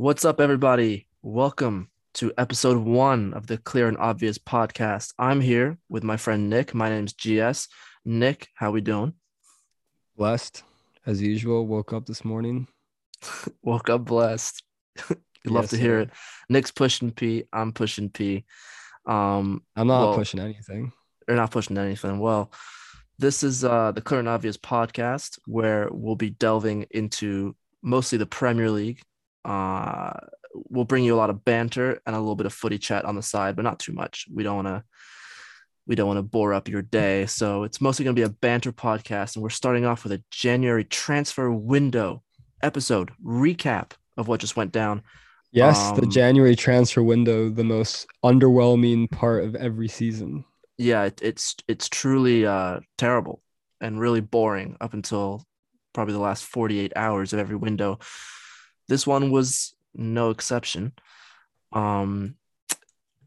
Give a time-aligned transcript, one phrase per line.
[0.00, 1.06] What's up, everybody?
[1.20, 5.12] Welcome to episode one of the Clear and Obvious podcast.
[5.18, 6.72] I'm here with my friend Nick.
[6.74, 7.68] My name's GS.
[8.06, 9.12] Nick, how we doing?
[10.16, 10.62] Blessed
[11.04, 11.66] as usual.
[11.66, 12.66] Woke up this morning.
[13.62, 14.62] Woke up blessed.
[15.10, 15.16] you
[15.52, 16.00] love to hear sir.
[16.04, 16.10] it.
[16.48, 17.44] Nick's pushing P.
[17.52, 18.46] I'm pushing P.
[19.04, 20.92] Um, I'm not Well- pushing anything.
[21.26, 22.20] they're not pushing anything.
[22.20, 22.50] Well,
[23.18, 28.24] this is uh, the Clear and Obvious podcast where we'll be delving into mostly the
[28.24, 29.02] Premier League.
[29.44, 30.12] Uh,
[30.68, 33.16] we'll bring you a lot of banter and a little bit of footy chat on
[33.16, 34.26] the side, but not too much.
[34.32, 34.84] We don't want to.
[35.86, 38.28] We don't want to bore up your day, so it's mostly going to be a
[38.28, 42.22] banter podcast, and we're starting off with a January transfer window
[42.62, 45.02] episode recap of what just went down.
[45.50, 50.44] Yes, the Um, January transfer window, the most underwhelming part of every season.
[50.78, 53.42] yeah, it, it's it's truly uh, terrible
[53.80, 55.42] and really boring up until
[55.92, 57.98] probably the last 48 hours of every window.
[58.90, 60.92] This one was no exception.
[61.72, 62.34] Um,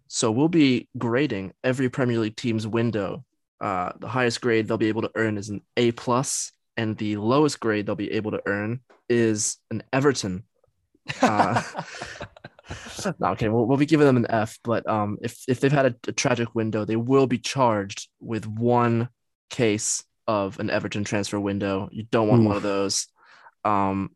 [0.07, 3.25] so we'll be grading every Premier League team's window.
[3.59, 7.17] Uh, the highest grade they'll be able to earn is an A plus, and the
[7.17, 10.43] lowest grade they'll be able to earn is an Everton
[11.21, 11.61] uh,
[13.19, 15.85] no, okay, we'll, we'll be giving them an F, but um, if if they've had
[15.85, 19.09] a, a tragic window, they will be charged with one
[19.49, 21.89] case of an Everton transfer window.
[21.91, 23.07] You don't want one of those.
[23.65, 24.11] Um,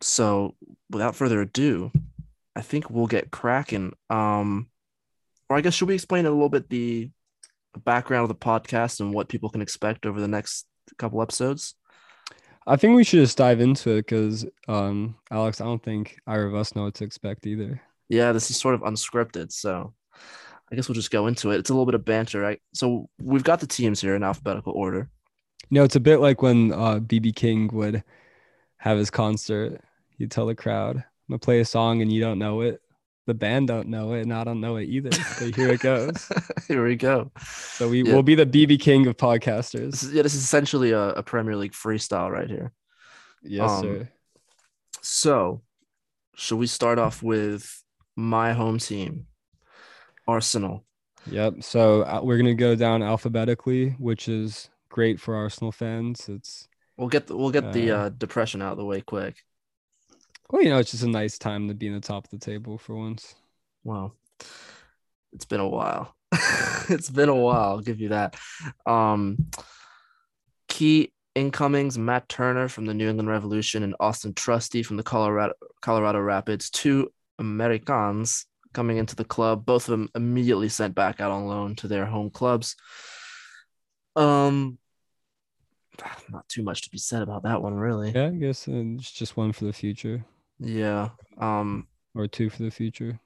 [0.00, 0.54] so
[0.90, 1.90] without further ado,
[2.54, 3.92] I think we'll get cracking.
[4.10, 4.68] Um,
[5.48, 7.10] or I guess should we explain a little bit the
[7.84, 10.66] background of the podcast and what people can expect over the next
[10.98, 11.74] couple episodes?
[12.66, 16.46] I think we should just dive into it because, um, Alex, I don't think either
[16.46, 17.80] of us know what to expect either.
[18.08, 19.94] Yeah, this is sort of unscripted, so
[20.70, 21.58] I guess we'll just go into it.
[21.58, 22.60] It's a little bit of banter, right?
[22.74, 25.08] So we've got the teams here in alphabetical order.
[25.70, 28.02] You know, it's a bit like when uh, BB King would
[28.78, 29.80] have his concert.
[30.18, 32.80] He'd tell the crowd, I'm going to play a song and you don't know it.
[33.26, 35.10] The band don't know it, and I don't know it either.
[35.10, 36.30] But here it goes.
[36.68, 37.32] here we go.
[37.40, 38.14] So we Yeah.
[38.14, 39.90] will be the BB King of podcasters.
[39.90, 42.72] This is, yeah, this is essentially a, a Premier League freestyle right here.
[43.42, 44.08] Yes, Um, sir.
[45.02, 45.62] So,
[46.36, 47.82] should we start off with
[48.14, 49.26] my home team,
[50.28, 50.84] Arsenal?
[51.28, 51.64] Yep.
[51.64, 56.28] So uh, we're gonna go down alphabetically, which is great for Arsenal fans.
[56.28, 59.36] It's We'll get the, we'll get the Uh, uh, depression out of the way quick.
[60.50, 62.38] well, you know, it's just a nice time to be in the top of the
[62.38, 63.34] table for once.
[63.84, 64.12] Wow.
[65.32, 66.14] It's been a while.
[66.88, 68.36] it's been a while, I'll give you that.
[68.86, 69.36] Um
[70.68, 75.54] key incomings, Matt Turner from the New England Revolution and Austin Trusty from the Colorado
[75.82, 81.30] Colorado Rapids, two Americans coming into the club, both of them immediately sent back out
[81.30, 82.76] on loan to their home clubs.
[84.14, 84.78] Um
[86.30, 88.10] not too much to be said about that one really.
[88.12, 90.24] Yeah, I guess it's just one for the future
[90.58, 91.10] Yeah.
[91.38, 93.20] Um or two for the future.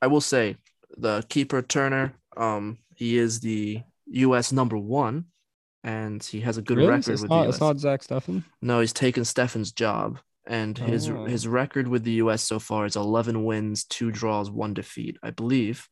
[0.00, 0.56] I will say
[0.96, 4.52] the keeper Turner, um, he is the U.S.
[4.52, 5.24] number one,
[5.82, 6.90] and he has a good really?
[6.90, 7.42] record So it's with not.
[7.42, 8.44] the It's not Zach Steffen.
[8.62, 11.24] No, he's taken Steffen's job, and his Oh.
[11.24, 12.42] his record with the U.S.
[12.44, 15.88] so far is 11 wins, two draws, one defeat, I believe.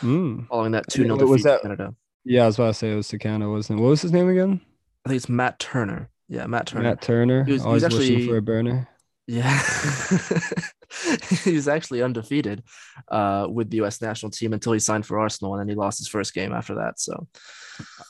[0.00, 0.48] Mm.
[0.48, 1.94] Following that two 0 Yeah, was defeat to that- Canada.
[2.24, 3.82] Yeah, I was about to say it was Canada, wasn't it?
[3.82, 4.60] What was his name again?
[5.04, 6.10] I think it's Matt Turner.
[6.28, 6.84] Yeah, Matt Turner.
[6.84, 7.44] Matt Turner.
[7.44, 8.88] He was- he Always was wishing actually- for a burner.
[9.28, 9.56] Yeah.
[11.44, 12.64] he was actually undefeated
[13.08, 14.02] uh, with the U.S.
[14.02, 16.74] national team until he signed for Arsenal, and then he lost his first game after
[16.74, 16.98] that.
[16.98, 17.28] So.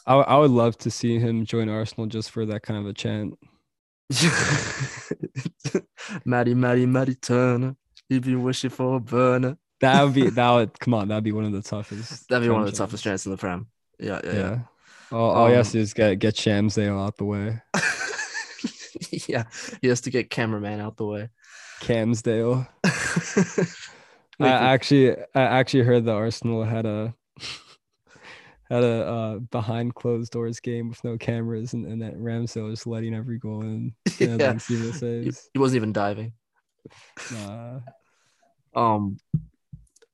[0.07, 2.95] I, I would love to see him join Arsenal just for that kind of a
[2.95, 3.35] chant.
[6.25, 7.77] Matty, Matty, Matty Turner.
[8.09, 9.57] You've been wishing for a burner.
[9.81, 11.09] That would be that would come on.
[11.09, 12.29] That'd be one of the toughest.
[12.29, 13.25] That'd be one of the toughest chants.
[13.25, 13.67] chants in the Prem.
[13.99, 14.39] Yeah, yeah, Yeah.
[14.39, 14.59] yeah.
[15.13, 17.61] All, all he has Um, to do is get get Shamsdale out the way.
[19.29, 19.45] Yeah,
[19.81, 21.29] he has to get cameraman out the way.
[21.81, 22.67] Camsdale.
[24.41, 27.15] I actually I actually heard that Arsenal had a
[28.71, 32.87] had a uh, behind closed doors game with no cameras and, and that Ramsdale was
[32.87, 33.95] letting every goal in.
[34.19, 36.33] Yeah, the he, he wasn't even diving.
[37.33, 37.81] Nah.
[38.75, 39.19] Um,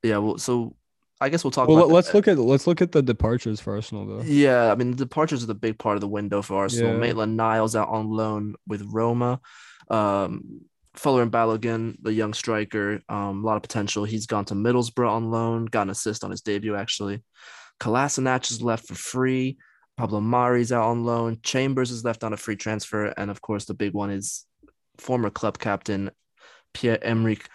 [0.02, 0.18] yeah.
[0.18, 0.74] Well, so
[1.20, 1.68] I guess we'll talk.
[1.68, 2.14] Well, about let's that.
[2.14, 4.22] look at let's look at the departures for Arsenal though.
[4.22, 6.92] Yeah, I mean, the departures are the big part of the window for Arsenal.
[6.92, 6.98] Yeah.
[6.98, 9.40] Maitland Niles out on loan with Roma.
[9.90, 10.60] Um,
[10.96, 14.04] Folarin Balogun, the young striker, um, a lot of potential.
[14.04, 17.22] He's gone to Middlesbrough on loan, got an assist on his debut, actually.
[17.80, 19.58] Kolasinac is left for free.
[19.96, 21.38] Pablo Mari's out on loan.
[21.42, 23.06] Chambers is left on a free transfer.
[23.06, 24.44] And of course, the big one is
[24.98, 26.10] former club captain
[26.74, 27.48] Pierre Emerick.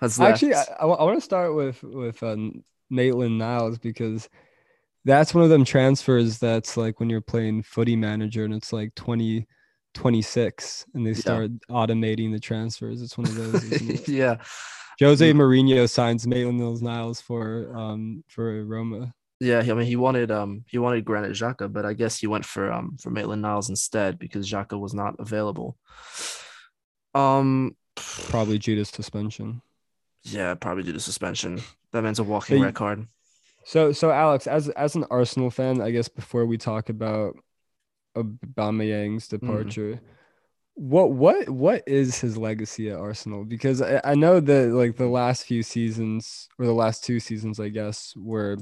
[0.00, 0.20] Left.
[0.20, 2.22] Actually, I, I, want to start with with
[2.90, 4.28] Maitland Niles because
[5.04, 8.94] that's one of them transfers that's like when you're playing footy manager and it's like
[8.94, 9.46] 20
[9.94, 11.16] 26 and they Yeah.
[11.16, 13.00] start automating the transfers.
[13.00, 14.08] It's one of those.
[14.08, 14.36] yeah,
[15.00, 15.32] Jose.
[15.32, 19.14] Mourinho signs Maitland Niles for um for Roma.
[19.40, 19.60] yeah.
[19.60, 22.70] I mean, he wanted um he wanted Granit Xhaka, but I guess he went for
[22.70, 25.78] um for Maitland Niles instead because Xhaka was not available.
[27.14, 27.74] Um,
[28.28, 29.62] Probably Judas suspension.
[30.26, 31.60] Yeah, probably due to suspension.
[31.92, 33.06] That man's a walking you- red card.
[33.64, 37.36] So so Alex, as as an Arsenal fan, I guess before we talk about
[38.16, 39.44] Aubameyang's mm-hmm.
[39.44, 40.00] departure,
[40.74, 43.44] what what what is his legacy at Arsenal?
[43.44, 47.58] Because I, I know that like the last few seasons or the last two seasons,
[47.58, 48.56] I guess, were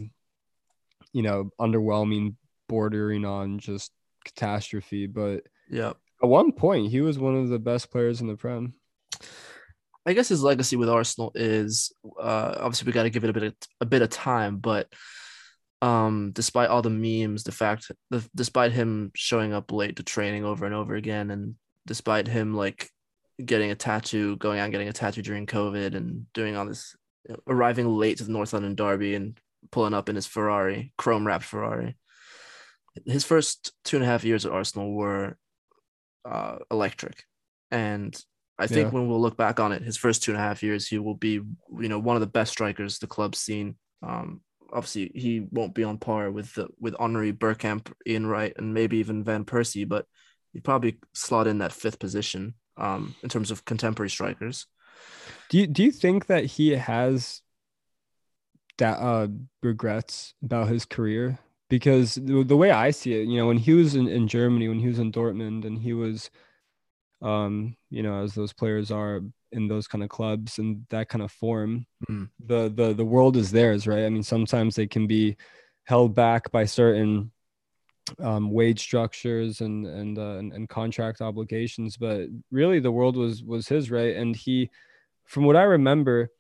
[1.13, 2.37] you know underwhelming,
[2.69, 3.93] bordering on just
[4.25, 5.07] catastrophe.
[5.07, 5.93] But Yeah.
[6.23, 8.75] at one point, he was one of the best players in the Prem.
[10.07, 13.33] I guess his legacy with Arsenal is uh, obviously we got to give it a
[13.33, 14.93] bit of a bit of time, but
[15.81, 20.45] um, despite all the memes, the fact the, despite him showing up late to training
[20.45, 21.55] over and over again, and
[21.87, 22.91] despite him like
[23.45, 26.95] getting a tattoo, going out getting a tattoo during COVID, and doing all this,
[27.47, 29.39] arriving late to the North London Derby and
[29.71, 31.97] pulling up in his Ferrari, chrome wrapped Ferrari.
[33.07, 35.37] His first two and a half years at Arsenal were
[36.25, 37.25] uh, electric,
[37.71, 38.15] and
[38.59, 38.95] I think Yeah.
[38.95, 41.15] when we'll look back on it, his first two and a half years, he will
[41.17, 43.77] be, you know, one of the best strikers the club's seen.
[44.03, 44.43] Um,
[44.73, 48.99] obviously, he won't be on par with the, with Henri Bergkamp, Ian Wright, and maybe
[48.99, 50.07] even Van Persie, but
[50.53, 54.67] he'd probably slot in that fifth position um, in terms of contemporary strikers.
[55.49, 57.43] Do you do you think that he has
[58.79, 59.29] that uh
[59.63, 61.39] regrets about his career?
[61.69, 64.69] Because the, the way I see it, you know, when he was in, in Germany,
[64.69, 66.31] when he was in Dortmund and he was
[67.23, 69.21] um, you know, as those players are
[69.53, 72.29] in those kind of clubs and that kind of form, Mm.
[72.39, 74.05] the the the world is theirs, right?
[74.05, 75.37] I mean, sometimes they can be
[75.85, 77.31] held back by certain
[78.19, 83.43] um, wage structures and and, uh, and and contract obligations, but really the world was
[83.43, 84.17] was his, right?
[84.17, 84.71] And he,
[85.25, 86.31] from what I remember,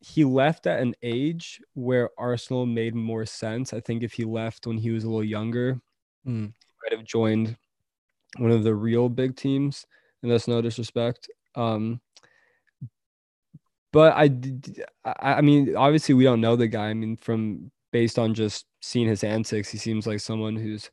[0.00, 3.72] he left at an age where Arsenal made more sense.
[3.74, 5.80] I think if he left when he was a little younger,
[6.26, 6.52] Mm.
[6.82, 7.56] might have joined
[8.38, 9.86] one of the real big teams,
[10.22, 11.28] and that's no disrespect.
[11.54, 12.00] Um,
[13.92, 14.14] but
[15.04, 16.88] I mean, obviously we don't know the guy.
[16.88, 20.90] I mean, from based on just seeing his antics, he seems like someone who's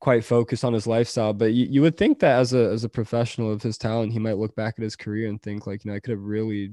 [0.00, 1.34] quite focused on his lifestyle.
[1.34, 4.18] But you, you would think that as a as a professional of his talent, he
[4.18, 6.72] might look back at his career and think like, you know, I could have really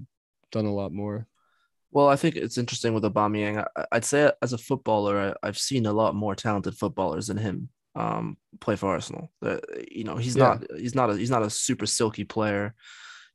[0.51, 1.27] done a lot more.
[1.91, 3.65] Well, I think it's interesting with Aubameyang.
[3.75, 7.69] I, I'd say as a footballer, I've seen a lot more talented footballers than him
[7.97, 9.31] um, play for Arsenal.
[9.41, 9.57] Uh,
[9.91, 10.43] you know, he's Yeah.
[10.59, 12.73] not he's not a he's not a super silky player.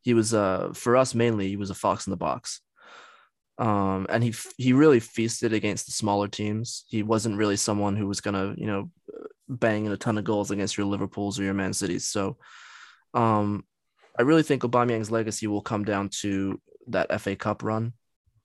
[0.03, 2.61] He was uh for us mainly he was a fox in the box.
[3.59, 6.85] Um, and he he really feasted against the smaller teams.
[6.89, 8.91] He wasn't really someone who was gonna you know
[9.49, 12.07] bang in a ton of goals against your Liverpool's or your Man Cities.
[12.07, 12.39] So,
[13.15, 13.65] um,
[14.19, 17.93] I really think Aubameyang's legacy will come down to that FA Cup run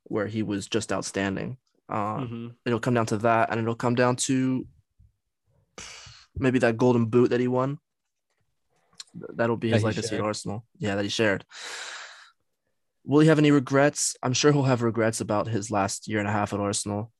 [0.03, 1.57] where he was just outstanding.
[1.89, 2.47] Uh, Mm-hmm.
[2.65, 4.65] It'll come down to that, and it'll come down to
[6.39, 7.79] maybe that golden boot that he won.
[9.13, 10.21] That'll be That his legacy at.
[10.21, 10.65] Arsenal.
[10.77, 11.45] Yeah, that he shared.
[13.03, 14.15] Will he have any regrets?
[14.21, 17.11] I'm sure he'll have regrets about his last year and a half at Arsenal.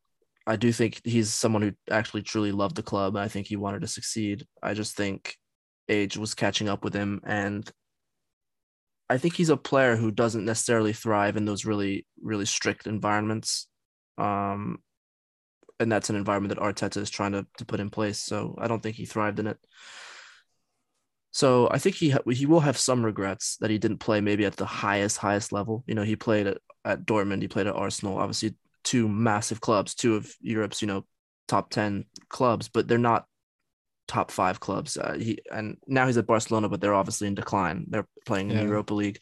[0.46, 3.56] I do think he's someone who actually truly loved the club, and I think he
[3.56, 4.46] wanted to succeed.
[4.62, 5.36] I just think
[5.90, 7.70] age was catching up with him, and
[9.10, 13.68] I think he's a player who doesn't necessarily thrive in those really, really strict environments.
[14.18, 14.80] Um,
[15.80, 18.20] and that's an environment that Arteta is trying to, to put in place.
[18.20, 19.58] So I don't think he thrived in it.
[21.32, 24.46] So I think he ha- he will have some regrets that he didn't play maybe
[24.46, 25.84] at the highest highest level.
[25.88, 29.94] You know, he played at, at Dortmund, he played at Arsenal, obviously two massive clubs,
[29.94, 31.06] two of Europe's you know
[31.48, 33.26] top ten clubs, but they're not
[34.08, 34.98] top five clubs.
[34.98, 37.86] Uh, he and now he's at Barcelona, but they're obviously in decline.
[37.90, 38.64] They're playing in Yeah.
[38.64, 39.20] the Europa League.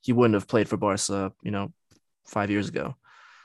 [0.00, 1.72] He wouldn't have played for Barca, you know,
[2.26, 2.96] five years ago.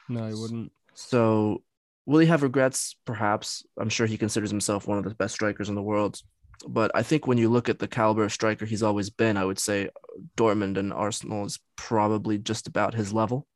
[0.09, 0.71] No, he wouldn't.
[0.93, 1.63] So,
[2.05, 2.95] will he have regrets?
[3.05, 3.65] Perhaps.
[3.79, 6.19] I'm sure he considers himself one of the best strikers in the world.
[6.67, 9.45] But I think when you look at the caliber of striker he's always been, I
[9.45, 9.89] would say
[10.37, 13.47] Dortmund and Arsenal is probably just about his level.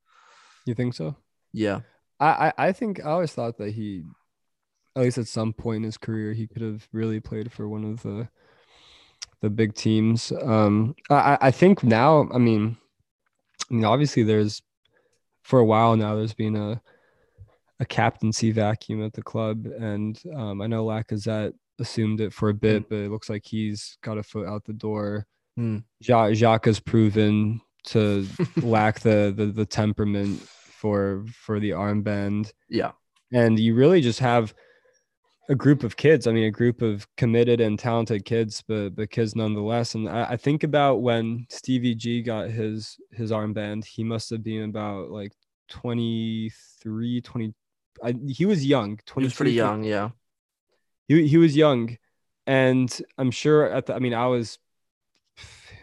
[0.65, 1.15] You think so?
[1.53, 1.81] Yeah.
[2.19, 4.03] I, I, I think I always thought that he,
[4.95, 7.85] at least at some point in his career, he could have really played for one
[7.85, 8.27] of the
[9.41, 10.31] the big teams.
[10.31, 12.77] Um, I, I think now, I mean,
[13.69, 14.63] I mean, obviously, there's
[15.43, 16.15] for a while now.
[16.15, 16.81] There's been a
[17.79, 22.53] a captaincy vacuum at the club, and um, I know Lacazette assumed it for a
[22.53, 25.25] bit, but it looks like he's got a foot out the door.
[25.57, 25.79] Hmm.
[25.99, 28.25] Ja- Jacques has proven to
[28.61, 32.91] lack the, the the temperament for for the armband Yeah.
[33.31, 34.53] and you really just have
[35.47, 36.25] a group of kids.
[36.27, 39.93] I mean, a group of committed and talented kids, but but kids nonetheless.
[39.95, 44.43] And I, I think about when Stevie G got his his armband, he must have
[44.43, 45.31] been about like
[45.69, 47.53] 23, 20.
[48.03, 48.99] I, he was young.
[49.15, 50.09] He was pretty young, yeah.
[51.07, 51.97] He he was young,
[52.47, 53.95] and I'm sure at the.
[53.95, 54.57] I mean, I was.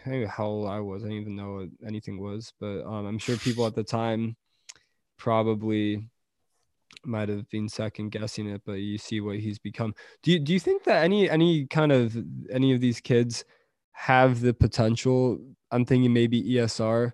[0.05, 1.03] I don't know how old I was.
[1.03, 4.35] I didn't even know what anything was, but um, I'm sure people at the time
[5.17, 6.09] probably
[7.05, 9.93] might have been second guessing it, but you see what he's become.
[10.21, 12.15] Do you do you think that any any kind of
[12.51, 13.45] any of these kids
[13.93, 15.39] have the potential?
[15.71, 17.13] I'm thinking maybe ESR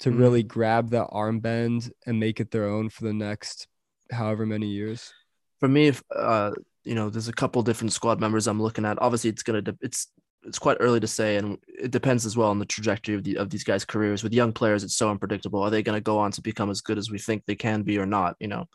[0.00, 0.18] to mm.
[0.18, 3.66] really grab that armband and make it their own for the next
[4.10, 5.12] however many years.
[5.60, 6.52] For me, uh,
[6.84, 9.00] you know, there's a couple different squad members I'm looking at.
[9.00, 10.08] Obviously, it's gonna de- it's
[10.44, 13.36] it's quite early to say, and it depends as well on the trajectory of the
[13.36, 14.22] of these guys' careers.
[14.22, 15.62] With young players, it's so unpredictable.
[15.62, 17.98] Are they to go on to become as good as we think they can be
[17.98, 18.36] or not?
[18.40, 18.66] You know,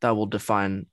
[0.00, 0.86] that will define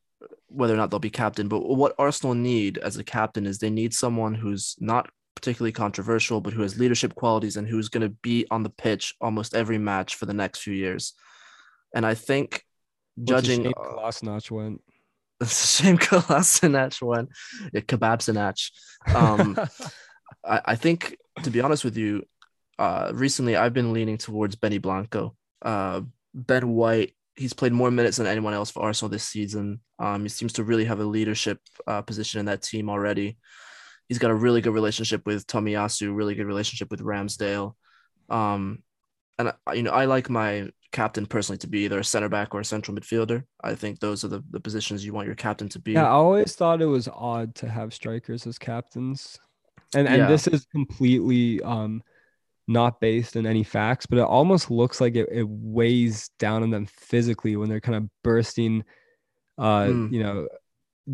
[0.47, 1.47] whether or not they'll be captain.
[1.47, 6.41] But what Arsenal need as a captain is they need someone who's not particularly controversial,
[6.41, 9.77] but who has leadership qualities and who's going to be on the pitch almost every
[9.77, 11.13] match for the next few years.
[11.93, 12.63] And I think
[13.23, 14.81] Judging Kolasinac went.
[15.39, 17.29] It's a shame Kolasinac went.
[17.71, 18.71] Yeah, Kebab
[19.13, 19.55] Um,
[20.43, 22.23] I, I think to be honest with you,
[22.79, 25.35] uh, recently I've been leaning towards Benny Blanco.
[25.61, 26.01] Uh,
[26.33, 29.79] ben White he's played more minutes than anyone else for Arsenal this season.
[29.99, 33.37] Um, he seems to really have a leadership uh, position in that team already.
[34.09, 37.75] He's got a really good relationship with Tomiyasu, really good relationship with Ramsdale.
[38.29, 38.79] Um,
[39.37, 42.61] and you know, I like my captain personally to be either a center back or
[42.61, 43.43] a central midfielder.
[43.63, 45.93] I think those are the, the positions you want your captain to be.
[45.93, 49.37] Yeah, I always thought it was odd to have strikers as captains.
[49.95, 50.27] And and yeah.
[50.27, 52.03] this is completely um
[52.67, 56.69] not based in any facts, but it almost looks like it, it weighs down on
[56.69, 58.83] them physically when they're kind of bursting,
[59.57, 60.11] uh, mm.
[60.11, 60.47] you know,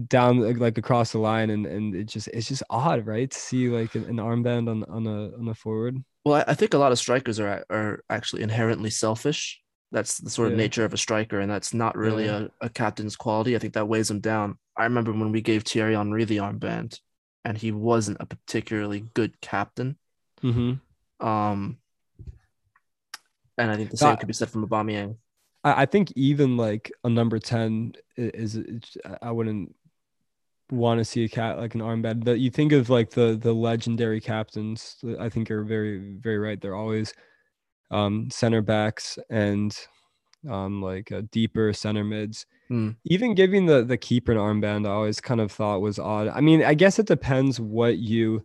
[0.08, 3.30] down like across the line, and and it just it's just odd, right?
[3.30, 6.04] To see like an, an armband on on a on a forward.
[6.26, 9.62] Well, I think a lot of strikers are are actually inherently selfish.
[9.94, 10.64] That's the sort of yeah.
[10.64, 12.48] nature of a striker, and that's not really yeah.
[12.62, 13.56] a, a captain's quality.
[13.56, 14.58] I think that weighs him down.
[14.76, 17.00] I remember when we gave Thierry Henry the armband,
[17.46, 19.96] and he wasn't a particularly good captain.
[20.42, 21.26] Mm-hmm.
[21.26, 21.78] Um,
[23.56, 25.18] and I think the same could be said from Aubameyang.
[25.64, 29.76] I, I think even like a number ten is, is I wouldn't
[30.72, 32.24] want to see a cat like an armband.
[32.26, 34.96] But you think of like the the legendary captains.
[35.20, 36.60] I think you're very very right.
[36.60, 37.14] They're always
[37.92, 39.78] um, center backs and
[40.50, 42.46] um, like a deeper center mids.
[42.68, 42.92] Hmm.
[43.06, 46.28] Even giving the the keeper an armband, I always kind of thought was odd.
[46.30, 48.44] I mean, I guess it depends what you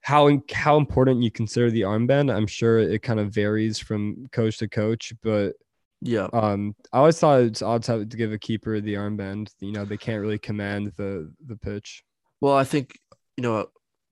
[0.00, 2.34] how how important you consider the armband.
[2.34, 5.54] I'm sure it kind of varies from coach to coach, but
[6.02, 6.28] yeah.
[6.32, 9.50] Um, I always thought it's odd to, to give a keeper the armband.
[9.60, 12.04] You know, they can't really command the the pitch.
[12.40, 12.98] Well, I think
[13.36, 13.66] you know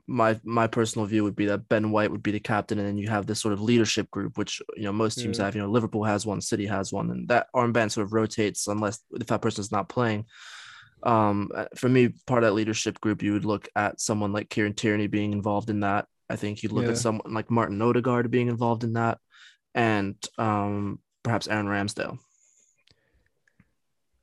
[0.06, 2.98] my my personal view would be that Ben White would be the captain, and then
[2.98, 5.46] you have this sort of leadership group, which you know most teams yeah.
[5.46, 5.54] have.
[5.54, 9.00] You know, Liverpool has one, City has one, and that armband sort of rotates unless
[9.12, 10.26] if that person is not playing.
[11.02, 14.48] Um, uh, for me, part of that leadership group, you would look at someone like
[14.48, 16.06] Kieran Tierney being involved in that.
[16.28, 16.92] I think you'd look yeah.
[16.92, 19.18] at someone like Martin Odegaard being involved in that,
[19.74, 22.18] and um, perhaps Aaron Ramsdale.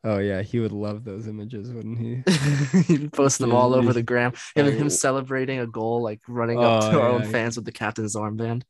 [0.03, 2.23] Oh yeah, he would love those images, wouldn't he?
[2.87, 4.33] He'd post them all over the gram.
[4.55, 7.71] Him, him celebrating a goal, like running up oh, to our own fans with the
[7.71, 8.63] captain's armband.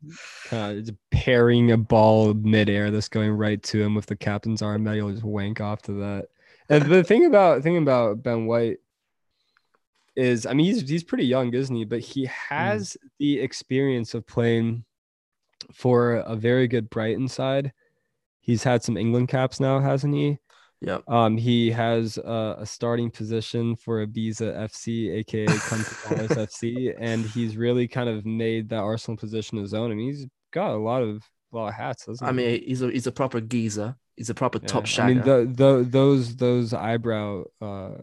[0.52, 4.96] Of just parrying a ball midair that's going right to him with the captain's armband.
[4.96, 6.28] He'll just wank off to that.
[6.68, 8.80] And the thing about thing about Ben White
[10.18, 11.86] is, I mean, he's he's pretty young, isn't he?
[11.86, 12.32] But he hmm.
[12.56, 13.10] has mm.
[13.20, 14.84] the experience of playing
[15.74, 17.72] for a very good Brighton side.
[18.42, 20.40] He's had some England caps now, hasn't he?
[20.82, 20.98] Yeah.
[21.08, 27.56] Um, he has a, a, starting position for Ibiza FC, aka Palace FC, and he's
[27.56, 29.92] really kind of made that Arsenal position his own.
[29.92, 31.24] I mean, he's got a lot of
[31.54, 32.08] a lot of hats.
[32.22, 33.96] I mean, he's a he's a proper geezer.
[34.16, 34.68] He's a proper yeah.
[34.68, 35.04] top shagger.
[35.04, 37.98] I mean, the, the those those eyebrow uh,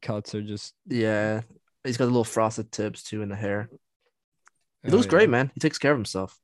[0.00, 1.40] cuts are just yeah.
[1.82, 3.68] He's got a little frosted tips too in the hair.
[4.84, 5.10] He oh, looks yeah.
[5.10, 5.50] great, man.
[5.54, 6.38] He takes care of himself.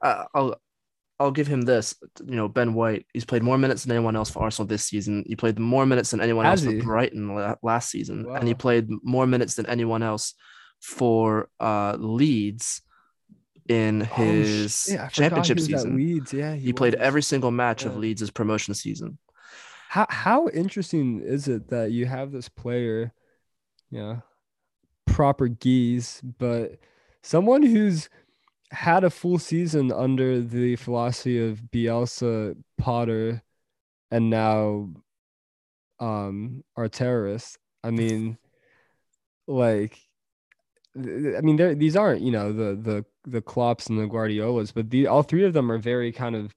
[0.00, 0.60] Uh, I'll
[1.18, 1.94] I'll give him this.
[2.24, 3.06] You know, Ben White.
[3.12, 5.24] He's played more minutes than anyone else for Arsenal this season.
[5.26, 6.80] He played more minutes than anyone Has else he?
[6.80, 8.34] for Brighton last season, wow.
[8.34, 10.34] and he played more minutes than anyone else
[10.80, 12.82] for uh, Leeds
[13.68, 15.96] in oh, his oh, championship season.
[15.96, 17.88] Leeds, yeah, he, he played every single match yeah.
[17.88, 19.18] of Leeds' promotion season.
[19.88, 23.12] How how interesting is it that you have this player,
[23.90, 24.16] yeah,
[25.06, 26.78] proper geese, but
[27.22, 28.08] someone who's
[28.70, 33.42] had a full season under the philosophy of Bielsa, Potter,
[34.10, 34.90] and now
[36.00, 37.56] um Arteta's.
[37.84, 38.36] I mean,
[39.46, 39.98] like,
[40.96, 45.06] I mean, these aren't you know the the the Klopps and the Guardiolas, but the
[45.06, 46.54] all three of them are very kind of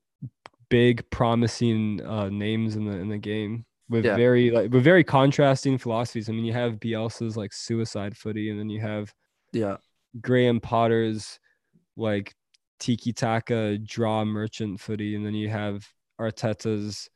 [0.70, 4.16] big, promising uh, names in the in the game with Yeah.
[4.16, 6.30] very like with very contrasting philosophies.
[6.30, 9.13] I mean, you have Bielsa's like suicide footy, and then you have
[9.54, 9.78] Yeah.
[10.22, 11.39] Graham Potter's
[12.00, 12.34] like
[12.79, 15.88] tiki taka draw merchant footy, and then you have
[16.20, 17.10] Arteta's,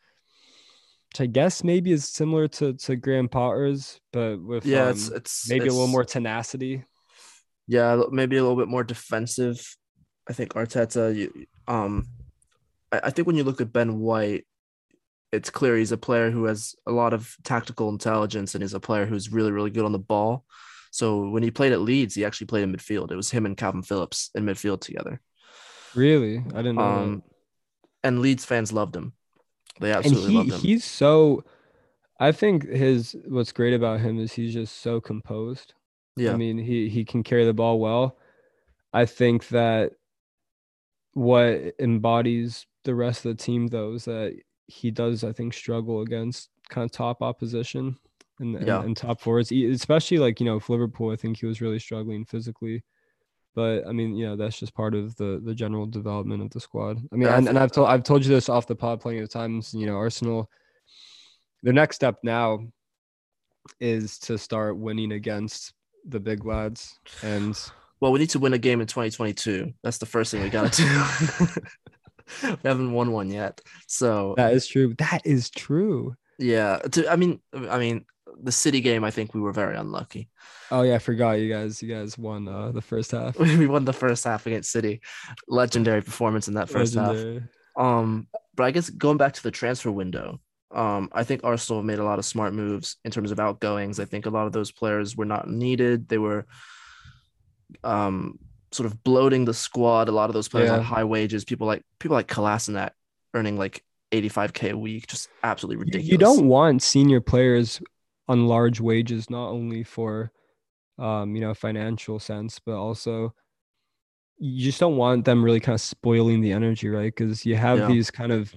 [1.12, 5.10] which I guess maybe is similar to to Graham Potter's, but with Yeah, um, it's
[5.10, 6.84] it's maybe a little more tenacity.
[7.68, 9.76] Yeah, maybe a little bit more defensive.
[10.30, 11.16] I think Arteta.
[11.16, 12.08] You, um,
[12.92, 14.46] I, I think when you look at Ben White,
[15.32, 18.80] it's clear he's a player who has a lot of tactical intelligence and is a
[18.80, 20.46] player who's really really good on the ball.
[20.94, 23.12] So when he played at Leeds, he actually played in midfield.
[23.12, 25.20] It was him and Kalvin Phillips in midfield together.
[25.96, 26.84] Really, I didn't know.
[26.84, 27.24] Um,
[28.04, 29.14] and Leeds fans loved him.
[29.80, 30.60] They absolutely he loved him.
[30.60, 31.46] he's so.
[32.20, 35.74] I think his what's great about him is he's just so composed.
[36.16, 38.20] yeah, I mean, he he can carry the ball well.
[38.94, 39.94] I think that
[41.14, 46.02] what embodies the rest of the team though is that he does, I think, struggle
[46.02, 47.98] against kind of top opposition
[48.44, 48.84] and, Yeah.
[48.84, 49.20] and top
[49.52, 52.84] E- especially like, you know, with Liverpool, I think he was really struggling physically.
[53.56, 56.60] But I mean, you know, that's just part of the the general development of the
[56.60, 56.98] squad.
[57.12, 59.20] I mean, Yeah, and, and I've told I've told you this off the pod plenty
[59.20, 59.74] of times.
[59.74, 60.50] You know, Arsenal,
[61.62, 62.68] their next step now
[63.80, 65.74] is to start winning against
[66.08, 67.00] the big lads.
[67.22, 67.58] And
[68.00, 69.72] well, we need to win a game in 2022.
[69.84, 71.46] That's the first thing we got to do.
[72.64, 74.96] we haven't won one yet, so that is true.
[74.98, 76.16] That is true.
[76.40, 76.78] yeah.
[76.80, 78.06] To, I mean, I mean,
[78.44, 79.04] the City game.
[79.04, 80.30] I think we were very unlucky.
[80.72, 81.82] Oh yeah, I forgot you guys.
[81.82, 83.38] You guys won uh, the first half.
[83.40, 85.02] we won the first half against City.
[85.48, 87.16] Legendary performance in that first half.
[87.76, 90.40] Um, but I guess going back to the transfer window,
[90.72, 94.00] um, I think Arsenal made a lot of smart moves in terms of outgoings.
[94.00, 96.08] I think a lot of those players were not needed.
[96.08, 96.46] They were
[97.84, 98.38] um
[98.72, 100.10] sort of bloating the squad.
[100.10, 100.78] A lot of those players Yeah.
[100.78, 101.46] on high wages.
[101.46, 102.92] People like people like Kolasinac
[103.34, 106.12] earning like 85k a week, just absolutely ridiculous.
[106.12, 107.82] You don't want senior players
[108.28, 110.32] on large wages, not only for
[111.00, 113.34] um, you know, financial sense, but also
[114.38, 117.14] you just don't want them really kind of spoiling the energy, right?
[117.16, 117.86] Because you have Yeah.
[117.86, 118.54] these kind of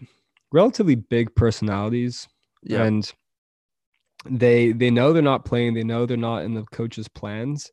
[0.52, 2.28] relatively big personalities
[2.62, 3.12] Yeah, and
[4.28, 7.70] they they know they're not playing, they know they're not in the coach's plans.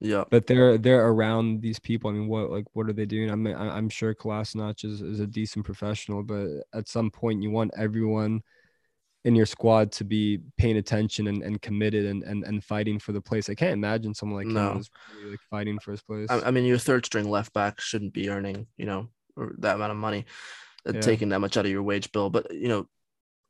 [0.00, 2.10] yeah, but they're they're around these people.
[2.10, 3.30] I mean, what like what are they doing?
[3.32, 7.42] I mean, I- I'm sure Kolasinac is, is a decent professional, but at some point
[7.42, 8.42] you want everyone
[9.26, 13.10] in your squad to be paying attention and, and committed and, and and fighting for
[13.12, 13.50] the place.
[13.50, 14.70] I can't imagine someone like No.
[14.70, 16.28] him was really like fighting for his place.
[16.30, 19.08] I, I mean, your third string left back shouldn't be earning, you know,
[19.58, 20.24] that amount of money,
[20.88, 21.00] uh, Yeah.
[21.00, 22.30] taking that much out of your wage bill.
[22.30, 22.86] But you know,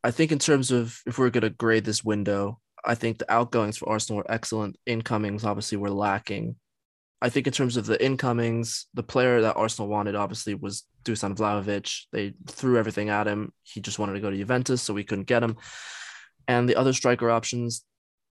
[0.03, 3.31] I think in terms of if we're going to grade this window, I think the
[3.31, 4.77] outgoings for Arsenal were excellent.
[4.87, 6.57] Incomings obviously were lacking.
[7.23, 11.35] I think in terms of the incomings, the player that Arsenal wanted obviously was Dusan
[11.35, 12.03] Vlahovic.
[12.13, 13.53] They threw everything at him.
[13.63, 15.57] He just wanted to go to Juventus, so we couldn't get him.
[16.47, 17.85] And the other striker options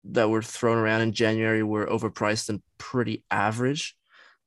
[0.04, 3.96] that were thrown around in January were overpriced and pretty average.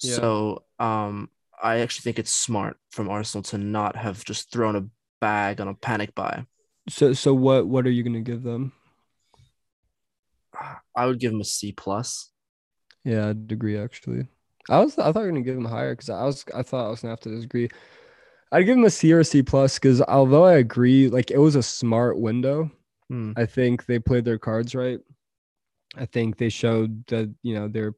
[0.02, 0.16] Yeah.
[0.16, 1.30] So um,
[1.62, 4.86] I actually think it's smart from Arsenal to not have just thrown a
[5.20, 6.46] bag on a panic buy.
[6.88, 8.72] so so what what are you gonna give them?
[10.96, 12.29] I would give them a C plus.
[13.10, 14.28] Yeah, I'd actually.
[14.70, 16.86] I was I thought you were gonna give him higher because I was I thought
[16.86, 17.70] I was gonna have to disagree.
[18.52, 21.40] I'd give him a C or a C plus because although I agree, like it
[21.40, 22.70] was a smart window.
[23.10, 23.32] Hmm.
[23.36, 25.00] I think they played their cards right.
[25.96, 27.96] I think they showed that you know they're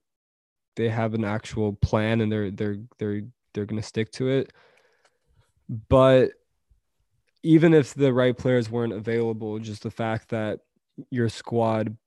[0.78, 4.54] they have an actual plan and they're they're they're they're gonna stick to it.
[5.90, 6.32] But
[7.44, 10.62] even if the right players weren't available, just the fact that
[11.10, 11.98] your squad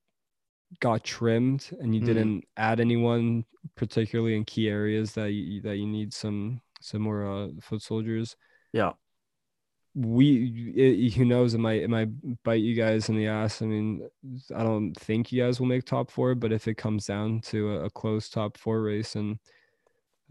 [0.80, 2.06] got trimmed and you Mhm.
[2.06, 3.44] didn't add anyone
[3.76, 8.36] particularly in key areas that you that you need some some more uh, foot soldiers
[8.72, 8.92] Yeah.
[9.94, 12.08] we it, who knows it might it might
[12.42, 14.08] bite you guys in the ass i mean
[14.54, 17.74] i don't think you guys will make top four but if it comes down to
[17.74, 19.38] a, a close top four race and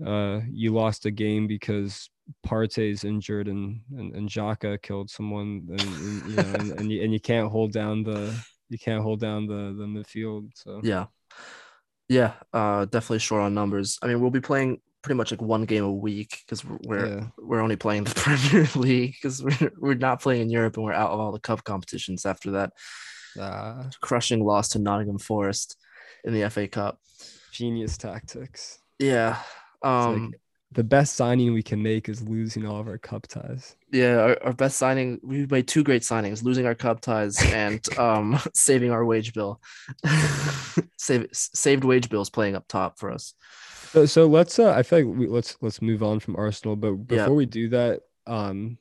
[0.06, 2.10] uh you lost a game because
[2.46, 7.04] Partey's injured and and, and Xhaka killed someone and, and, you know and, and you
[7.04, 8.34] and you can't hold down the
[8.74, 11.06] you can't hold down the the midfield so Yeah.
[12.10, 12.34] Yeah.
[12.52, 13.98] Uh, definitely short on numbers.
[14.02, 17.08] I mean, we'll be playing pretty much like one game a week because we're we're,
[17.08, 20.86] yeah we're only playing the Premier League because we're, we're not playing in Europe and
[20.86, 22.72] we're out of all the cup competitions after that
[23.40, 25.78] ah, crushing loss to Nottingham Forest
[26.24, 27.00] in the FA Cup.
[27.52, 29.38] genius tactics Yeah.
[29.40, 30.34] It's like, Um,
[30.74, 33.76] the best signing we can make is losing all of our cup ties.
[33.92, 35.20] Yeah, our, our best signing.
[35.24, 39.62] We made two great signings: losing our cup ties and um, saving our wage bill.
[40.98, 43.34] Save, saved wage bills playing up top for us.
[43.92, 44.58] So, so let's.
[44.58, 46.76] Uh, I feel like we, let's let's move on from Arsenal.
[46.76, 47.30] But before Yeah.
[47.30, 48.78] we do that, um,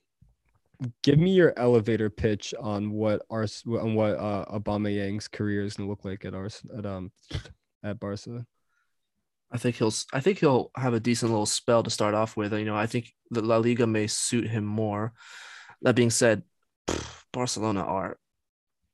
[1.03, 5.89] give me your elevator pitch on what Ars on what uh Yang's career is gonna
[5.89, 7.11] look like at Ars at um
[7.83, 8.47] at Barca.
[9.53, 9.93] I think he'll.
[10.13, 12.53] I think he'll have a decent little spell to start off with.
[12.53, 15.13] You know, I think the La Liga may suit him more.
[15.83, 16.43] That being said,
[17.33, 18.19] Barcelona are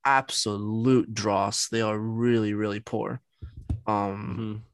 [0.05, 1.69] absolute dross.
[1.69, 3.21] They are really, really poor.
[3.87, 4.65] Um,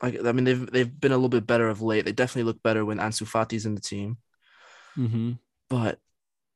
[0.00, 2.04] I, I mean, they've they've been a little bit better of late.
[2.04, 4.18] They definitely look better when Ansu Fati's in the team.
[4.96, 5.32] Mm-hmm.
[5.70, 5.98] But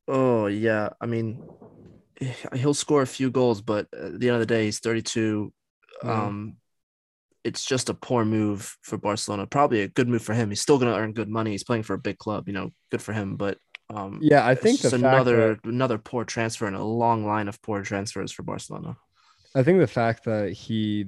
[0.06, 1.42] oh yeah, I mean,
[2.54, 5.52] he'll score a few goals, but at the end of the day, he's 32.
[6.04, 6.24] Yeah.
[6.24, 6.56] Um,
[7.44, 9.46] it's just a poor move for Barcelona.
[9.46, 10.50] Probably a good move for him.
[10.50, 11.50] He's still going to earn good money.
[11.50, 13.36] He's playing for a big club, you know, good for him.
[13.36, 13.58] But
[13.90, 17.48] um, Yeah, I it's think fact another that, another poor transfer in a long line
[17.48, 18.96] of poor transfers for Barcelona.
[19.54, 21.06] I think the fact that he,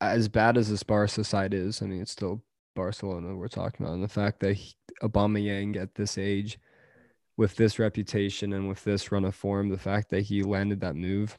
[0.00, 2.42] as bad as this Barca side is, I mean, it's still
[2.74, 6.58] Barcelona we're talking about, and the fact that he, Aubameyang at this age,
[7.36, 10.96] with this reputation and with this run of form, the fact that he landed that
[10.96, 11.38] move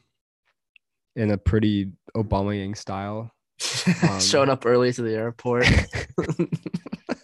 [1.16, 3.32] in a pretty Aubameyang style.
[4.02, 5.66] Um, Showing up early to the airport,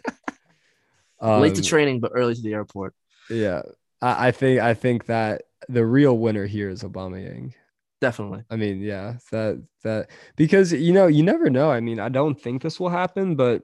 [1.21, 2.95] Um, late to training, but early to the airport.
[3.31, 3.63] Yeah,
[4.03, 7.55] I, I think I think that the real winner here is Aubameyang.
[8.01, 8.45] Definitely.
[8.51, 11.71] I mean, yeah, that that because you know you never know.
[11.71, 13.63] I mean, I don't think this will happen, but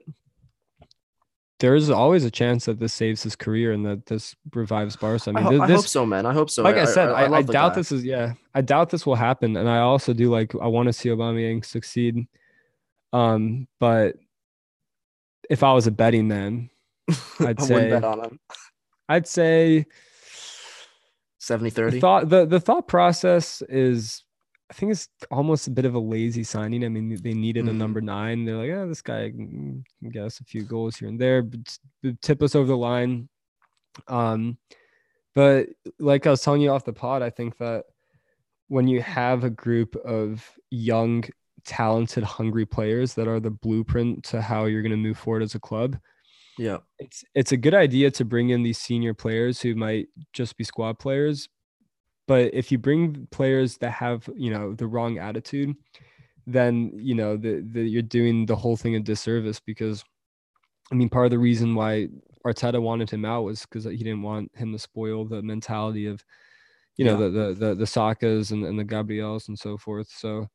[1.59, 5.29] there's always a chance that this saves his career and that this revives Barca.
[5.29, 6.25] I I, mean, ho- thi- I hope so, man.
[6.25, 6.63] I hope so.
[6.63, 7.75] like I, said, I, I, doubt guy.
[7.75, 10.87] this is yeah, I doubt this will happen, and I also do like I want
[10.87, 12.27] to see Aubameyang succeed.
[13.13, 14.15] Um, but
[15.49, 16.69] if I was a betting man,
[17.39, 18.39] I'd I say- bet on him.
[19.09, 19.85] I'd say
[21.39, 21.99] 70 the 30.
[21.99, 24.23] thought the, the thought process is
[24.69, 26.85] I think it's almost a bit of a lazy signing.
[26.85, 27.75] I mean, they needed a Mhm.
[27.77, 28.45] number nine.
[28.45, 31.41] They're like, yeah, this guy can can get us a few goals here and there,
[31.41, 31.59] but
[32.21, 33.27] tip us over the line.
[34.07, 34.57] Um,
[35.35, 35.67] but
[35.99, 37.83] like I was telling you off the pod, I think that
[38.69, 41.25] when you have a group of young,
[41.65, 45.55] talented, hungry players that are the blueprint to how you're going to move forward as
[45.55, 45.97] a club,
[46.57, 46.77] Yeah.
[46.99, 50.63] it's it's a good idea to bring in these senior players who might just be
[50.63, 51.49] squad players
[52.27, 55.73] but if you bring players that have you know the wrong attitude
[56.47, 60.03] then you know the, the you're doing the whole thing a disservice because
[60.91, 62.07] i mean part of the reason why
[62.45, 66.23] arteta wanted him out was because he didn't want him to spoil the mentality of
[66.97, 67.27] you know Yeah.
[67.27, 70.47] the, the the the sakas and, and the gabriels and so forth so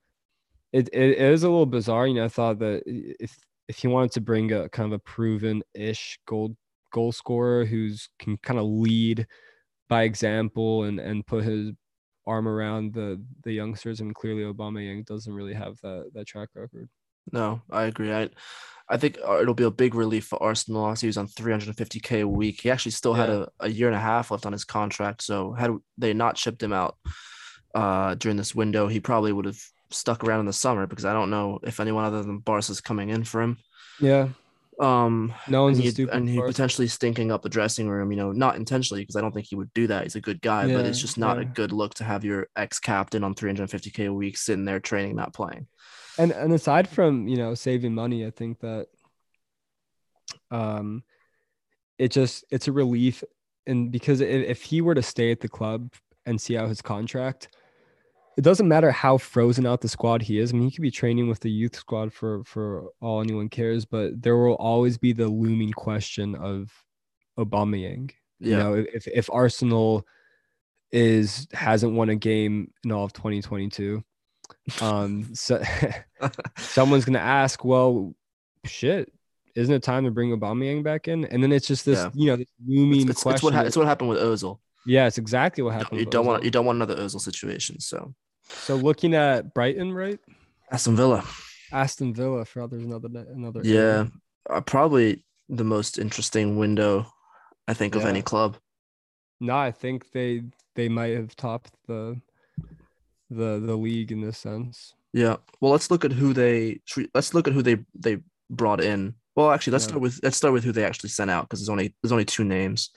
[0.72, 3.36] it, it is a little bizarre you know i thought that if
[3.68, 6.56] if he wanted to bring a kind of a proven ish goal
[6.92, 9.26] goal scorer who's can kind of lead
[9.88, 11.72] by example and and put his
[12.26, 14.00] arm around the the youngsters.
[14.00, 16.88] I mean, clearly Obama doesn't really have that that track record.
[17.32, 18.12] No, I agree.
[18.12, 18.30] I,
[18.88, 20.84] I think uh, it'll be a big relief for Arsenal.
[20.84, 22.60] Obviously, he was on 350k a week.
[22.60, 25.22] He actually still had a, a year and a half left on his contract.
[25.22, 26.96] So had they not shipped him out
[27.74, 31.12] uh, during this window, he probably would have stuck around in the summer because I
[31.12, 33.58] don't know if anyone other than Barca's is coming in for him.
[34.00, 34.28] Yeah,
[34.80, 36.14] Um, no one's and a he, stupid.
[36.14, 39.32] and he potentially stinking up the dressing room, you know, not intentionally because I don't
[39.32, 40.02] think he would do that.
[40.02, 42.78] He's a good guy, but it's just not a good look to have your ex
[42.78, 45.66] captain on 350k a week sitting there training, not playing.
[46.18, 48.88] and and aside from you know saving money, I think that
[50.50, 51.02] um,
[51.98, 53.22] it just it's a relief,
[53.66, 55.92] and because if, if he were to stay at the club
[56.26, 57.48] and see out his contract.
[58.36, 60.52] It doesn't matter how frozen out the squad he is.
[60.52, 63.84] I mean, he could be training with the youth squad for for all anyone cares,
[63.86, 66.70] but there will always be the looming question of
[67.38, 68.10] Aubameyang.
[68.38, 70.06] You know, if if Arsenal
[70.92, 74.04] is hasn't won a game in all of 2022,
[74.82, 75.62] um, so
[76.58, 78.14] someone's gonna ask, well,
[78.64, 79.10] shit,
[79.54, 81.24] isn't it time to bring Aubameyang back in?
[81.24, 82.10] And then it's just this, Yeah.
[82.14, 83.34] you know, this looming It's, it's, question.
[83.36, 84.58] it's what ha- it's what happened with Ozil.
[84.84, 86.00] yeah, it's exactly what happened.
[86.00, 87.80] You with don't want you don't want another Ozil situation.
[87.80, 88.14] So
[88.48, 90.18] So looking at Brighton, right?
[90.70, 91.24] Aston Villa,
[91.72, 92.44] Aston Villa.
[92.44, 93.60] For there's another another.
[93.64, 94.06] yeah,
[94.50, 97.12] uh, probably the most interesting window,
[97.68, 98.56] I think, of any club.
[99.40, 100.42] No, I think they
[100.74, 102.20] they might have topped the
[103.30, 104.94] the the league in this sense.
[105.12, 105.36] Yeah.
[105.60, 106.80] Well, let's look at who they
[107.14, 108.18] let's look at who they they
[108.50, 109.14] brought in.
[109.36, 109.88] Well, actually, let's Yeah.
[109.88, 112.24] start with let's start with who they actually sent out because there's only there's only
[112.24, 112.90] two names.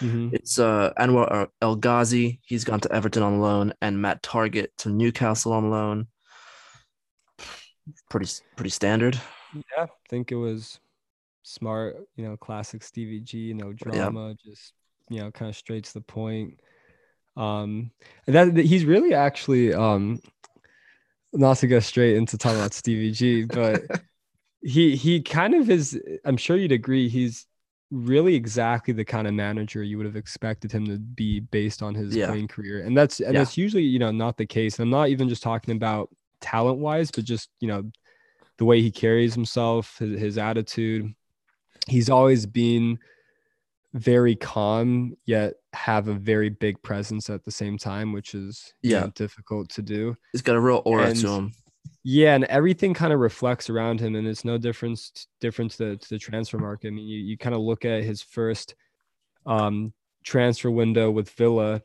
[0.00, 0.34] Mhm.
[0.34, 2.40] It's uh Anwar El Ghazi.
[2.44, 6.08] He's gone to Everton on loan, and Matt Targett to Newcastle on loan.
[8.10, 9.18] Pretty pretty standard.
[9.54, 10.78] Yeah, I think it was
[11.42, 14.74] smart, you know, classic Stevie G, no drama, just
[15.08, 16.60] you know, kind of straight to the point.
[17.34, 17.92] Um,
[18.26, 20.20] and that that he's really actually um,
[21.32, 23.82] not to go straight into talking about Stevie G, but
[24.62, 26.00] he he kind of is.
[26.24, 27.08] I'm sure you'd agree.
[27.08, 27.46] He's
[27.90, 31.94] really exactly the kind of manager you would have expected him to be based on
[31.94, 32.26] his Yeah.
[32.28, 33.40] playing career, and that's and Yeah.
[33.40, 34.78] that's usually you know not the case.
[34.78, 37.90] And I'm not even just talking about talent wise, but just you know
[38.58, 41.14] the way he carries himself, his, his attitude.
[41.86, 42.98] He's always been
[43.94, 48.90] very calm, yet have a very big presence at the same time, which is you
[48.90, 49.00] Yeah.
[49.04, 50.16] know, difficult to do.
[50.32, 51.52] He's got a real aura And- to him.
[52.04, 55.96] Yeah, and everything kind of reflects around him, and it's no difference different to the,
[55.96, 56.88] to the transfer market.
[56.88, 58.74] I mean, you, you kind of look at his first
[59.46, 59.92] um,
[60.24, 61.82] transfer window with Villa,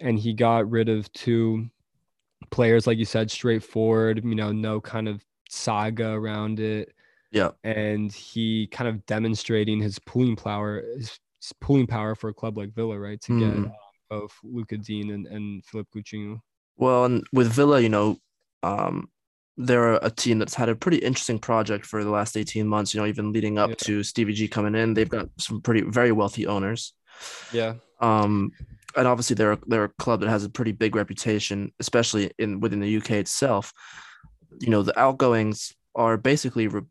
[0.00, 1.68] and he got rid of two
[2.50, 4.24] players, like you said, straightforward.
[4.24, 6.92] You know, no kind of saga around it,
[7.30, 7.50] Yeah.
[7.62, 11.18] and he kind of demonstrating his pulling power, his,
[11.60, 13.20] pulling power for a club like Villa, right?
[13.20, 13.66] To get Mhm.
[13.66, 13.72] um,
[14.10, 16.40] both Lucas Digne and, and Philippe Coutinho.
[16.76, 18.18] Well, and with Villa, you know,
[18.66, 19.08] um,
[19.56, 23.00] they're a team that's had a pretty interesting project for the last 18 months, you
[23.00, 23.76] know, even leading up Yeah.
[23.86, 24.92] to Stevie G coming in.
[24.94, 26.92] They've got some pretty very wealthy owners.
[27.52, 28.50] Yeah, Um,
[28.96, 32.60] and obviously they're a- they're a club that has a pretty big reputation, especially in
[32.60, 33.72] within the UK itself.
[34.60, 36.82] You know, the outgoings are basically re-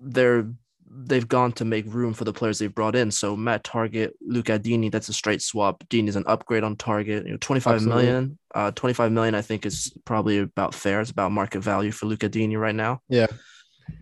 [0.00, 0.46] they're
[0.96, 3.10] they've gone to make room for the players they've brought in.
[3.10, 5.84] So Matt Targett, Lucas Digne, that's a straight swap.
[5.88, 7.24] Digne is an upgrade on Targett.
[7.24, 8.04] You know, 25 Absolutely.
[8.04, 8.38] million.
[8.54, 11.00] Uh, 25 million, I think, is probably about fair.
[11.00, 13.00] It's about market value for Lucas Digne right now.
[13.08, 13.26] Yeah.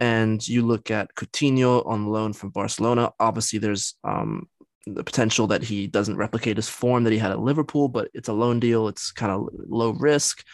[0.01, 3.13] And you look at Coutinho on loan from Barcelona.
[3.19, 4.49] Obviously, there's um,
[4.87, 8.29] the potential that he doesn't replicate his form that he had at Liverpool, but it's
[8.29, 8.89] a loan deal.
[8.89, 10.45] It's kind of low risk.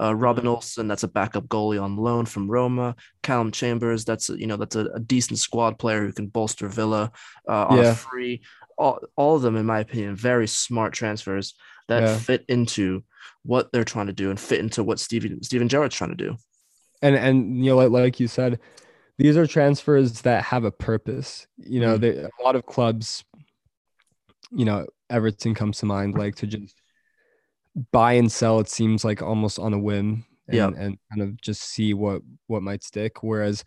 [0.00, 2.96] Uh, Robin Olsen, that's a backup goalie on loan from Roma.
[3.22, 6.68] Calum Chambers, that's a, you know that's a, a decent squad player who can bolster
[6.68, 7.12] Villa
[7.48, 7.90] uh, on Yeah.
[7.90, 8.40] a free.
[8.78, 11.54] All, all of them, in my opinion, very smart transfers
[11.88, 12.16] that Yeah.
[12.16, 13.04] fit into
[13.42, 16.36] what they're trying to do and fit into what Steven Steven Gerrard's trying to do.
[17.02, 18.58] and and you know like, like you said
[19.18, 22.00] these are transfers that have a purpose you know Mhm.
[22.00, 23.24] they, a lot of clubs
[24.50, 26.74] you know everton comes to mind like to just
[27.92, 30.66] buy and sell it seems like almost on a whim and, Yeah.
[30.76, 33.64] and kind of just see what what might stick whereas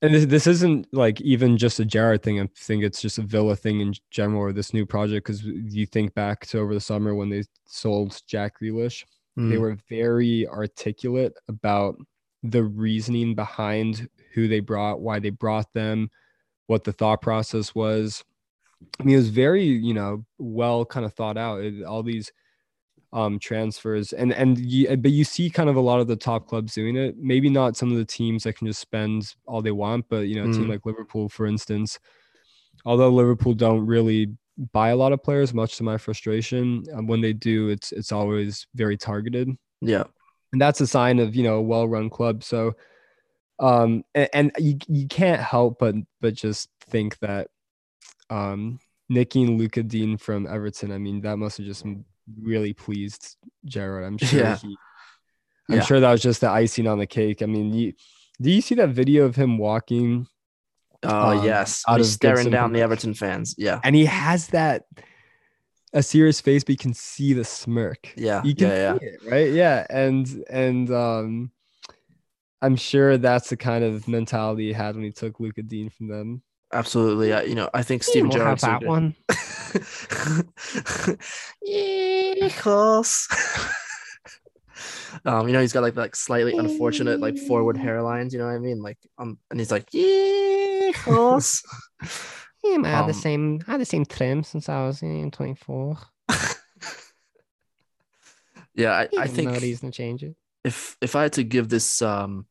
[0.00, 2.40] and this, this isn't like even just a Gerrard thing.
[2.40, 5.26] I think it's just a Villa thing in general or this new project.
[5.26, 9.04] Because you think back to over the summer when they sold Jack Grealish,
[9.36, 11.96] they Mm, were very articulate about
[12.44, 16.10] the reasoning behind who they brought, why they brought them,
[16.68, 18.22] what the thought process was.
[19.00, 21.60] I mean, it was very, you know, well kind of thought out.
[21.60, 22.30] It- all these
[23.12, 26.46] um transfers and and you, but you see kind of a lot of the top
[26.46, 27.16] clubs doing it.
[27.18, 30.34] Maybe not some of the teams that can just spend all they want, but you
[30.36, 30.70] know, a team Mm.
[30.70, 31.98] like Liverpool, for instance.
[32.84, 34.28] Although Liverpool don't really
[34.72, 38.12] buy a lot of players, much to my frustration, um, when they do, it's it's
[38.12, 39.48] always very targeted
[39.80, 40.04] yeah,
[40.52, 42.74] and that's a sign of you know a well-run club so
[43.60, 47.48] um and, and you, you can't help but but just think that
[48.30, 51.84] um nicking Lucas Digne from Everton I mean that must have just
[52.40, 54.04] really pleased Gerrard.
[54.04, 54.56] I'm sure Yeah.
[54.56, 54.76] he,
[55.70, 55.82] I'm Yeah.
[55.82, 57.92] sure that was just the icing on the cake I mean you
[58.40, 60.26] do you see that video of him walking
[61.02, 63.54] oh Um, yes, out He's of staring Gibson down the Everton fans.
[63.58, 64.84] Yeah, and he has that
[65.94, 68.98] a serious face but you can see the smirk yeah, you can yeah, yeah.
[68.98, 69.52] see it, right?
[69.52, 71.50] Yeah, and and um,
[72.60, 76.08] I'm sure that's the kind of mentality he had when he took Lucas Digne from
[76.08, 76.42] them.
[76.72, 77.32] Absolutely.
[77.32, 79.14] I, you know, I think Steven we'll have so that one.
[81.66, 83.26] Hijos.
[85.24, 88.32] um, you know, he's got like like slightly unfortunate like forward hairlines.
[88.32, 88.82] You know what I mean?
[88.82, 91.62] Like, um, and he's like, yeah, hijos.
[92.64, 95.30] Yeah, I had the Um, same, I had the same trim since I was in
[95.30, 95.96] 24.
[98.74, 100.34] yeah, I, I think to change it.
[100.64, 102.46] if if I had to give this um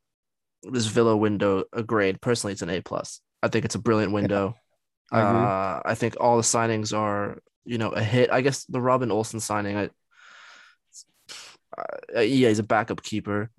[0.63, 3.21] this Villa window a grade, personally, it's an A plus.
[3.43, 4.55] I think it's a brilliant window.
[5.11, 5.21] I.
[5.21, 8.31] Uh, I think all the signings are, you know, a hit.
[8.31, 9.89] I guess the Robin Olsen signing, I,
[12.15, 13.49] uh, yeah, he's a backup keeper.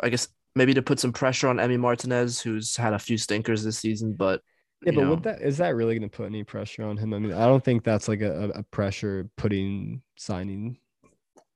[0.00, 3.62] I guess maybe to put some pressure on Emi Martinez, who's had a few stinkers
[3.62, 4.40] this season, but
[4.82, 7.14] yeah, but know, would that is that really going to put any pressure on him?
[7.14, 10.78] I mean, I don't think that's like a- a pressure putting signing.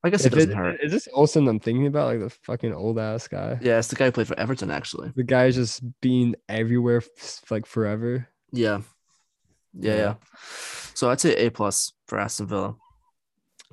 [0.03, 0.79] I guess If it doesn't it- hurt.
[0.83, 3.59] Is this Olsen I'm thinking about, like the fucking old ass guy?
[3.61, 5.11] Yeah, it's the guy who played for Everton, actually.
[5.15, 7.03] The guy's just being everywhere
[7.51, 8.27] like forever.
[8.51, 8.81] Yeah,
[9.73, 9.97] yeah, Yeah.
[9.97, 10.13] yeah.
[10.95, 12.75] So I'd say A plus for Aston Villa.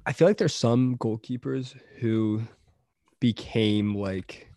[0.06, 2.42] I feel like there's some goalkeepers who
[3.20, 4.48] became like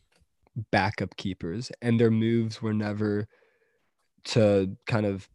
[0.72, 3.28] backup keepers and their moves were never
[4.26, 5.28] to kind of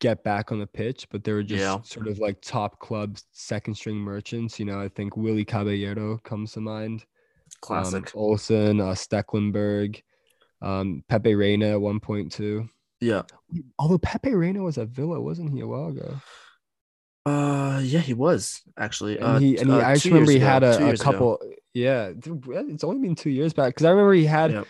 [0.00, 1.80] get back on the pitch, but they were just Yeah.
[1.82, 4.58] sort of like top club second string merchants.
[4.58, 7.04] You know, I think Willy Caballero comes to mind.
[7.60, 8.06] Classic.
[8.06, 10.02] Um, Olsen, uh, Stekelenburg,
[10.62, 12.68] um, Pepe Reina at one point too.
[13.00, 13.22] yeah.
[13.78, 16.16] Although Pepe Reina was at Villa, wasn't he a while ago?
[17.26, 19.16] Uh, yeah, he was actually.
[19.18, 20.88] And uh, he and he, uh, I just remember he had ago, two a, a
[20.88, 21.10] years ago.
[21.12, 21.38] couple.
[21.74, 24.66] Yeah, it's only been two years back because I remember he had Yep.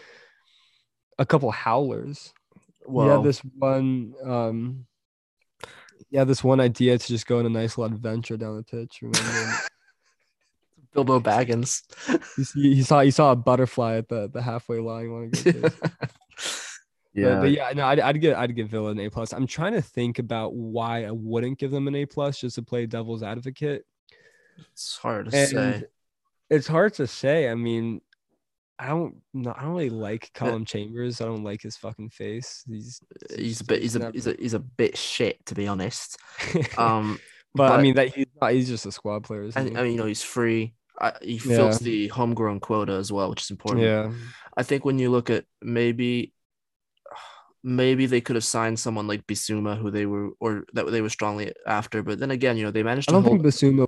[1.19, 2.33] a couple howlers.
[2.87, 4.15] Well, he had this one.
[4.25, 4.87] Um,
[6.11, 8.99] yeah, this one idea to just go on a nice little adventure down the pitch.
[9.03, 9.53] Remember?
[10.93, 11.83] Bilbo Baggins.
[12.37, 15.05] he, see- he saw he saw a butterfly at the the halfway line.
[15.05, 15.69] You want to go
[17.13, 17.35] yeah.
[17.35, 19.33] But, but yeah, no, I'd, I'd give I'd give Villa an A plus.
[19.33, 22.63] I'm trying to think about why I wouldn't give them an A plus just to
[22.63, 23.85] play devil's advocate.
[24.73, 25.83] it's hard to And say.
[26.51, 27.49] it's hard to say.
[27.49, 28.01] I mean,
[28.81, 29.53] I don't know.
[29.57, 31.21] I don't really like Calum Chambers.
[31.21, 32.65] I don't like his fucking face.
[32.67, 32.99] He's
[33.37, 33.83] He's a bit.
[33.83, 34.11] He's a.
[34.11, 34.35] He's a.
[34.39, 36.17] He's a bit shit, to be honest.
[36.79, 37.21] Um,
[37.55, 38.53] but, I mean that he's not.
[38.53, 39.51] He's just a squad player.
[39.55, 39.77] and he?
[39.77, 40.73] I mean, you know, he's free.
[40.99, 41.57] I, he Yeah.
[41.57, 43.85] fills the homegrown quota as well, which is important.
[43.85, 44.13] yeah,
[44.57, 46.33] I think when you look at maybe,
[47.63, 51.09] maybe they could have signed someone like Bissouma, who they were or that they were
[51.11, 52.03] strongly after.
[52.03, 53.43] But then again, you know, they managed I don't hold.
[53.43, 53.87] think Bissouma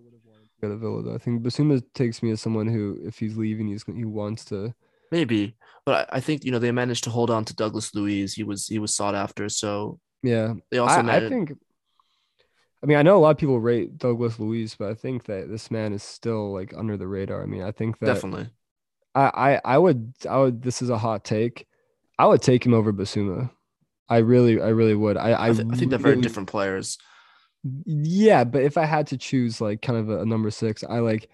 [0.63, 1.03] would have wanted to go to Villa.
[1.03, 1.15] Though.
[1.15, 4.75] I think Bissouma takes me as someone who, if he's leaving, he's he wants to.
[5.11, 8.35] Maybe, but I, I think you know they managed to hold on to Douglas Luiz.
[8.35, 11.53] He was he was sought after, so Yeah, they also I, I think.
[12.83, 15.49] I mean, I know a lot of people rate Douglas Luiz, but I think that
[15.49, 17.43] this man is still like under the radar.
[17.43, 18.49] I mean, I think that definitely.
[19.15, 21.67] I, I I would I would this is a hot take.
[22.19, 23.51] I would take him over Bissouma.
[24.09, 25.17] I really I really would.
[25.17, 26.99] I I, th- I think they're very different players.
[27.85, 30.99] Yeah, but if I had to choose like kind of a, a number six, I
[30.99, 31.29] like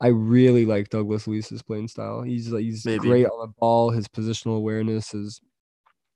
[0.00, 2.22] I really like Douglas Luiz's playing style.
[2.22, 3.08] He's like he's Maybe.
[3.08, 3.90] great on the ball.
[3.90, 5.40] His positional awareness is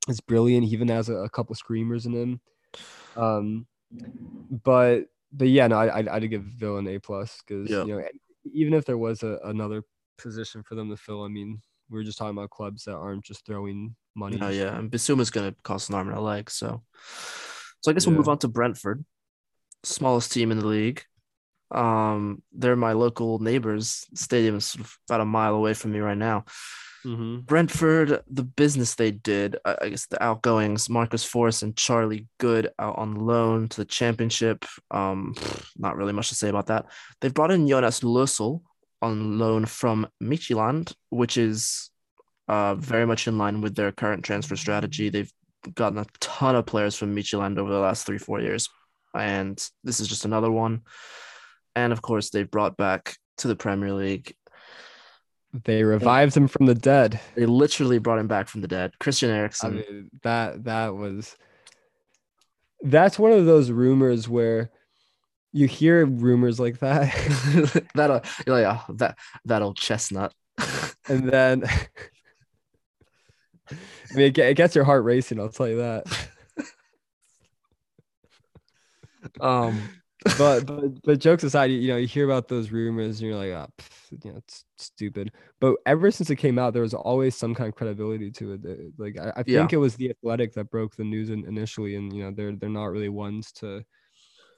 [0.08, 0.66] is brilliant.
[0.66, 2.40] He even has a, a couple screamers in him.
[3.16, 3.66] Um,
[4.64, 7.84] but but yeah, no, I I'd, I'd give Villa an A plus because Yeah.
[7.84, 8.04] you know
[8.52, 9.82] even if there was a, another
[10.16, 13.24] position for them to fill, I mean we were just talking about clubs that aren't
[13.24, 14.38] just throwing money.
[14.40, 16.50] Oh yeah, and Bissouma's gonna cost an arm and a leg.
[16.50, 16.82] So,
[17.80, 19.04] so I guess we'll move on to Brentford,
[19.82, 21.02] smallest team in the league.
[21.70, 24.06] Um, they're my local neighbors.
[24.14, 26.44] Stadium is sort of about a mile away from me right now.
[27.04, 27.46] Mhm.
[27.46, 32.70] Brentford, the business they did, I I guess the outgoings, Marcus Forss and Charlie Goode
[32.78, 34.66] out on loan to the championship.
[34.90, 35.34] Um,
[35.76, 36.86] not really much to say about that.
[37.20, 38.60] They've brought in Jonas Lössl
[39.00, 41.90] on loan from Midtjylland, which is
[42.48, 45.08] uh, very much in line with their current transfer strategy.
[45.08, 45.32] They've
[45.74, 48.68] gotten a ton of players from Midtjylland over the last three, four years.
[49.14, 50.82] And this is just another one.
[51.76, 54.34] And of course, they've brought back to the Premier League
[55.64, 57.20] They revived him from the dead.
[57.34, 58.98] They literally brought him back from the dead.
[59.00, 59.30] Christian
[59.62, 59.74] I Eriksen.
[59.74, 61.36] mean, that that was
[62.82, 64.70] that's one of those rumors where
[65.52, 67.12] you hear rumors like that,
[67.94, 70.32] that uh, yeah, that that old chestnut.
[71.08, 71.64] and then
[74.12, 75.38] I mean, it, it gets your heart racing.
[75.40, 76.06] I'll tell you that.
[79.40, 79.90] Um,
[80.36, 83.52] But but but jokes aside, you, know, you hear about those rumors, and you're like,
[83.54, 85.32] ah, pff, you know, it's stupid.
[85.60, 88.92] But ever since it came out, there was always some kind of credibility to it.
[88.98, 89.60] Like I, I Yeah.
[89.60, 92.52] think it was the Athletic that broke the news in, initially, and you know, they're
[92.56, 93.82] they're not really ones to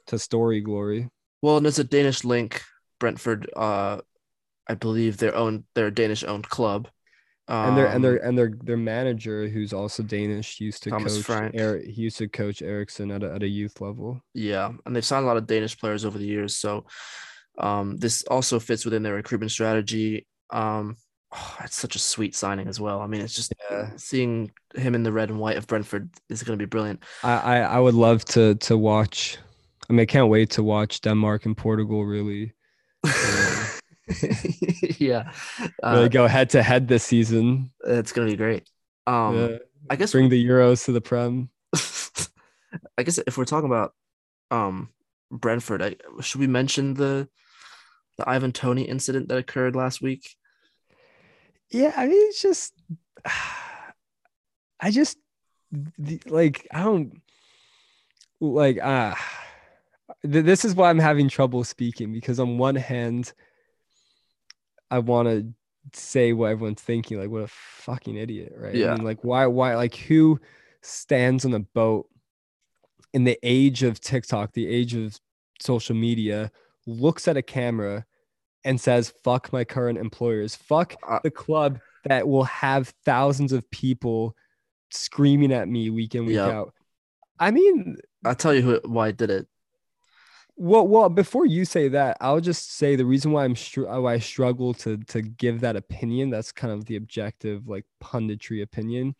[0.09, 1.09] to story glory.
[1.40, 2.62] well, and there's a Danish link.
[2.98, 4.01] Brentford, uh,
[4.68, 6.88] I believe their own their Danish owned club.
[7.48, 11.16] Um, and their and their and their their manager, who's also Danish, used to Thomas
[11.16, 11.24] coach.
[11.26, 11.55] Frank.
[11.57, 14.22] Eric, he used to coach Eriksen at a, at a youth level.
[14.35, 16.57] yeah, and they've signed a lot of Danish players over the years.
[16.57, 16.87] So,
[17.59, 20.26] um, this also fits within their recruitment strategy.
[20.50, 20.96] Um,
[21.35, 23.00] oh, it's such a sweet signing as well.
[23.00, 23.90] I mean, it's just Yeah.
[23.96, 27.02] seeing him in the red and white of Brentford is going to be brilliant.
[27.24, 29.38] I, I I would love to to watch.
[29.90, 32.52] I mean, I can't wait to watch Denmark and Portugal really
[34.98, 35.32] yeah,
[35.82, 37.70] really uh, go head to head this season.
[37.84, 38.68] it's gonna be great.
[39.06, 39.58] Um, Yeah.
[39.90, 41.50] I guess Bring the Euros to the Prem.
[42.98, 43.94] I guess if we're talking about
[44.50, 44.90] um
[45.30, 47.28] Brentford, I, should we mention the
[48.18, 50.36] the Ivan Toney incident that occurred last week?
[51.70, 52.74] Yeah, I mean, it's just,
[54.81, 55.18] I just
[55.70, 57.20] the- like I don't
[58.40, 59.16] like ah.
[60.22, 63.33] th- this is why I'm having trouble speaking because on one hand,
[64.92, 68.74] I want to say what everyone's thinking, like what a fucking idiot, right?
[68.74, 68.92] Yeah.
[68.92, 70.38] I mean, like why, why, like who
[70.82, 72.08] stands on a boat
[73.14, 75.18] in the age of TikTok, the age of
[75.60, 76.52] social media,
[76.86, 78.04] looks at a camera
[78.64, 83.68] and says, "Fuck my current employers, fuck Uh, the club that will have thousands of
[83.70, 84.36] people
[84.90, 86.48] screaming at me week in week Yeah.
[86.48, 86.74] out."
[87.38, 89.48] I mean, I'll tell you who why I did it.
[90.63, 94.15] Well, well, before you say that, I'll just say the reason why I'm str- why
[94.15, 96.31] I struggle to to give that opinion.
[96.31, 99.17] That's kind of the objective, like punditry opinion,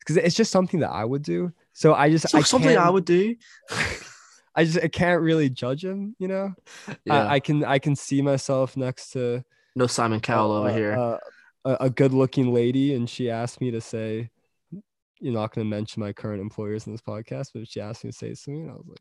[0.00, 1.52] because it's just something that I would do.
[1.74, 3.36] So I just I So something I would do.
[4.56, 6.16] I just I can't really judge him.
[6.18, 6.54] You know,
[7.04, 7.28] Yeah.
[7.28, 9.44] I, I can I can see myself next to
[9.76, 10.92] no Simon Cowell over uh, here.
[10.98, 11.18] uh,
[11.64, 14.28] a, a good looking lady, and she asked me to say,
[15.20, 18.10] "You're not going to mention my current employers in this podcast," but she asked me
[18.10, 18.98] to say something, and I was like,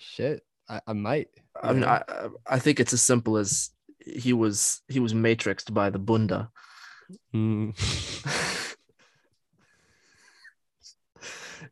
[0.00, 1.28] "Shit, I, I might."
[1.62, 2.02] I mean, I
[2.46, 3.70] I- think it's as simple as
[4.04, 6.50] he was he was matrixed by the Bunda.
[7.34, 7.74] Mm.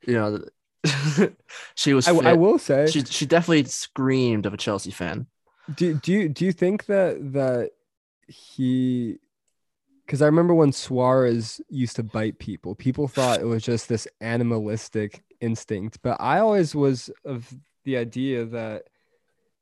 [0.06, 0.44] You know,
[1.76, 2.08] she was.
[2.08, 5.26] I, I will say, She she definitely screamed of a Chelsea fan.
[5.76, 7.70] do do you do you think that that
[8.26, 9.18] he?
[10.04, 14.08] Because I remember when Suarez used to bite people, people thought it was just this
[14.20, 18.84] animalistic instinct, but I always was of the idea that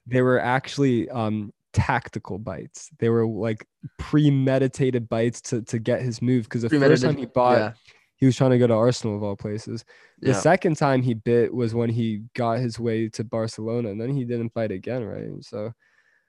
[0.06, 2.90] they were actually um, tactical bites.
[2.98, 3.66] They were like
[3.98, 6.44] premeditated bites to to get his move.
[6.44, 7.72] Because the first time he bought, yeah,
[8.16, 9.84] he was trying to go to Arsenal of all places.
[10.20, 10.40] The yeah.
[10.40, 14.24] second time he bit was when he got his way to Barcelona, and then he
[14.24, 15.28] didn't bite again, right?
[15.42, 15.72] So,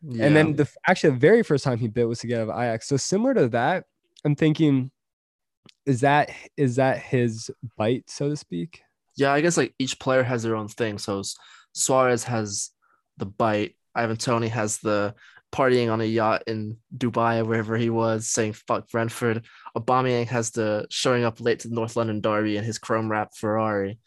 [0.01, 0.25] yeah.
[0.25, 2.55] and then the actually the very first time he bit was to get out of
[2.55, 2.87] Ajax.
[2.87, 3.85] So similar to that,
[4.23, 4.91] I'm thinking,
[5.85, 8.83] is that is that his bite, so to speak?
[9.17, 10.97] Yeah, I guess like each player has their own thing.
[10.97, 11.21] So
[11.73, 12.71] Suarez has
[13.17, 13.75] the bite.
[13.93, 15.15] Ivan Toney has the
[15.51, 19.45] partying on a yacht in Dubai or wherever he was, saying "fuck Brentford."
[19.75, 23.35] Aubameyang has the showing up late to the North London derby in his chrome wrap
[23.35, 23.99] Ferrari.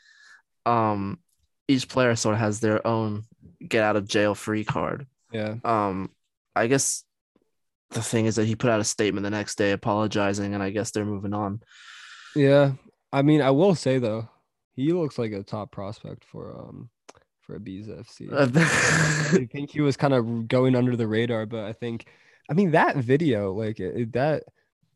[0.67, 1.19] Um,
[1.69, 3.25] each player sort of has their own
[3.67, 5.07] get out of jail free card.
[5.33, 5.57] Yeah.
[5.65, 6.11] Um,
[6.57, 7.05] I guess
[7.91, 10.71] the thing is that he put out a statement the next day apologizing, and I
[10.71, 11.62] guess they're moving on.
[12.35, 12.73] Yeah.
[13.12, 14.29] I mean, I will say though,
[14.75, 16.91] he looks like a top prospect for um
[17.47, 18.33] for Ibiza FC.
[19.43, 22.07] I think he was kind of going under the radar, but I think,
[22.51, 24.45] I mean, that video, like it, that,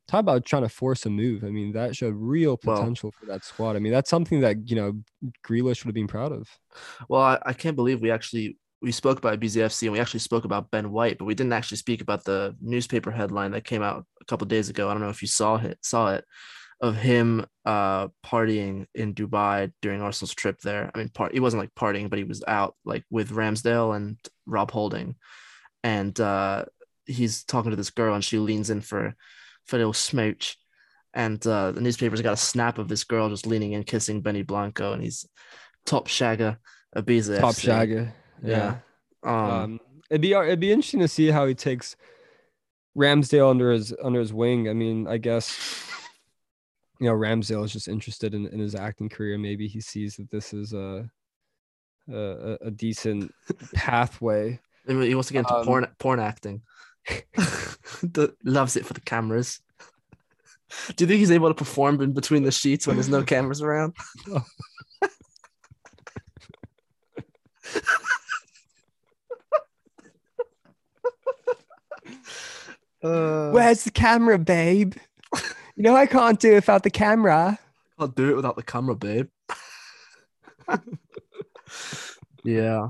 [0.08, 1.44] talk about trying to force a move.
[1.44, 3.76] I mean, that showed real Well- potential for that squad.
[3.76, 5.02] I mean, that's something that you know
[5.46, 6.48] Grealish would have been proud of.
[7.08, 10.44] Well, I, I can't believe we actually we spoke about BZFC and we actually spoke
[10.44, 14.04] about Ben White, but we didn't actually speak about the newspaper headline that came out
[14.20, 14.88] a couple days ago.
[14.88, 16.24] I don't know if you saw it saw it
[16.80, 20.90] of him uh partying in Dubai during Arsenal's trip there.
[20.94, 24.16] I mean, part he wasn't like partying, but he was out like with Ramsdale and
[24.46, 25.16] Rob Holding,
[25.82, 26.64] and uh
[27.06, 29.14] he's talking to this girl and she leans in for
[29.66, 30.56] for a little smooch.
[31.14, 34.42] And uh, the newspaper's got a snap of this girl just leaning in, kissing Benny
[34.42, 35.26] Blanco, and he's
[35.86, 36.58] top shagger,
[36.94, 37.66] Ibiza Top FC.
[37.68, 38.12] shagger.
[38.42, 38.76] Yeah.
[39.24, 41.96] Um, Um, it'd be it'd be interesting to see how he takes
[42.96, 44.68] Ramsdale under his under his wing.
[44.68, 45.56] I mean, I guess
[47.00, 49.38] you know Ramsdale is just interested in, in his acting career.
[49.38, 51.10] Maybe he sees that this is a
[52.10, 53.32] a, a decent
[53.74, 54.58] pathway.
[54.86, 56.62] he wants to get into um, porn porn acting.
[58.44, 59.60] Loves it for the cameras.
[60.96, 63.62] Do you think he's able to perform in between the sheets when there's no cameras
[63.62, 63.94] around?
[73.02, 74.94] Uh, Where's the camera, babe?
[75.78, 77.56] You know I can't do it without the camera.
[77.98, 79.28] I'll do it without the camera, babe.
[82.44, 82.88] yeah.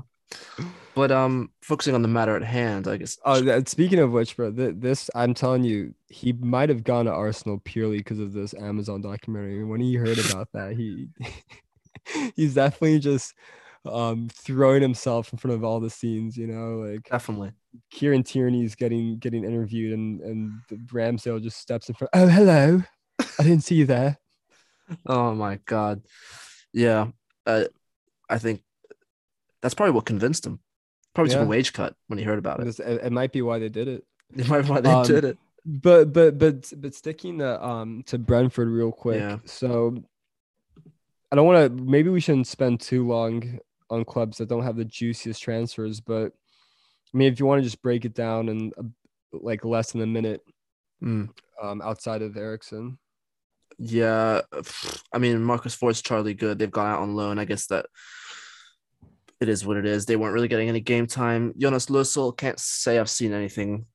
[0.95, 4.51] But um focusing on the matter at hand, I guess Oh, speaking of which, bro,
[4.51, 8.53] th- this I'm telling you, he might have gone to Arsenal purely because of this
[8.53, 9.63] Amazon documentary.
[9.63, 11.09] When he heard about that, he
[12.35, 13.33] he's definitely just
[13.85, 16.37] um throwing himself in front of all the scenes.
[16.37, 17.51] You know, like definitely.
[17.91, 22.09] Kieran Tierney's getting getting interviewed, and and Ramsdale just steps in front.
[22.13, 22.81] Oh, hello,
[23.39, 24.17] I didn't see you there.
[25.05, 26.01] Oh my god.
[26.73, 27.09] Yeah.
[27.45, 27.65] Uh,
[28.27, 28.63] I think
[29.61, 30.61] that's probably what convinced him.
[31.13, 31.45] Probably took Yeah.
[31.45, 32.79] a wage cut when he heard about it.
[32.79, 34.03] It, it might be why they did it.
[34.35, 35.37] It might be why they Um, did it.
[35.63, 39.19] But but but but sticking to um to Brentford real quick.
[39.19, 39.37] Yeah.
[39.45, 40.03] So
[41.31, 41.83] I don't want to.
[41.83, 43.59] Maybe we shouldn't spend too long
[43.91, 45.99] on clubs that don't have the juiciest transfers.
[45.99, 46.33] But
[47.13, 48.83] I mean, if you want to just break it down in uh,
[49.31, 50.41] like less than a minute,
[51.01, 51.29] Mm.
[51.61, 52.99] um, outside of Eriksen.
[53.77, 54.41] Yeah,
[55.13, 56.59] I mean Marcus Ford's Charlie Goode.
[56.59, 57.39] They've gone out on loan.
[57.39, 57.85] I guess that
[59.39, 60.05] it is what it is.
[60.05, 61.53] They weren't really getting any game time.
[61.57, 63.85] Jonas Lössl can't say I've seen anything,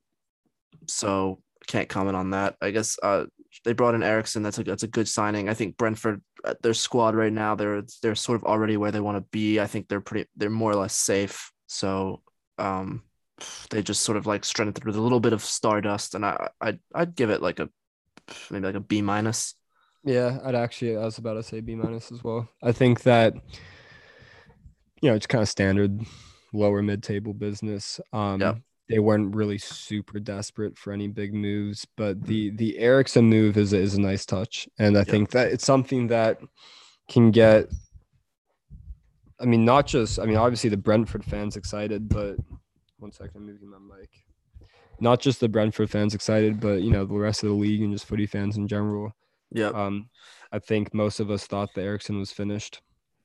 [0.88, 2.56] so can't comment on that.
[2.62, 3.26] I guess uh,
[3.66, 4.42] they brought in Eriksen.
[4.42, 5.50] That's a that's a good signing.
[5.50, 9.00] I think Brentford, uh, their squad right now, they're they're sort of already where they
[9.00, 9.60] want to be.
[9.60, 11.52] I think they're pretty they're more or less safe.
[11.66, 12.22] So
[12.58, 13.02] um,
[13.70, 16.78] they just sort of like strengthened with a little bit of stardust, and I I
[16.94, 17.68] I'd give it like a
[18.50, 19.54] maybe like a B minus.
[20.04, 20.96] Yeah, I'd actually.
[20.96, 22.48] I was about to say B minus as well.
[22.62, 23.34] I think that
[25.02, 26.00] you know, it's kind of standard
[26.52, 28.00] lower mid table business.
[28.12, 28.58] Um, Yep.
[28.88, 33.72] They weren't really super desperate for any big moves, but the the Eriksen move is
[33.72, 35.10] a, is a nice touch, and I Yep.
[35.10, 36.40] think that it's something that
[37.08, 37.68] can get.
[39.40, 40.18] I mean, not just.
[40.18, 42.36] I mean, obviously the Brentford fans excited, but
[42.98, 44.10] one second, I'm moving my mic.
[45.00, 47.92] Not just the Brentford fans excited, but you know the rest of the league and
[47.92, 49.12] just footy fans in general.
[49.50, 49.68] Yeah.
[49.68, 50.08] Um,
[50.52, 52.80] I think most of us thought that Eriksen was finished.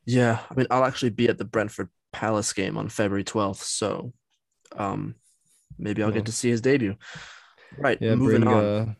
[0.06, 0.40] Yeah.
[0.50, 3.58] I mean, I'll actually be at the Brentford Palace game on February 12th.
[3.64, 4.14] So
[4.76, 5.16] um,
[5.78, 6.16] maybe I'll Yeah.
[6.16, 6.96] get to see his debut.
[7.78, 7.98] Right.
[8.02, 8.64] Yeah, moving bring on.
[8.66, 8.94] uh,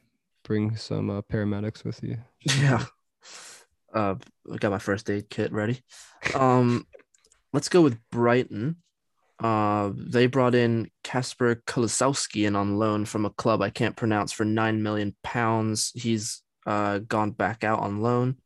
[0.44, 2.18] bring some uh, paramedics with you.
[2.60, 2.86] Yeah.
[3.94, 4.16] Uh,
[4.52, 5.82] I got my first aid kit ready.
[6.36, 6.86] Um,
[7.54, 8.78] let's go with Brighton.
[9.42, 14.32] Uh, they brought in Kacper Kozłowski in on loan from a club I can't pronounce
[14.32, 15.92] for nine million pounds.
[15.96, 18.38] He's uh gone back out on loan.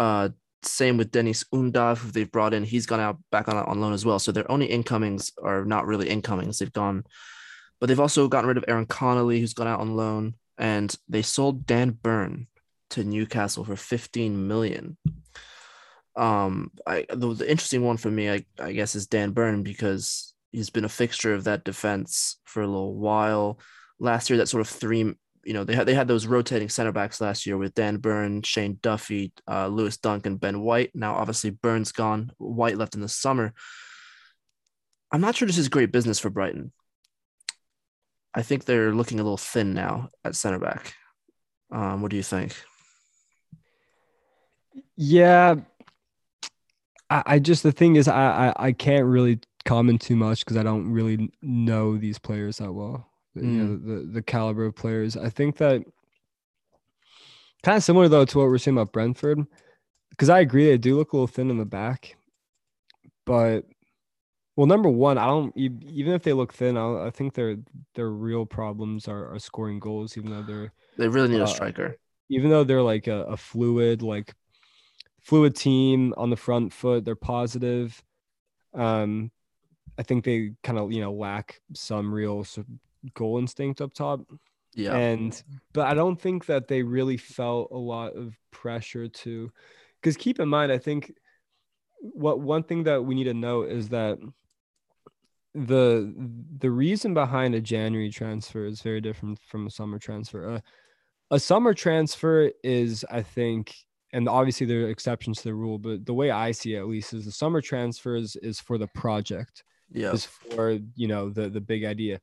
[0.00, 0.30] Uh,
[0.62, 2.64] same with Deniz Undav, who they've brought in.
[2.64, 4.18] He's gone out back on on loan as well.
[4.18, 6.58] So their only incomings are not really incomings.
[6.58, 7.04] They've gone,
[7.80, 11.22] but they've also gotten rid of Aaron Connolly, who's gone out on loan, and they
[11.22, 12.48] sold Dan Burn
[12.90, 14.96] to Newcastle for 15 million.
[16.16, 20.34] Um, I the, the interesting one for me, I, I guess, is Dan Burn because
[20.52, 23.58] he's been a fixture of that defense for a little while.
[23.98, 26.92] Last year, that sort of three, you know, they had they had those rotating center
[26.92, 30.90] backs last year with Dan Burn, Shane Duffy, uh, Lewis Duncan, Ben White.
[30.94, 32.32] Now, obviously, Burn's gone.
[32.38, 33.52] White left in the summer.
[35.10, 36.72] I'm not sure this is great business for Brighton.
[38.34, 40.94] I think they're looking a little thin now at center back.
[41.70, 42.54] Um, what do you think?
[44.96, 45.56] Yeah,
[47.10, 50.56] I, I just the thing is I, I I can't really comment too much because
[50.56, 53.10] I don't really know these players that well.
[53.34, 55.16] You know the the caliber of players.
[55.16, 55.82] I think that
[57.62, 59.44] kind of similar though to what we're saying about Brentford,
[60.10, 62.16] because I agree they do look a little thin in the back,
[63.26, 63.64] but
[64.56, 67.56] well, number one, I don't even if they look thin, I, I think their
[67.94, 71.46] their real problems are, are scoring goals, even though they're They really need a Uh,
[71.46, 71.98] striker.
[72.28, 74.34] even though they're like a, a fluid like
[75.24, 78.02] fluid team on the front foot they're positive.
[78.74, 79.30] Um
[79.98, 82.46] i think they kind of you know lack some real
[83.14, 84.20] goal instinct up top.
[84.76, 84.96] Yeah.
[84.96, 85.40] and
[85.72, 89.52] but i don't think that they really felt a lot of pressure to
[90.00, 91.12] because keep in mind i think
[92.00, 94.18] what one thing that we need to note is that
[95.54, 96.12] the
[96.58, 100.54] the reason behind a january transfer is very different from a summer transfer.
[100.54, 100.60] Uh,
[101.30, 103.76] a summer transfer is i think
[104.14, 106.86] and obviously there are exceptions to the rule but the way i see it at
[106.86, 110.12] least is the summer transfers is for the project yeah.
[110.12, 112.18] is for you know the the big idea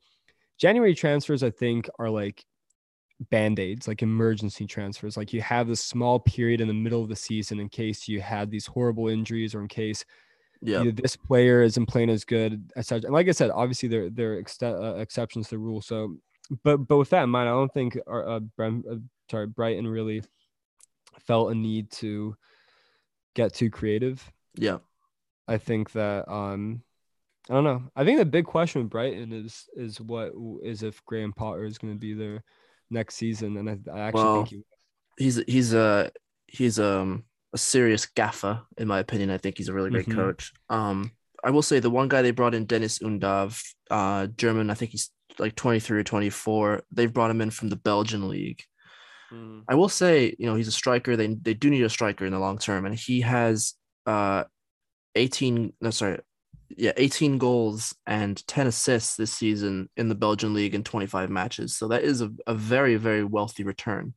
[0.57, 2.43] january transfers i think are like
[3.29, 7.15] band-aids like emergency transfers like you have this small period in the middle of the
[7.15, 10.03] season in case you had these horrible injuries or in case
[10.61, 10.81] Yeah.
[10.81, 13.03] either this player isn't playing as good as such.
[13.03, 15.81] And like I said, obviously there there are ex- uh, exceptions to the rule.
[15.81, 16.17] So,
[16.63, 19.87] but but with that in mind, I don't think our, uh, Brem, uh, sorry Brighton
[19.87, 20.23] really
[21.19, 22.35] felt a need to
[23.35, 24.29] get too creative.
[24.55, 24.79] Yeah.
[25.47, 26.83] I think that um
[27.49, 27.83] I don't know.
[27.95, 30.31] I think the big question with Brighton is is what
[30.63, 32.43] is if Graham Potter is going to be there
[32.89, 34.63] next season, and I, I actually Well, think he,
[35.17, 36.11] He's he's a
[36.47, 39.29] he's um a serious gaffer in my opinion.
[39.29, 40.15] I think he's a really great Mhm.
[40.15, 40.53] coach.
[40.69, 41.11] Um,
[41.43, 44.69] I will say the one guy they brought in, Deniz Undav, uh, German.
[44.69, 45.09] I think he's
[45.39, 46.83] like 23 or 24.
[46.91, 48.63] They've brought him in from the Belgian league.
[49.67, 51.15] I will say, you know, he's a striker.
[51.15, 53.73] They they do need a striker in the long term, and he has
[54.05, 54.43] uh
[55.15, 56.19] 18 no sorry,
[56.69, 61.75] yeah, 18 goals and 10 assists this season in the Belgian league in 25 matches.
[61.75, 64.13] So that is a, a very, very wealthy return.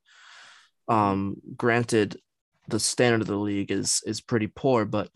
[0.89, 2.21] Um, granted,
[2.69, 5.11] the standard of the league is is pretty poor, but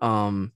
[0.00, 0.52] um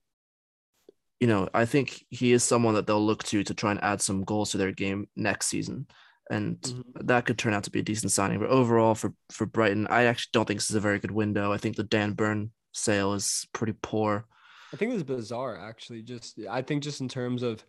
[1.20, 4.02] you know, I think he is someone that they'll look to to try and add
[4.02, 5.86] some goals to their game next season.
[6.28, 7.06] And Mhm.
[7.06, 8.40] that could turn out to be a decent signing.
[8.40, 11.52] But overall, for for Brighton, I actually don't think this is a very good window.
[11.52, 14.26] I think the Dan Burn sale is pretty poor.
[14.72, 16.02] I think it was bizarre, actually.
[16.02, 17.64] Just I think just in terms of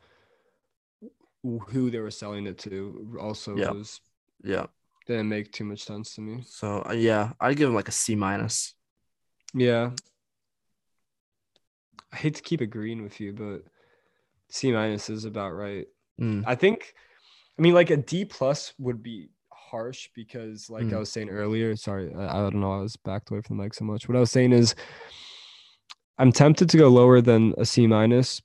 [1.44, 3.72] who they were selling it to, also Yeah.
[3.72, 4.02] was
[4.44, 4.68] Yeah.
[5.06, 6.44] didn't make too much sense to me.
[6.48, 8.74] So uh, yeah, I'd give him like a C minus.
[9.54, 9.92] Yeah,
[12.12, 13.64] I hate to keep agreeing with you, but
[14.50, 15.88] C minus is about right.
[16.20, 16.94] Mm, I think,
[17.58, 21.00] I mean, like a D plus would be harsh because, like I Mm.
[21.00, 23.74] was saying earlier, sorry, I, I don't know, I was backed away from the mic
[23.74, 24.08] so much.
[24.08, 24.76] What I was saying is,
[26.18, 28.42] I'm tempted to go lower than a C minus,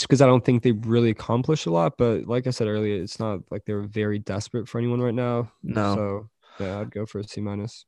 [0.00, 1.96] because I don't think they really accomplished a lot.
[1.96, 5.50] But like I said earlier, it's not like they're very desperate for anyone right now.
[5.62, 5.94] No.
[5.94, 6.30] So
[6.60, 7.86] yeah, I'd go for a C minus.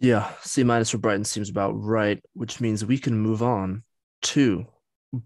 [0.00, 3.84] Yeah, C minus for Brighton seems about right, which means we can move on
[4.20, 4.66] two,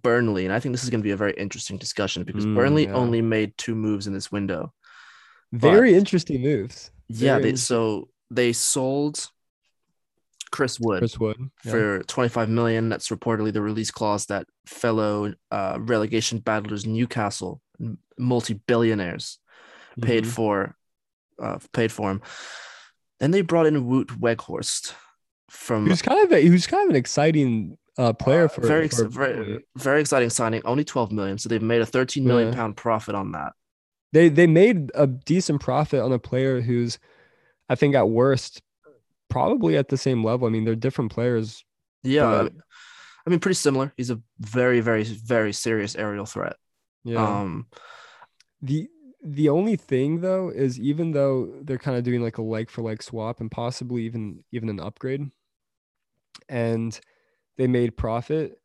[0.02, 2.54] Burnley, and I think this is going to be a very interesting discussion because Mm,
[2.54, 2.94] Burnley yeah.
[2.94, 4.72] only made two moves in this window.
[5.52, 6.90] Very interesting moves.
[7.08, 9.28] Yeah, they, so they sold
[10.50, 11.70] Chris Wood Chris Wood yeah.
[11.70, 12.88] for 25 million.
[12.88, 17.60] That's reportedly the release clause that fellow uh, relegation battlers Newcastle,
[18.18, 19.38] multi-billionaires,
[20.00, 20.28] paid Mhm.
[20.28, 20.76] for,
[21.42, 22.22] uh, paid for him.
[23.20, 24.92] Then they brought in Wout Weghorst
[25.50, 28.84] from Who's kind of a, who's kind of an exciting uh, player uh, for very,
[28.86, 30.62] ex- for very, very exciting signing.
[30.64, 32.54] Only 12 million, so they've made a 13 million Yeah.
[32.54, 33.52] pound profit on that.
[34.12, 36.98] They they made a decent profit on a player who's,
[37.68, 38.62] I think, at worst,
[39.28, 40.46] probably at the same level.
[40.46, 41.62] I mean, they're different players.
[42.02, 42.62] Yeah, I But- mean-
[43.26, 43.92] I mean, pretty similar.
[43.98, 46.56] He's a very, very, very serious aerial threat.
[47.04, 47.22] Yeah.
[47.22, 47.66] Um,
[48.62, 48.88] the
[49.22, 52.80] the only thing though is even though they're kind of doing like a like for
[52.80, 55.30] like swap and possibly even even an upgrade,
[56.48, 56.98] and
[57.58, 58.58] they made profit.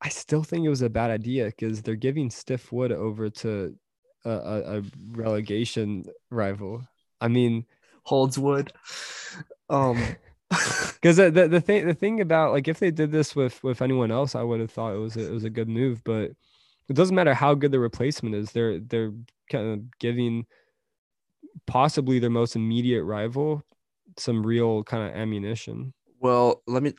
[0.00, 3.74] I still think it was a bad idea because they're giving Stiff Wood over to
[4.24, 4.82] a, a, a
[5.12, 6.86] relegation rival.
[7.20, 7.64] I mean,
[8.02, 8.72] holds wood.
[9.68, 10.00] Um,
[10.48, 13.82] because the, the the thing the thing about like if they did this with with
[13.82, 16.02] anyone else, I would have thought it was a, it was a good move.
[16.04, 16.32] But
[16.88, 18.52] it doesn't matter how good the replacement is.
[18.52, 19.12] They're they're
[19.50, 20.46] kind of giving
[21.66, 23.64] possibly their most immediate rival
[24.18, 25.92] some real kind of ammunition.
[26.20, 26.94] well, let me.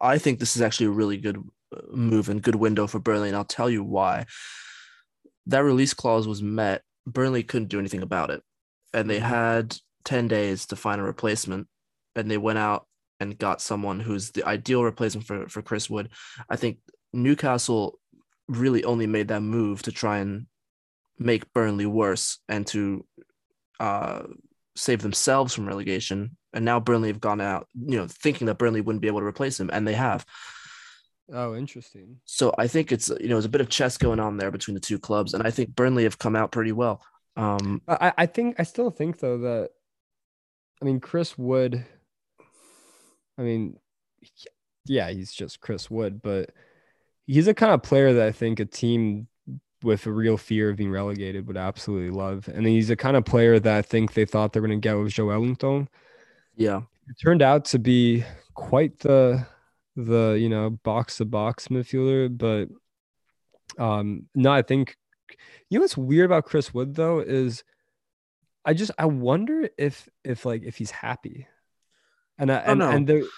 [0.00, 1.38] I think this is actually a really good
[1.74, 4.26] uh, move and good window for Burnley, and I'll tell you why.
[5.46, 6.82] That release clause was met.
[7.06, 8.42] Burnley couldn't do anything about it,
[8.92, 9.28] and they Mhm.
[9.28, 11.68] had ten days to find a replacement,
[12.14, 12.86] and they went out
[13.20, 16.10] and got someone who's the ideal replacement for for Chris Wood.
[16.48, 16.78] I think
[17.12, 18.00] Newcastle
[18.48, 20.46] really only made that move to try and
[21.18, 23.06] make Burnley worse and to
[23.80, 24.24] uh,
[24.76, 26.36] save themselves from relegation.
[26.54, 29.26] And now Burnley have gone out, you know, thinking that Burnley wouldn't be able to
[29.26, 30.24] replace him, and they have.
[31.32, 32.20] Oh, interesting.
[32.24, 34.74] So I think it's you know there's a bit of chess going on there between
[34.74, 37.02] the two clubs, and I think Burnley have come out pretty well.
[37.36, 39.70] Um, I I think I still think though that
[40.80, 41.84] I mean Chris Wood.
[43.36, 43.78] I mean,
[44.86, 46.50] yeah, he's just Chris Wood, but
[47.26, 49.26] he's a kind of player that I think a team
[49.82, 52.48] with a real fear of being relegated would absolutely love.
[52.48, 54.88] And he's a kind of player that I think they thought they were going to
[54.88, 55.88] get with Joelinton.
[56.56, 58.24] Yeah, It turned out to be
[58.54, 59.46] quite the
[59.96, 62.68] the you know box to box midfielder, but
[63.82, 64.96] um no, I think
[65.70, 67.64] you know what's weird about Chris Wood though is
[68.64, 71.46] I just I wonder if if like if he's happy.
[72.38, 72.90] And I, Oh, and no.
[72.90, 73.28] and the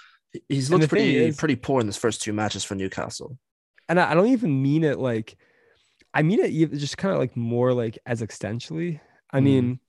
[0.49, 3.39] he's looked pretty is- pretty poor in his first two matches for Newcastle.
[3.89, 5.37] and I, I don't even mean it like
[6.15, 9.01] I mean it just kind of like more like as extensionally.
[9.31, 9.43] I Mhm.
[9.45, 9.81] mean,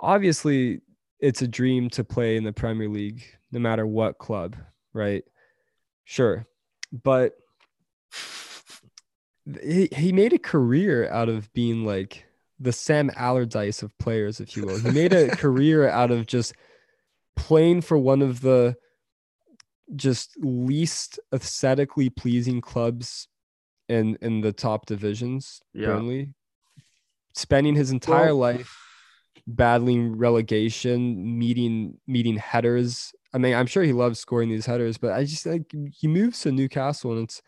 [0.00, 0.80] obviously
[1.20, 4.56] it's a dream to play in the Premier League no matter what club,
[4.92, 5.24] right?
[6.04, 6.46] Sure.
[6.92, 7.32] But
[9.62, 12.24] he, he made a career out of being like
[12.58, 14.78] the Sam Allardyce of players, if you will.
[14.78, 16.54] He made a career out of just
[17.36, 18.76] playing for one of the
[19.94, 23.28] just least aesthetically pleasing clubs
[23.88, 25.86] in in the top divisions, Yeah.
[25.88, 26.34] Burnley.
[27.34, 28.76] Spending his entire Well- life
[29.46, 33.12] battling relegation, meeting meeting headers.
[33.34, 36.40] I mean, I'm sure he loves scoring these headers, but I just like he moves
[36.40, 37.42] to Newcastle and it's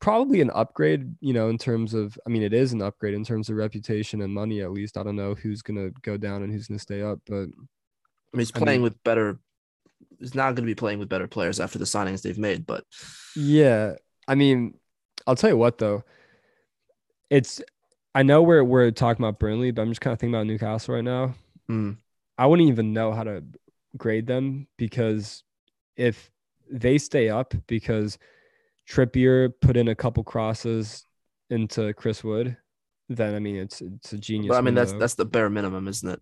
[0.00, 3.24] probably an upgrade, you know, in terms of I mean, it is an upgrade in
[3.24, 4.96] terms of reputation and money at least.
[4.96, 7.34] I don't know who's gonna go down and who's gonna stay up, but
[8.32, 9.38] I mean, he's I playing mean- with better.
[10.20, 12.84] He's not going to be playing with better players after the signings they've made, but
[13.36, 13.94] Yeah,
[14.26, 14.74] I mean,
[15.28, 16.02] I'll tell you what though.
[17.30, 17.60] It's
[18.18, 20.94] I know we're we're talking about Burnley, but I'm just kind of thinking about Newcastle
[20.96, 21.34] right now.
[21.70, 21.96] mm,
[22.36, 23.44] I wouldn't even know how to
[23.96, 25.44] grade them because
[25.96, 26.30] if
[26.68, 28.18] they stay up because
[28.90, 31.04] Trippier put in a couple crosses
[31.50, 32.56] into Chris Wood,
[33.08, 34.48] then I mean it's it's a genius.
[34.48, 35.00] but I mean that's window.
[35.00, 36.20] that's the bare minimum, isn't it?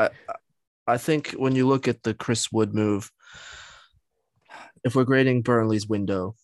[0.00, 0.34] I I-
[0.88, 3.12] I think when you look at the Chris Wood move,
[4.82, 6.34] if we're grading Burnley's window,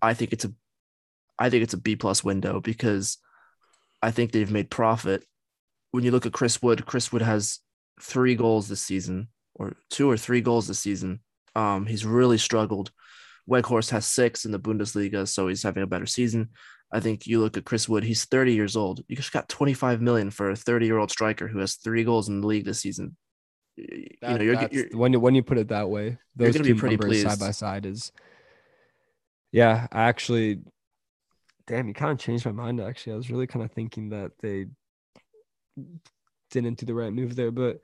[0.00, 0.52] I think it's a,
[1.36, 3.18] I think it's a B plus window because
[4.02, 5.24] I think they've made profit.
[5.90, 7.60] When you look at Chris Wood, Chris Wood has
[8.00, 11.20] three goals this season, or two or three goals this season.
[11.54, 12.92] Um, he's really struggled.
[13.48, 16.50] Weghorst has six in the Bundesliga, so he's having a better season.
[16.92, 19.02] I think you look at Chris Wood, he's 30 years old.
[19.08, 22.28] You just got 25 million for a 30 year old striker who has three goals
[22.28, 23.16] in the league this season.
[23.76, 26.74] You know, you're, you're when you when you put it that way, those two be
[26.74, 28.12] pretty numbers side by side is.
[29.52, 30.60] Yeah, I actually,
[31.70, 32.80] damn, you kind of changed my mind.
[32.80, 34.66] Actually, I was really kind of thinking that they
[36.50, 37.80] didn't do the right move there, but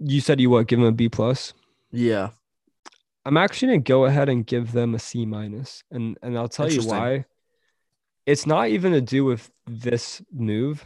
[0.00, 0.66] you said you what?
[0.66, 1.52] Give them a B plus.
[1.90, 2.30] yeah.
[3.24, 6.68] I'm actually gonna go ahead and give them a C minus, and and I'll tell
[6.70, 7.26] you why.
[8.26, 10.84] It's not even to do with this move.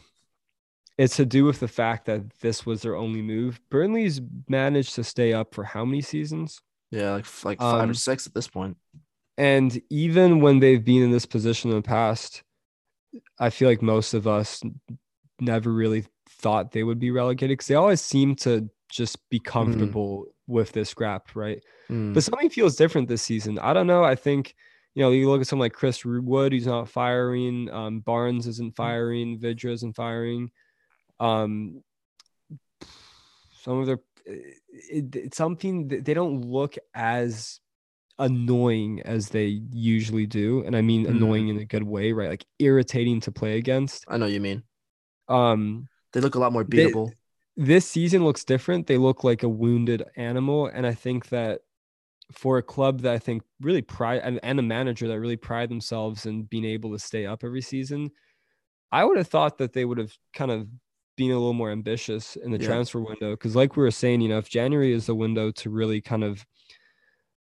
[0.99, 3.61] It's to do with the fact that this was their only move.
[3.71, 6.61] Burnley's managed to stay up for how many seasons?
[6.91, 8.77] Yeah, like like five Um, or six at this point.
[9.39, 12.43] And even when they've been in this position in the past,
[13.39, 14.63] I feel like most of us
[15.41, 20.27] never really thought they would be relegated because they always seem to just be comfortable
[20.47, 21.63] with this scrap, right?
[21.91, 23.59] Mm, But something feels different this season.
[23.59, 24.05] I don't know.
[24.05, 24.55] I think,
[24.95, 27.69] you know, you look at someone like Chris Wood, who's not firing.
[27.71, 29.39] Um, Barnes isn't firing.
[29.39, 30.51] Vydra isn't firing.
[31.21, 31.83] Um,
[33.63, 37.61] some of their, it, it's something that they don't look as
[38.19, 40.63] annoying as they usually do.
[40.65, 41.11] And I mean, Mm.
[41.11, 42.29] annoying in a good way, right?
[42.31, 44.05] Like irritating to play against.
[44.09, 44.63] I know you mean.
[45.29, 47.13] Um, They look a lot more They- beatable.
[47.57, 48.87] this season looks different.
[48.87, 51.61] They look like a wounded animal, and I think that
[52.33, 55.69] for a club that I think really pride and, and a manager that really pride
[55.69, 58.11] themselves in being able to stay up every season,
[58.91, 60.67] I would have thought that they would have kind of
[61.17, 62.67] been a little more ambitious in the Yeah.
[62.67, 63.31] transfer window.
[63.33, 66.25] Because, like we were saying, you know, if January is the window to really kind
[66.25, 66.45] of,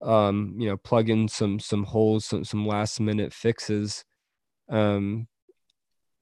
[0.02, 4.04] um, you know, plug in some some holes, some some last minute fixes,
[4.70, 5.28] um,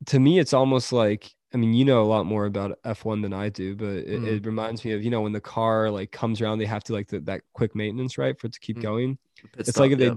[0.07, 3.33] to me, it's almost like I mean, you know a lot more about F1 than
[3.33, 4.25] I do, but it, Mm.
[4.25, 6.93] it reminds me of you know when the car like comes around, they have to
[6.93, 8.81] like the, that quick maintenance, right, for it to keep Mm.
[8.81, 9.17] going.
[9.57, 10.11] It's like if they,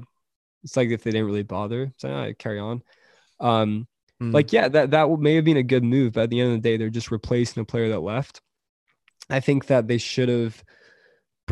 [0.63, 2.83] it's like if they didn't really bother, so I carry on.
[3.41, 3.87] Um,
[4.23, 6.55] Mm, like yeah, that that may have been a good move, but at the end
[6.55, 8.41] of the day, they're just replacing a player that left.
[9.29, 10.63] I think that they should have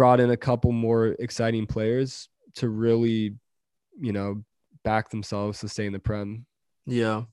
[0.00, 3.34] brought in a couple more exciting players to really,
[4.00, 4.42] you know,
[4.82, 6.46] back themselves to stay in the prem.
[6.86, 7.24] yeah.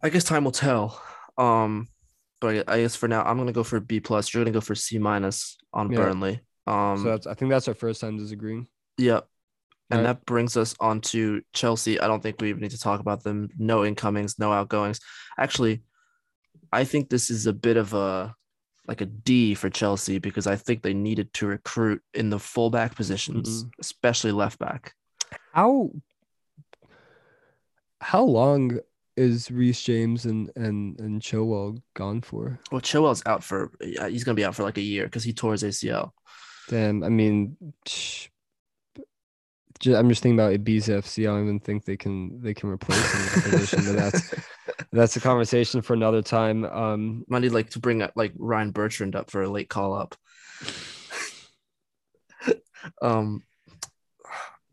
[0.00, 1.02] I guess time will tell.
[1.36, 1.88] Um,
[2.40, 4.32] but I guess for now I'm gonna go for B plus.
[4.32, 5.98] You're gonna go for C minus on Yeah.
[5.98, 6.40] Burnley.
[6.68, 8.68] Um, so that's I think that's our first time disagreeing.
[8.96, 9.22] yeah.
[9.90, 10.06] And Right.
[10.06, 11.98] that brings us on to Chelsea.
[12.00, 13.48] I don't think we even need to talk about them.
[13.58, 15.00] No incomings, no outgoings.
[15.36, 15.82] Actually,
[16.72, 18.36] I think this is a bit of a
[18.86, 22.94] like a D for Chelsea because I think they needed to recruit in the fullback
[22.94, 23.68] positions, mm-hmm.
[23.80, 24.94] especially left back.
[25.52, 25.90] How
[28.00, 28.80] how long
[29.16, 32.58] is Reece James and and and Chilwell gone for?
[32.70, 35.52] Well, Chilwell's out for he's gonna be out for like a year because he tore
[35.52, 36.10] his ACL.
[36.68, 37.56] Damn, I mean,
[39.86, 41.24] I'm just thinking about Ibiza FC.
[41.24, 44.34] I don't even think they can they can replace him in that position, but that's
[44.92, 46.64] that's a conversation for another time.
[46.64, 50.14] Um, need like to bring up like Ryan Bertrand up for a late call up.
[53.02, 53.42] um,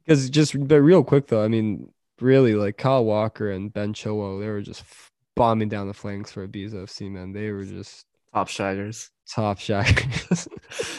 [0.05, 4.39] because just but real quick though, I mean, really like Kyle Walker and Ben Chilwell,
[4.39, 4.84] they were just
[5.36, 7.09] bombing down the flanks for Ibiza FC.
[7.09, 9.09] Man, they were just top shaggers.
[9.32, 10.47] top shaggers.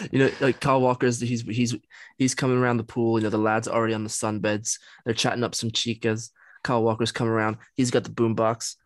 [0.13, 1.75] you know, like Kyle Walker's he's he's
[2.17, 3.19] he's coming around the pool.
[3.19, 4.79] You know, the lads are already on the sunbeds.
[5.05, 6.31] They're chatting up some chicas.
[6.63, 7.57] Kyle Walker's coming around.
[7.75, 8.77] He's got the boombox.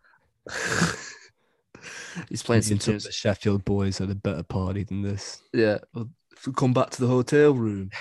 [2.29, 3.03] he's playing some tunes.
[3.05, 5.41] the Sheffield boys had a better party than this.
[5.53, 5.79] Yeah.
[5.93, 6.09] Well,
[6.55, 7.91] come back to the hotel room.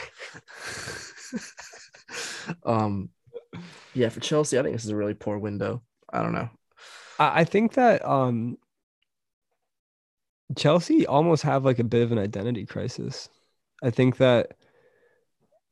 [2.65, 3.09] um
[3.95, 5.83] yeah, for Chelsea, I think this is a really poor window.
[6.13, 6.51] I don't know.
[7.19, 8.59] I, I think that um
[10.57, 13.29] Chelsea almost have like a bit of an identity crisis.
[13.83, 14.55] I think that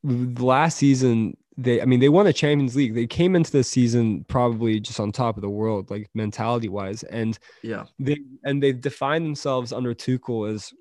[0.02, 2.94] the last season they I mean they won the Champions League.
[2.94, 7.02] They came into the season probably just on top of the world, like mentality wise.
[7.04, 7.84] And Yeah.
[7.98, 10.72] they and they've defined themselves under Tuchel as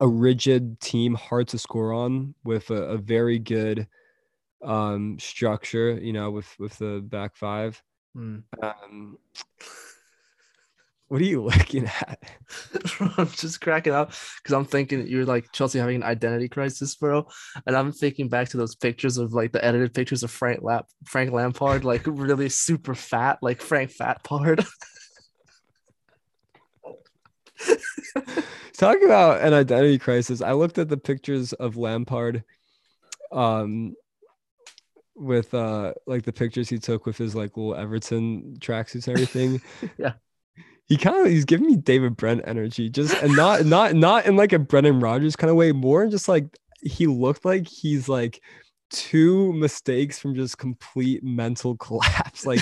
[0.00, 3.86] a rigid team, hard to score on, with a, a very good
[4.62, 7.82] um structure, you know, with with the back five.
[8.14, 8.38] Hmm.
[8.62, 9.18] Um,
[11.08, 12.22] what are you looking at?
[13.16, 17.26] I'm just cracking up because I'm thinking you're like Chelsea having an identity crisis, bro.
[17.66, 20.86] And I'm thinking back to those pictures of like the edited pictures of Frank Lap
[21.04, 24.66] Frank Lampard, like really super fat, like Frank Fatpard.
[28.76, 30.42] Talk about an identity crisis.
[30.42, 32.44] I looked at the pictures of Lampard,
[33.32, 33.94] um,
[35.14, 39.62] with uh like the pictures he took with his like little Everton tracksuits and everything.
[39.96, 40.12] Yeah.
[40.86, 44.36] He kind of he's giving me David Brent energy, just and not not not in
[44.36, 46.44] like a Brendan Rodgers kind of way, more just like
[46.80, 48.40] he looked like he's like
[48.90, 52.46] two mistakes from just complete mental collapse.
[52.46, 52.60] Like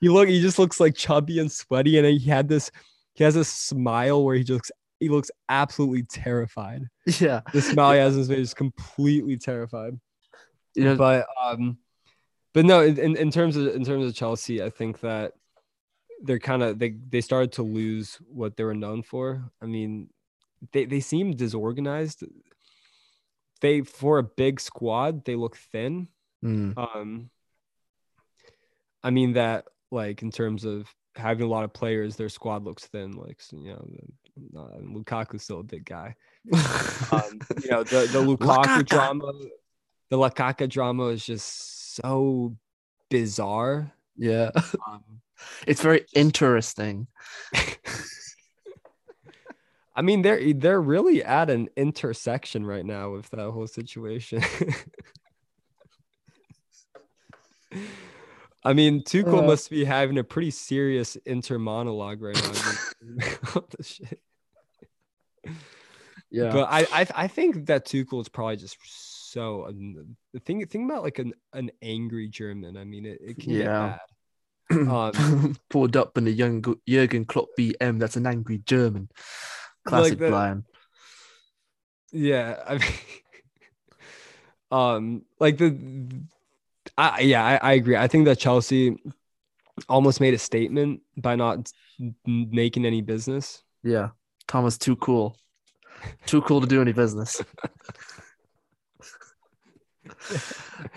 [0.00, 2.70] he look he just looks like chubby and sweaty, and he had this
[3.14, 6.82] he has a smile where he just looks he looks absolutely terrified.
[7.20, 7.40] yeah.
[7.52, 9.98] The smile he has on his face is completely terrified.
[10.74, 11.78] Yeah, But um,
[12.52, 15.32] but no, in, in in terms of in terms of Chelsea, I think that
[16.22, 19.50] they're kind of they they started to lose what they were known for.
[19.62, 20.10] I mean,
[20.72, 22.24] they they seem disorganized.
[23.60, 26.08] they for a big squad they look thin.
[26.44, 26.76] Mm.
[26.76, 27.30] Um,
[29.02, 32.86] I mean that like in terms of having a lot of players, their squad looks
[32.86, 33.12] thin.
[33.12, 36.14] Like you know, uh, Lukaku's still a big guy.
[37.12, 38.86] Um, you know the the Lukaku Lukaku.
[38.86, 39.32] drama,
[40.10, 42.56] the Lukaku drama is just so
[43.10, 43.92] bizarre.
[44.16, 44.50] yeah,
[44.86, 45.02] Um,
[45.66, 47.06] it's very interesting.
[49.96, 54.42] I mean, they're they're really at an intersection right now with that whole situation.
[58.64, 59.46] I mean, Tuchel Uh.
[59.46, 63.28] must be having a pretty serious inter monologue right now.
[63.54, 64.20] All this shit.
[66.30, 68.76] Yeah, But I, I I think that Tuchel is probably just
[69.32, 69.72] so
[70.32, 72.76] the thing think about like an an angry German.
[72.76, 73.58] I mean, it, it can Yeah.
[73.58, 73.98] get bad.
[74.88, 77.98] Um, pulled up in a young Jurgen Klopp BM.
[77.98, 79.08] That's an angry German.
[79.84, 80.64] Classic the- Brian.
[82.12, 82.82] Yeah, I mean,
[84.72, 85.76] um, like the,
[86.98, 87.96] I yeah, I, I agree.
[87.96, 88.96] I think that Chelsea
[89.88, 91.72] almost made a statement by not
[92.26, 93.62] making any business.
[93.84, 94.10] Yeah,
[94.48, 95.36] Thomas too cool,
[96.26, 97.40] too cool to do any business.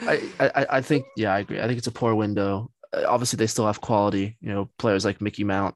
[0.01, 1.59] I, I I think yeah I agree.
[1.59, 2.72] I think it's a poor window.
[2.93, 4.37] Obviously, they still have quality.
[4.41, 5.75] You know, players like Mickey Mount.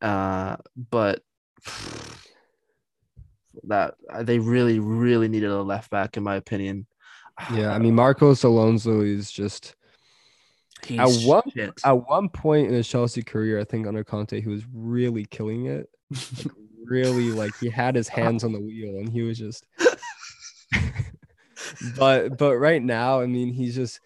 [0.00, 1.22] Uh, but
[3.64, 6.86] that they really really needed a left back in my opinion.
[7.54, 9.74] Yeah, I mean Marcos Alonso is just
[10.84, 11.72] He's at one shit.
[11.84, 15.66] at one point in his Chelsea career, I think under Conte, he was really killing
[15.66, 15.88] it.
[16.10, 16.52] Like,
[16.84, 19.66] really, like he had his hands on the wheel, and he was just.
[21.96, 24.00] but but right now, I mean, he's just.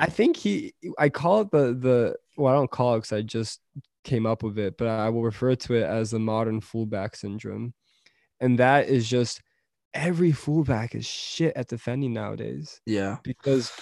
[0.00, 0.72] I think he.
[0.98, 2.16] I call it the the.
[2.36, 3.60] Well, I don't call it because I just
[4.02, 7.74] came up with it, but I will refer to it as the modern fullback syndrome,
[8.40, 9.42] and that is just
[9.92, 13.72] every fullback is shit at defending nowadays yeah, because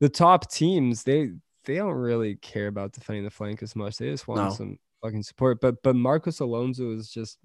[0.00, 1.30] the top teams they
[1.64, 3.96] they don't really care about defending the flank as much.
[3.96, 4.50] They just want No.
[4.50, 5.60] some fucking support.
[5.60, 7.38] But but Marcos Alonso is just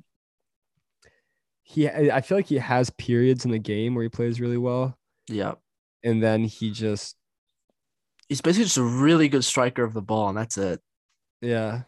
[1.63, 1.87] he.
[1.89, 4.97] I I feel like he has periods in the game where he plays really well,
[5.27, 5.53] yeah.
[6.03, 7.15] and then he just
[8.31, 10.79] He's basically just a really good striker of the ball, and that's it.
[11.41, 11.81] yeah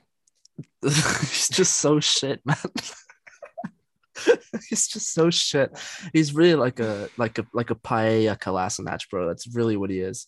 [0.81, 2.57] He's just so shit, man.
[4.69, 5.71] He's just so shit.
[6.11, 9.25] He's really like a like a like a paella Kolasinac, bro.
[9.25, 10.27] That's really what he is.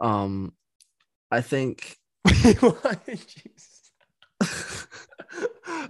[0.00, 0.54] Um,
[1.30, 3.92] I think Jesus.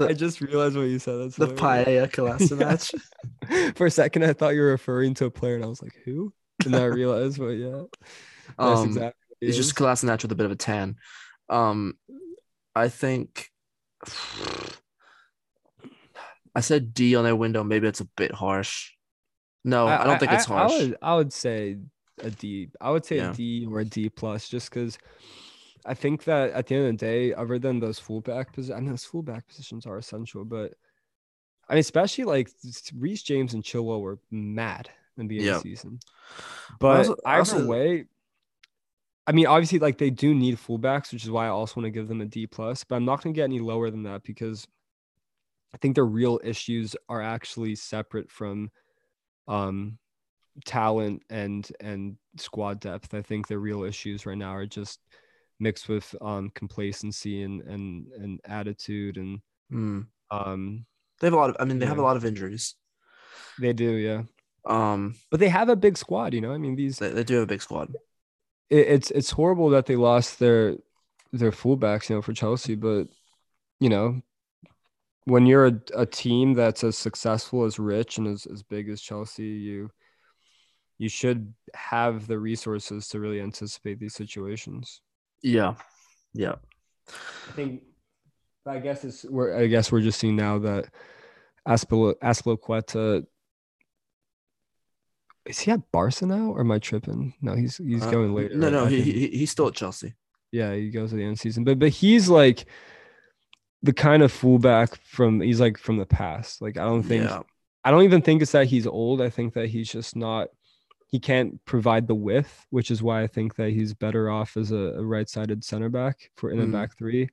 [0.00, 1.20] I just realized what you said.
[1.20, 2.10] That's the hilarious.
[2.10, 3.76] paella Kolasinac.
[3.76, 5.94] For a second, I thought you were referring to a player, and I was like,
[6.04, 6.32] "Who?"
[6.64, 7.82] And then I realized, but yeah,
[8.58, 9.23] that's um, exactly.
[9.44, 9.66] He He's is.
[9.66, 10.96] just Kolasinac with a bit of a tan.
[11.48, 11.94] Um,
[12.74, 13.50] I think
[16.54, 17.64] I said D on their window.
[17.64, 18.92] Maybe it's a bit harsh.
[19.64, 20.72] No, I, don't think it's harsh.
[20.72, 21.78] I would, I would say
[22.22, 22.68] a D.
[22.80, 23.30] I would say Yeah.
[23.30, 24.98] a D or a D plus, just because
[25.86, 28.80] I think that at the end of the day, other than those fullback positions, I
[28.80, 30.74] mean, those fullback positions are essential, but
[31.68, 32.50] I mean, especially like
[32.94, 35.56] Reece James and Chilwell were mad in the Yeah.
[35.56, 35.98] of the season.
[36.78, 38.04] But also- I either also- way,
[39.26, 41.90] I mean, obviously, like they do need fullbacks, which is why I also want to
[41.90, 42.84] give them a D plus.
[42.84, 44.66] But I'm not going to get any lower than that because
[45.74, 48.70] I think their real issues are actually separate from
[49.48, 49.98] um
[50.64, 53.14] talent and and squad depth.
[53.14, 55.00] I think the real issues right now are just
[55.58, 60.00] mixed with um complacency and and and attitude and Hmm.
[60.30, 60.86] um
[61.20, 61.56] They have a lot of.
[61.58, 62.74] I mean, they have a lot of injuries.
[63.58, 64.22] they do yeah
[64.66, 67.34] Um, but they have a big squad you know i mean these they, they do
[67.34, 67.94] have a big squad.
[68.70, 70.76] It, it's it's horrible that they lost their
[71.32, 73.08] their fullbacks you know for chelsea but
[73.80, 74.20] you know
[75.24, 79.00] when you're a, a team that's as successful as rich and as, as big as
[79.00, 79.90] chelsea you
[80.98, 85.02] you should have the resources to really anticipate these situations
[85.42, 85.74] Yeah,
[86.32, 86.54] yeah.
[87.48, 87.82] I think,
[88.66, 90.86] I guess it's we're I guess we're just seeing now that
[91.68, 93.26] Aspilo Azpilicueta
[95.46, 97.34] is he at Barca now or am I tripping?
[97.42, 98.54] No, he's he's Uh, going later.
[98.56, 98.72] No, right?
[98.72, 100.14] no, he, he he's still at Chelsea.
[100.52, 102.66] yeah, he goes at the end of the season, but but he's like
[103.82, 106.62] the kind of fullback from he's like from the past.
[106.62, 107.42] Like I don't think yeah,
[107.84, 109.20] I don't even think it's that he's old.
[109.20, 110.48] I think that he's just not.
[111.08, 114.72] He can't provide the width, which is why I think that he's better off as
[114.72, 116.72] a, a right-sided center back for in a Mhm.
[116.72, 117.28] back three.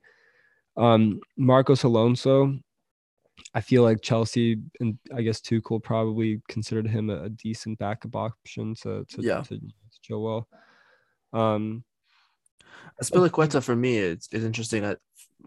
[0.76, 2.58] Um, Marcos Alonso,
[3.54, 8.14] I feel like Chelsea and I guess Tuchel probably considered him a, a decent backup
[8.16, 9.42] option to to, Yeah.
[9.42, 9.68] to, to
[10.02, 10.48] Joel.
[11.32, 11.84] Um,
[13.02, 14.82] Azpilicueta for me is is interesting.
[14.82, 14.98] That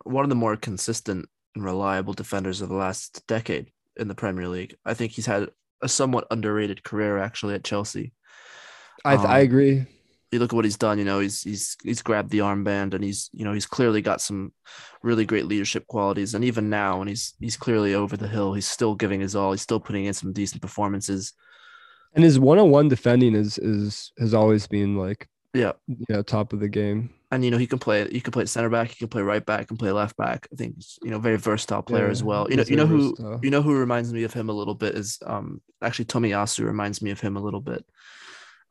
[0.04, 4.48] one of the more consistent and reliable defenders of the last decade in the Premier
[4.48, 4.76] League.
[4.86, 5.50] I think he's had
[5.82, 8.14] a somewhat underrated career actually at Chelsea.
[9.06, 9.86] I th- I Um, agree.
[10.36, 11.00] You look at what he's done.
[11.00, 14.20] You know, he's he's he's grabbed the armband, and he's you know he's clearly got
[14.20, 14.52] some
[15.02, 16.34] really great leadership qualities.
[16.36, 19.52] And even now, when he's he's clearly over the hill, he's still giving his all.
[19.52, 21.34] He's still putting in some decent performances.
[22.14, 26.60] And his one-on-one defending is is has always been like Yeah, you know top of
[26.60, 27.12] the game.
[27.32, 28.08] and you know he can play.
[28.10, 28.90] He can play center back.
[28.90, 29.68] He can play right back.
[29.68, 30.48] Can play left back.
[30.52, 32.48] I think he's, you know very versatile player as well.
[32.50, 33.40] You know you know who versatile.
[33.44, 37.02] you know who reminds me of him a little bit is um actually Tomiyasu reminds
[37.02, 37.86] me of him a little bit.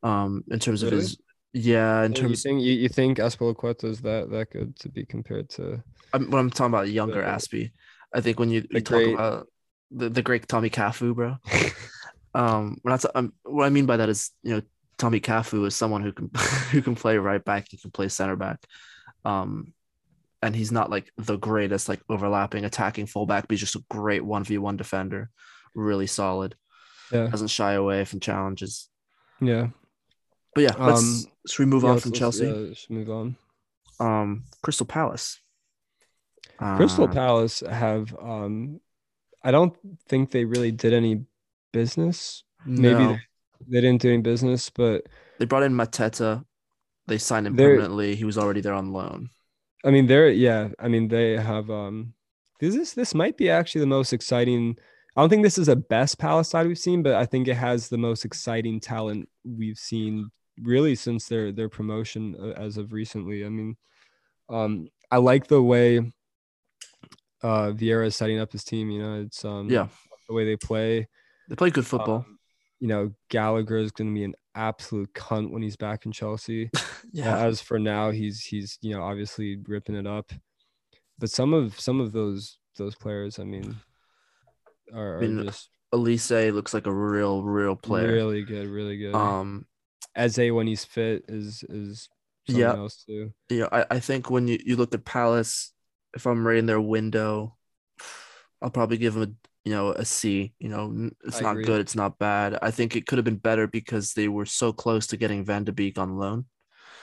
[0.02, 1.16] Um, in terms of his
[1.54, 5.06] yeah, in you terms think you, you think Azpilicueta is that that good to be
[5.06, 5.82] compared to?
[6.12, 7.70] I'm, when I'm talking about younger The- Aspie,
[8.12, 9.48] I think when you, the you talk about
[9.90, 11.36] the, the great Tommy Cafu, bro.
[12.34, 14.62] um, when I t- um, what I mean by that is, you know,
[14.98, 16.30] Tommy Cafu is someone who can
[16.72, 18.58] who can play right back, he can play center back,
[19.24, 19.72] um,
[20.42, 24.24] and he's not like the greatest like overlapping attacking fullback, but he's just a great
[24.24, 25.30] one v one defender,
[25.74, 26.56] really solid,
[27.12, 28.88] Yeah, doesn't shy away from challenges.
[29.40, 29.68] yeah.
[30.54, 32.46] But yeah, let's Um, should we move Yeah, on from Chelsea?
[32.46, 33.36] yeah, move on.
[34.00, 35.40] Um, Crystal Palace.
[36.76, 38.80] Crystal Uh, Palace have um,
[39.42, 39.76] I don't
[40.08, 41.24] think they really did any
[41.72, 42.44] business.
[42.64, 43.12] Maybe no.
[43.12, 43.20] they,
[43.68, 45.06] they didn't do any business, but
[45.38, 46.44] They brought in Mateta.
[47.06, 48.14] They signed him permanently.
[48.14, 49.28] He was already there on loan.
[49.84, 50.68] I mean, they're yeah.
[50.78, 51.70] I mean, they have.
[51.70, 52.14] Um,
[52.60, 54.78] this is this might be actually the most exciting.
[55.16, 57.54] I don't think this is the best Palace side we've seen, but I think it
[57.56, 60.30] has the most exciting talent we've seen
[60.60, 63.44] really since their their promotion uh, as of recently.
[63.44, 63.76] I mean,
[64.48, 66.12] um, I like the way
[67.42, 68.90] uh Vieira is setting up his team.
[68.90, 69.88] You know, it's um Yeah.
[70.28, 71.08] the way they play.
[71.48, 72.24] They play good football.
[72.26, 72.38] Um,
[72.80, 76.70] you know, Gallagher is going to be an absolute cunt when he's back in Chelsea.
[77.12, 77.36] yeah.
[77.36, 80.32] As for now, he's he's you know obviously ripping it up.
[81.18, 83.76] But some of some of those those players, I mean,
[84.92, 88.12] are, are mean, just Olise looks like a real, real player.
[88.12, 89.14] really good, really good.
[89.14, 89.64] Um,
[90.14, 92.08] Eze when he's fit is is
[92.46, 92.74] Yeah.
[92.74, 93.32] else too.
[93.50, 95.72] know, I, I think when you, you look at Palace,
[96.14, 97.56] if I'm rating their window,
[98.62, 100.52] I'll probably give them a you know a C.
[100.58, 101.64] You know, it's I not agree.
[101.64, 102.58] good, it's not bad.
[102.62, 105.64] I think it could have been better because they were so close to getting Van
[105.64, 106.44] de Beek on loan.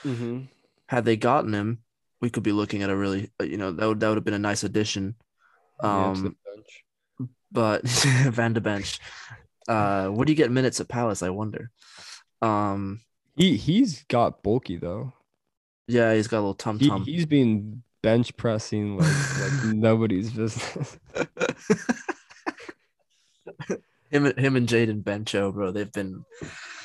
[0.04, 0.44] Mm-hmm.
[0.88, 1.82] Had they gotten him,
[2.20, 4.24] we could be looking at a really uh, you know that would that would have
[4.24, 5.16] been a nice addition.
[5.80, 6.36] Um,
[7.50, 8.98] but Van de Bench,
[9.68, 11.22] uh, where do you get minutes at Palace?
[11.22, 11.70] I wonder.
[12.42, 13.00] Um,
[13.36, 15.12] he he's got bulky though.
[15.86, 17.04] yeah, he's got a little tum tum.
[17.04, 20.98] he's been bench pressing like like nobody's business.
[24.10, 25.70] him, and- him and Jaden Bencho, bro.
[25.70, 26.24] They've been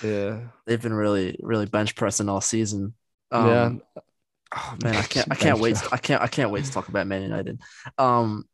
[0.03, 0.41] yeah.
[0.65, 2.93] they've been really really bench pressing all season.
[3.31, 4.01] Um, yeah.
[4.55, 5.75] Oh man, I can't I can't Bench wait.
[5.75, 5.93] press.
[5.93, 7.59] I can't I can't wait to talk about Man United.
[7.97, 8.45] Um,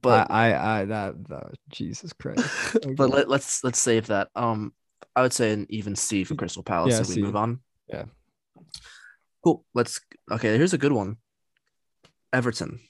[0.00, 2.48] but I, I I that, that Jesus Christ.
[2.74, 2.94] but okay.
[2.94, 4.28] let, let's let's save that.
[4.36, 4.72] Um,
[5.16, 7.22] I would say an even C for Crystal Palace Yeah, if we C.
[7.22, 7.60] move on.
[7.88, 8.04] Yeah.
[9.42, 9.64] Cool.
[9.74, 10.56] Let's okay.
[10.56, 11.16] Here's a good one.
[12.32, 12.80] Everton.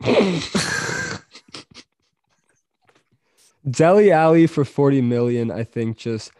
[3.68, 6.32] Dele Alli for 40 million, I think just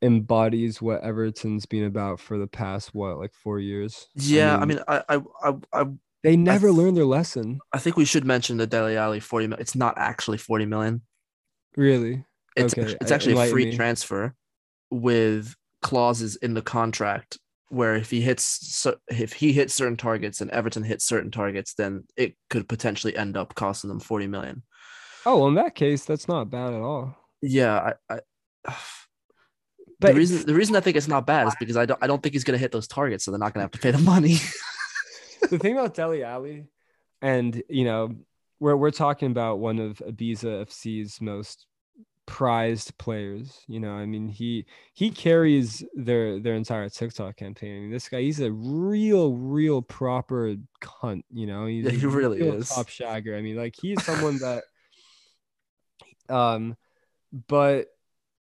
[0.00, 4.06] embodies what Everton's been about for the past what, like four years.
[4.14, 5.84] Yeah, I mean, I I I, I,
[6.22, 7.58] they never th- learned their lesson.
[7.72, 9.60] I think we should mention the Dele Alli 40 million.
[9.60, 11.02] It's not actually 40 million.
[11.76, 12.24] Really.
[12.58, 13.76] It's Okay, it's actually a free me.
[13.76, 14.34] transfer
[14.90, 17.38] with clauses in the contract
[17.70, 22.04] where if he hits if he hits certain targets and Everton hits certain targets, then
[22.16, 24.62] it could potentially end up costing them 40 million.
[25.26, 27.14] Oh, well, in that case, that's not bad at all.
[27.42, 28.20] Yeah, I,
[28.66, 28.74] I
[30.00, 32.06] But the reason the reason I think it's not bad is because I don't I
[32.06, 33.98] don't think he's gonna hit those targets, so they're not gonna have to pay the
[33.98, 34.36] money.
[35.50, 36.66] the thing about Dele Alli,
[37.20, 38.14] and you know,
[38.60, 41.66] we're we're talking about one of Ibiza FC's most
[42.28, 43.64] prized players.
[43.68, 47.76] You know, I mean, he he carries their their entire TikTok campaign.
[47.76, 51.22] I mean, this guy, he's a real, real proper cunt.
[51.32, 52.68] You know, he's Yeah, he really real is.
[52.68, 53.36] top shagger.
[53.36, 54.64] I mean, like he's someone that,
[56.28, 56.76] um,
[57.48, 57.86] but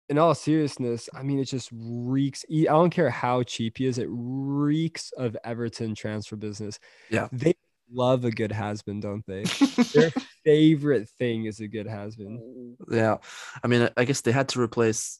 [0.09, 2.43] in all seriousness, I mean, it just reeks.
[2.51, 6.79] I don't care how cheap he is, it reeks of Everton transfer business.
[7.11, 7.27] Yeah.
[7.31, 7.53] They
[7.91, 9.43] love a good has been, don't they?
[9.93, 10.11] Their
[10.43, 12.75] favorite thing is a good has been.
[12.89, 13.17] yeah,
[13.63, 15.19] I mean, I guess they had to replace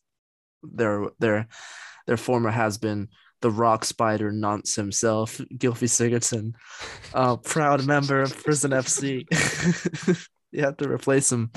[0.64, 1.48] their their
[2.08, 3.10] their former has been
[3.42, 6.54] the Rock Spider nonce himself, Gylfi Sigurdsson,
[7.14, 9.26] uh, proud member of Prison FC.
[10.52, 11.52] you have to replace him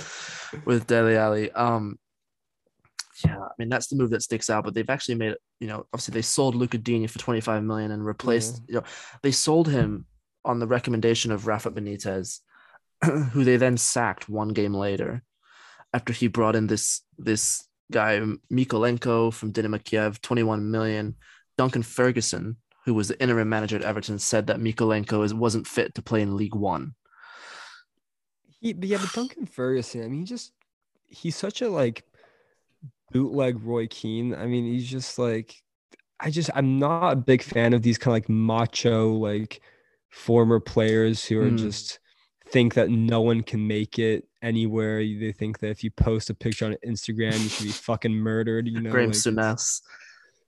[0.64, 1.50] with Dele Alli.
[1.52, 1.98] Um,
[3.24, 4.64] yeah, I mean that's the move that sticks out.
[4.64, 5.38] But they've actually made it.
[5.60, 8.62] You know, obviously they sold Luca Digne for twenty five million and replaced.
[8.68, 8.84] You know,
[9.22, 10.06] they sold him
[10.44, 12.40] on the recommendation of Rafa Benitez,
[13.04, 15.22] who they then sacked one game later
[15.92, 18.20] after he brought in this this guy
[18.52, 21.16] Mykolenko from Dynamo Kiev, 21 million.
[21.56, 25.94] Duncan Ferguson, who was the interim manager at Everton, said that Mykolenko is, wasn't fit
[25.96, 26.94] to play in League One.
[28.60, 30.52] He, but yeah, but Duncan Ferguson, I mean, he just
[31.06, 32.04] he's such a like
[33.12, 34.34] bootleg Roy Keane.
[34.34, 35.54] I mean, he's just like
[36.20, 39.60] I just I'm not a big fan of these kind of like macho like
[40.10, 41.58] former players who are Mm.
[41.58, 41.98] just
[42.50, 44.98] think that no one can make it anywhere.
[45.00, 48.66] They think that if you post a picture on Instagram, you should be fucking murdered.
[48.66, 49.56] You know, Graham like,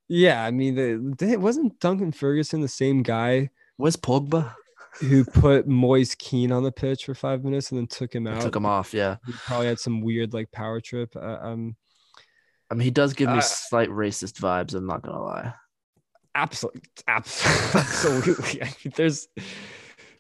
[0.09, 0.45] yeah.
[0.45, 4.55] I mean, the, they, wasn't Duncan Ferguson the same guy Where's Pogba?
[5.01, 8.41] who put Moise Keane on the pitch for five minutes and then took him out?
[8.43, 8.93] took him off.
[8.93, 9.17] Yeah.
[9.27, 11.15] He probably had some weird like power trip.
[11.17, 11.77] Uh, um,
[12.71, 14.75] I mean, he does give me Uh, slight racist vibes.
[14.75, 15.55] I'm not gonna lie.
[16.35, 18.63] Absolutely, absolutely.
[18.63, 19.29] I mean, there's,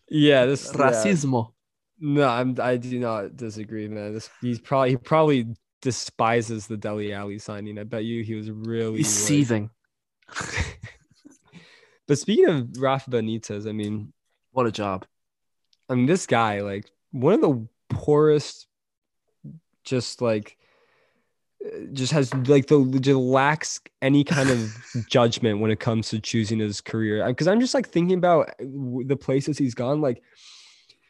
[0.08, 0.80] yeah, this yeah.
[0.80, 1.52] Racismo.
[2.00, 2.56] No, I'm.
[2.60, 4.14] I do not disagree, man.
[4.14, 7.78] This he's probably he probably despises the Dele Alli signing.
[7.78, 8.98] I bet you he was really.
[8.98, 9.70] He's like- seething.
[12.06, 14.12] but speaking of Rafa Benitez, I mean,
[14.52, 15.04] What a job.
[15.88, 18.66] I mean, this guy, like one of the poorest,
[19.84, 20.56] just like,
[21.92, 24.74] just has like the just lacks any kind of
[25.08, 27.26] judgment when it comes to choosing his career.
[27.26, 28.64] Because I'm just like thinking about uh,
[29.04, 30.00] the places he's gone.
[30.00, 30.22] Like,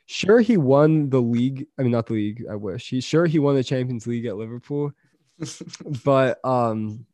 [0.07, 1.66] sure he won the league.
[1.78, 2.44] I mean, not the league.
[2.51, 4.92] I wish he sure he won the Champions League at Liverpool,
[6.05, 7.07] but um,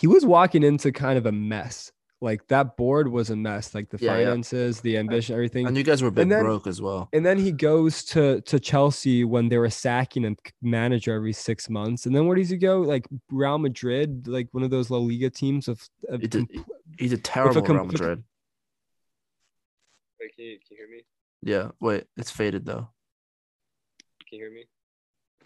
[0.00, 1.92] he was walking into kind of a mess.
[2.22, 3.74] Like that board was a mess.
[3.74, 4.24] Like the Yeah, yeah.
[4.24, 5.66] finances, the ambition, everything.
[5.66, 7.10] And you guys were a bit then- broke as well.
[7.12, 11.68] And then he goes to to Chelsea when they were sacking a manager every six
[11.68, 12.06] months.
[12.06, 12.80] And then where does he go?
[12.80, 15.86] Like Real Madrid, like one of those La Liga teams of.
[16.08, 16.64] of He did- compl-
[16.98, 18.24] He did terrible at com- Real Madrid.
[20.20, 21.02] Wait, can you, can you hear me?
[21.42, 21.70] Yeah.
[21.80, 22.88] Wait, it's faded though.
[24.28, 24.64] Can you hear me?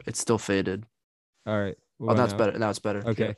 [0.06, 0.86] It's still faded.
[1.46, 1.76] All right.
[2.00, 2.58] Oh, that's now better.
[2.58, 3.02] Now it's better.
[3.06, 3.24] Okay.
[3.28, 3.32] Yeah,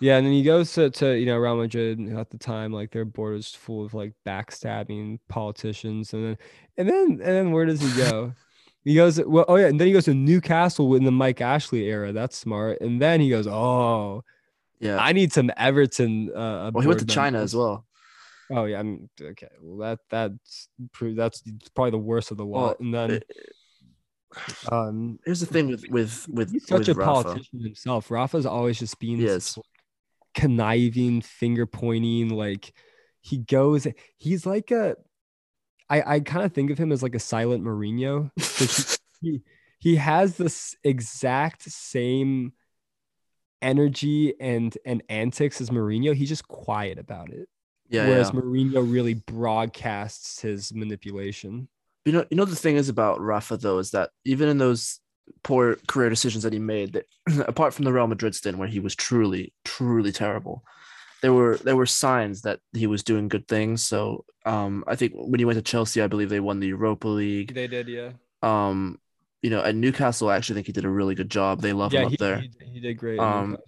[0.00, 3.04] and then he goes to, to you know Real Madrid at the time like their
[3.04, 6.38] board is full of like backstabbing politicians and then
[6.76, 8.32] and then and then where does he go?
[8.84, 11.84] he goes well oh yeah and then he goes to Newcastle in the Mike Ashley
[11.86, 12.12] era.
[12.12, 12.80] That's smart.
[12.80, 14.22] And then he goes oh
[14.80, 14.98] Yeah.
[14.98, 16.30] I need some Everton.
[16.34, 17.84] Uh, well, he went to China as well.
[18.52, 19.48] Oh yeah, I mean okay.
[19.60, 20.68] Well that that's
[21.00, 21.42] that's
[21.74, 22.80] probably the worst of the Well, lot.
[22.80, 23.24] and then it-
[24.70, 27.22] um Here's the thing with with with he's such with a Rafa.
[27.24, 28.10] politician himself.
[28.10, 29.56] Rafa's always just being is.
[30.36, 32.28] Conniving, finger pointing.
[32.28, 32.72] Like
[33.20, 34.94] he goes, he's like a.
[35.90, 38.30] I I kind of think of him as like a silent Mourinho.
[38.36, 38.96] he,
[39.30, 39.42] he
[39.78, 42.52] he has this exact same
[43.62, 46.14] energy and and antics as Mourinho.
[46.14, 47.48] He's just quiet about it.
[47.88, 48.08] Yeah.
[48.08, 48.40] Whereas yeah.
[48.40, 51.68] Mourinho really broadcasts his manipulation.
[52.04, 55.00] You know, you know the thing is about Rafa though is that even in those
[55.42, 57.06] poor career decisions that he made, that
[57.48, 60.64] apart from the Real Madrid stint where he was truly, truly terrible,
[61.22, 63.82] there were there were signs that he was doing good things.
[63.82, 67.08] So um, I think when he went to Chelsea, I believe they won the Europa
[67.08, 67.54] League.
[67.54, 68.10] They did, yeah.
[68.42, 68.98] Um,
[69.42, 71.60] you know, at Newcastle, I actually think he did a really good job.
[71.60, 72.38] They love him up he, there.
[72.40, 73.18] he, he did great.
[73.18, 73.58] Um,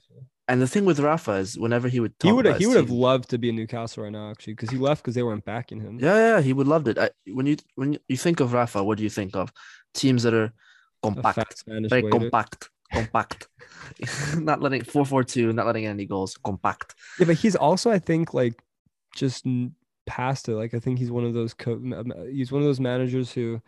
[0.48, 2.90] And the thing with Rafa is, whenever he would he would have he would have
[2.90, 5.78] loved to be in Newcastle right now, actually, because he left because they weren't backing
[5.78, 5.98] him.
[6.00, 6.96] Yeah, yeah, he would loved it.
[6.96, 9.52] I, when you when you think of Rafa, what do you think of?
[9.92, 10.54] Teams that are
[11.02, 13.48] compact, very compact, compact,
[14.36, 16.94] not letting four four two, not letting in any goals, compact.
[17.16, 18.62] Yeah, but he's also, I think, like
[19.14, 19.44] just
[20.06, 20.54] past it.
[20.54, 21.80] Like I think he's one of those co-
[22.30, 23.60] he's one of those managers who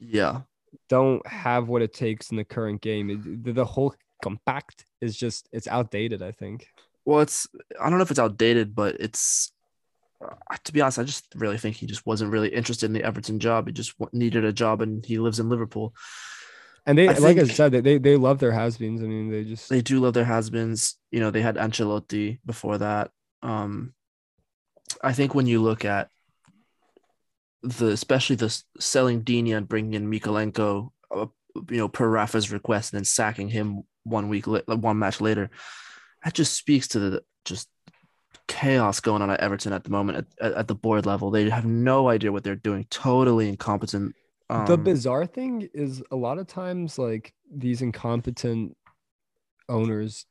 [0.00, 0.42] Yeah,
[0.88, 3.40] don't have what it takes in the current game.
[3.42, 6.22] The, the whole compact is just it's outdated.
[6.22, 6.68] I think.
[7.04, 7.46] well, it's
[7.80, 9.52] I don't know if it's outdated, but it's
[10.22, 13.04] uh, to be honest, I just really think he just wasn't really interested in the
[13.04, 13.66] Everton job.
[13.66, 15.94] He just needed a job, and he lives in Liverpool.
[16.88, 19.02] And they, I like I said, they they, love their has-beens.
[19.02, 20.96] I mean, they just They do love their has-beens.
[21.10, 23.10] You know, they had Ancelotti before that.
[23.42, 23.92] Um,
[25.04, 26.08] I think when you look at
[27.62, 31.26] the especially the selling Digne and bringing in Mykolenko, uh,
[31.68, 35.50] you know, per Rafa's request, and then sacking him one week, la- one match later,
[36.24, 37.68] that just speaks to the just
[38.46, 41.30] chaos going on at Everton at the moment at, at, at the board level.
[41.30, 42.86] They have no idea what they're doing.
[42.88, 44.14] Totally incompetent.
[44.50, 48.76] Um, the bizarre thing is a lot of times like these incompetent
[49.68, 50.24] owners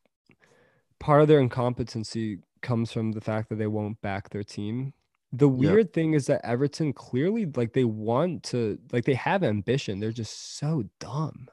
[0.99, 4.93] part of their incompetency comes from the fact that they won't back their team
[5.33, 5.71] the Yeah.
[5.71, 10.11] weird thing is that everton clearly like they want to like they have ambition they're
[10.11, 11.47] just so dumb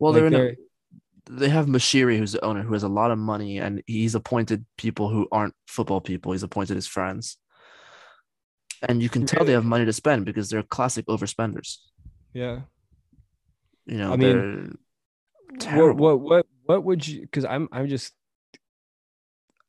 [0.00, 0.56] well, Like, they're in a, they're-
[1.32, 4.64] they have Moshiri, who's the owner, who has a lot of money, and he's appointed
[4.76, 6.32] people who aren't football people.
[6.32, 7.36] He's appointed his friends,
[8.88, 11.76] and you can tell they have money to spend because they're classic overspenders.
[12.32, 12.60] Yeah
[13.86, 14.78] You know, I mean,
[15.72, 18.14] what what what what would you because i'm i'm just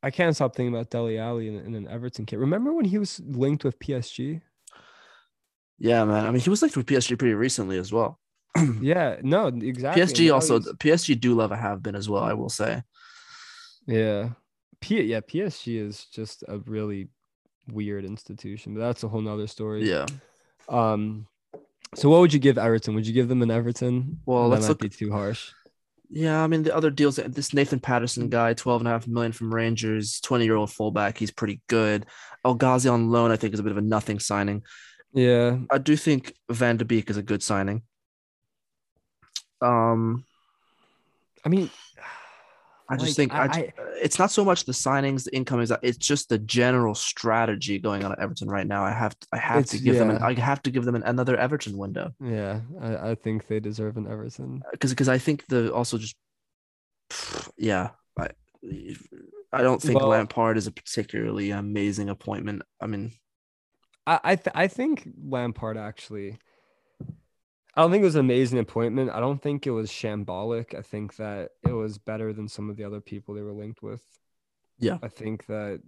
[0.04, 2.40] I can't stop thinking about Dele Alli in, in an Everton kit.
[2.40, 4.40] Remember when he was linked with PSG?
[5.78, 6.26] Yeah, man.
[6.26, 8.18] I mean, he was linked with PSG pretty recently as well.
[8.80, 10.02] Yeah, no, exactly.
[10.02, 12.24] PSG now also he's- PSG do love a have been as well.
[12.24, 12.82] I will say.
[13.86, 14.30] Yeah.
[14.80, 17.08] P yeah, PSG is just a really
[17.68, 19.88] weird institution, but that's a whole nother story.
[19.88, 20.06] Yeah.
[20.68, 21.28] Um
[21.94, 22.94] so what would you give Everton?
[22.94, 24.20] Would you give them an Everton?
[24.26, 25.50] Well, Or let's that look- be too harsh.
[26.14, 27.16] Yeah, I mean the other deals.
[27.16, 31.16] This Nathan Patterson guy, twelve and a half million from Rangers, twenty year old fullback.
[31.16, 32.04] He's pretty good.
[32.44, 34.62] El Ghazi on loan, I think, is a bit of a nothing signing.
[35.14, 35.58] Yeah.
[35.70, 37.82] I do think Van de Beek is a good signing.
[39.62, 40.24] Um,
[41.46, 41.70] I mean
[42.92, 43.70] I just like, think I, ju-
[44.02, 45.72] it's not so much the signings, the income is.
[45.72, 48.84] Uh, it's just the general strategy going on at Everton right now.
[48.84, 50.10] I have to, I have to give them.
[50.10, 50.22] An.
[50.22, 53.96] I have to give them an, another Everton window yeah, I, I think they deserve
[53.96, 54.62] an Everton.
[54.66, 56.16] Uh, because because I think the also just
[57.56, 58.28] yeah I
[59.52, 62.62] I don't think Well- Lampard is a particularly amazing appointment.
[62.80, 63.12] I mean,
[64.06, 66.38] I I, th- I think Lampard actually.
[67.74, 69.10] I don't think it was an amazing appointment.
[69.10, 70.74] I don't think it was shambolic.
[70.74, 73.82] I think that it was better than some of the other people they were linked
[73.82, 74.04] with.
[74.78, 74.98] Yeah.
[75.02, 75.80] I think that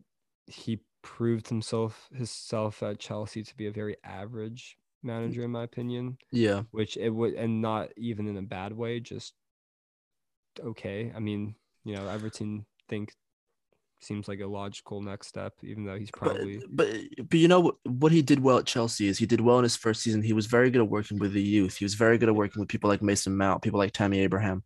[0.47, 6.17] he proved himself himself at Chelsea to be a very average manager, in my opinion.
[6.33, 9.35] yeah, Which it would, and not even in a bad way, just
[10.59, 11.13] okay.
[11.15, 11.55] I mean,
[11.85, 13.15] you know, Everton think
[14.05, 16.89] seems like a logical next step, even though he's probably but
[17.29, 19.63] but you know what what he did well at Chelsea is he did well in
[19.65, 20.23] his first season.
[20.23, 21.77] He was very good at working with the youth.
[21.77, 24.63] He was very good at working with people like Mason Mount, people like Tammy Abraham.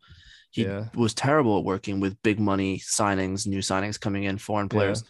[0.50, 0.88] He Yeah.
[0.94, 4.76] was terrible at working with big money signings, new signings coming in, foreign Yeah.
[4.78, 5.04] players.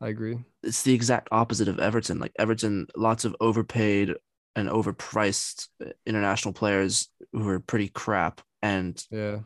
[0.00, 0.38] I agree.
[0.62, 2.18] it's the exact opposite of Everton.
[2.18, 4.14] Like Everton, lots of overpaid
[4.56, 9.40] and overpriced uh, international players who are pretty crap and Yeah.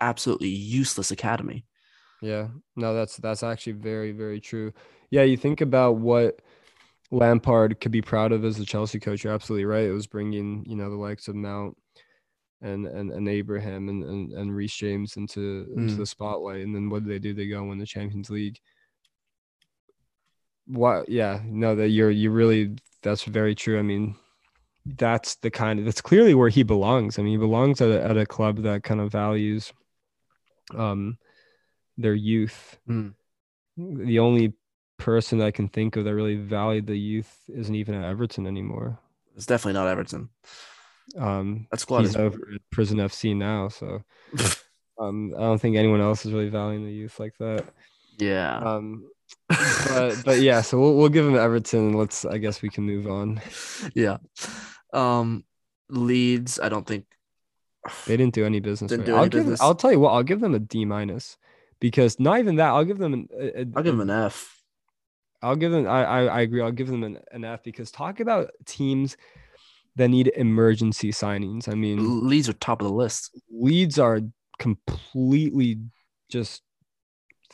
[0.00, 1.64] absolutely useless academy.
[2.24, 4.72] Yeah, no, that's that's actually very very true.
[5.10, 6.40] Yeah, you think about what
[7.10, 9.24] Lampard could be proud of as a Chelsea coach.
[9.24, 9.84] You're absolutely right.
[9.84, 11.76] It was bringing you know the likes of Mount
[12.62, 15.98] and and, and Abraham and, and and Reece James into into Mm.
[15.98, 16.62] the spotlight.
[16.62, 17.34] And then what do they do?
[17.34, 18.58] They go and win the Champions League.
[20.66, 21.08] What?
[21.08, 23.78] Yeah, no, that you're you really that's very true.
[23.78, 24.16] I mean,
[24.86, 27.18] that's the kind of that's clearly where he belongs.
[27.18, 29.72] I mean, he belongs at a, at a club that kind of values
[30.74, 31.18] um
[31.96, 32.78] their youth.
[32.88, 33.14] Mm.
[33.76, 34.54] The only
[34.98, 38.98] person I can think of that really valued the youth isn't even at Everton anymore.
[39.36, 40.28] It's definitely not Everton.
[41.18, 44.02] Um, That squad he's is over at Prison FC now, so
[45.00, 47.64] um, I don't think anyone else is really valuing the youth like that.
[48.18, 48.56] yeah.
[48.58, 49.10] Um,
[49.48, 51.88] but but yeah, so we'll we'll give him Everton.
[51.88, 53.40] and Let's I guess we can move on.
[53.94, 54.18] yeah.
[54.92, 55.44] Um
[55.90, 57.04] Leeds, I don't think
[58.06, 58.90] They didn't do any business.
[58.90, 59.42] Didn't do I'll any give.
[59.42, 59.60] business.
[59.60, 60.12] I'll tell you what.
[60.12, 61.36] I'll give them a D minus
[61.80, 62.68] because not even that.
[62.68, 63.28] I'll give them an.
[63.38, 64.60] A, a- I'll give them an F.
[65.42, 65.86] I'll give them.
[65.86, 66.62] I, I I agree.
[66.62, 69.16] I'll give them an, an F because talk about teams
[69.96, 71.68] that need emergency signings.
[71.68, 73.30] I mean, Leeds are top of the list.
[73.50, 74.20] Leeds are
[74.58, 75.78] completely
[76.28, 76.62] just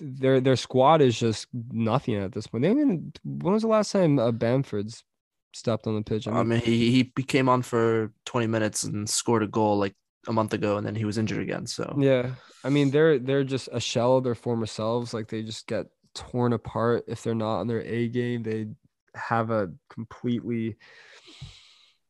[0.00, 2.62] their their squad is just nothing at this point.
[2.62, 5.04] They even, when was the last time uh, Bamford's
[5.52, 6.26] stepped on the pitch?
[6.28, 9.94] I mean, he he he came on for 20 minutes and scored a goal like
[10.28, 11.66] a month ago, and then he was injured again.
[11.66, 12.30] So Yeah,
[12.64, 15.14] I mean they're they're just a shell of their former selves.
[15.14, 18.42] Like they just get torn apart if they're not on their A game.
[18.42, 18.68] They
[19.14, 20.76] have a completely,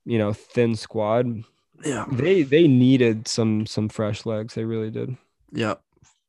[0.04, 1.26] you know, thin squad.
[1.84, 4.54] yeah, They they needed some some fresh legs.
[4.54, 5.16] They really did.
[5.52, 5.74] yeah.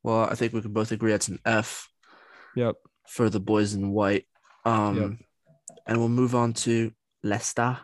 [0.04, 1.88] Well, I think we can both agree that's an F
[2.56, 2.74] Yep.
[3.08, 4.26] for the boys in white.
[4.64, 5.20] Um,
[5.86, 6.92] and we'll move on to
[7.22, 7.78] Leicester.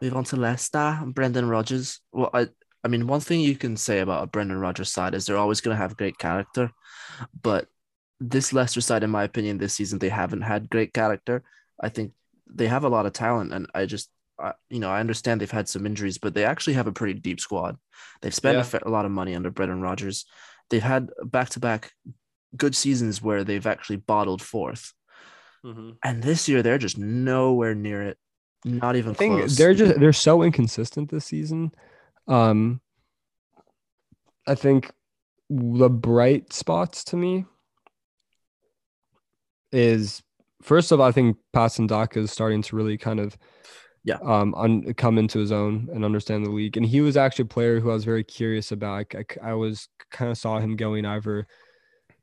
[0.00, 1.00] Move on to Leicester.
[1.06, 2.00] Brendan Rodgers.
[2.12, 2.46] Well, I
[2.88, 5.60] I mean, one thing you can say about a Brendan Rodgers side is they're always
[5.60, 6.70] going to have great character,
[7.42, 7.66] but
[8.18, 11.42] this Leicester side, in my opinion, this season they haven't had great character.
[11.78, 12.12] I think
[12.46, 14.08] they have a lot of talent, and I just.
[14.40, 17.18] I, you know, I understand they've had some injuries, but they actually have a pretty
[17.18, 17.76] deep squad.
[18.22, 18.60] They've spent Yeah.
[18.60, 20.26] a, fa- a lot of money under Brendan Rodgers.
[20.70, 21.90] They've had back-to-back
[22.56, 24.92] good seasons where they've actually bottled fourth.
[25.66, 25.90] Mm-hmm.
[26.04, 28.16] And this year they're just nowhere near it.
[28.64, 29.56] Not even I think close.
[29.56, 31.72] they're just they're so inconsistent this season.
[32.28, 32.80] Um,
[34.46, 34.92] I think
[35.50, 37.44] the bright spots to me
[39.72, 40.22] is
[40.62, 43.36] first of all, I think Patson Daka is starting to really kind of
[44.04, 44.18] Yeah.
[44.22, 46.76] um un- come into his own and understand the league.
[46.76, 49.06] And he was actually a player who I was very curious about.
[49.14, 51.46] I, I, I was kind of saw him going either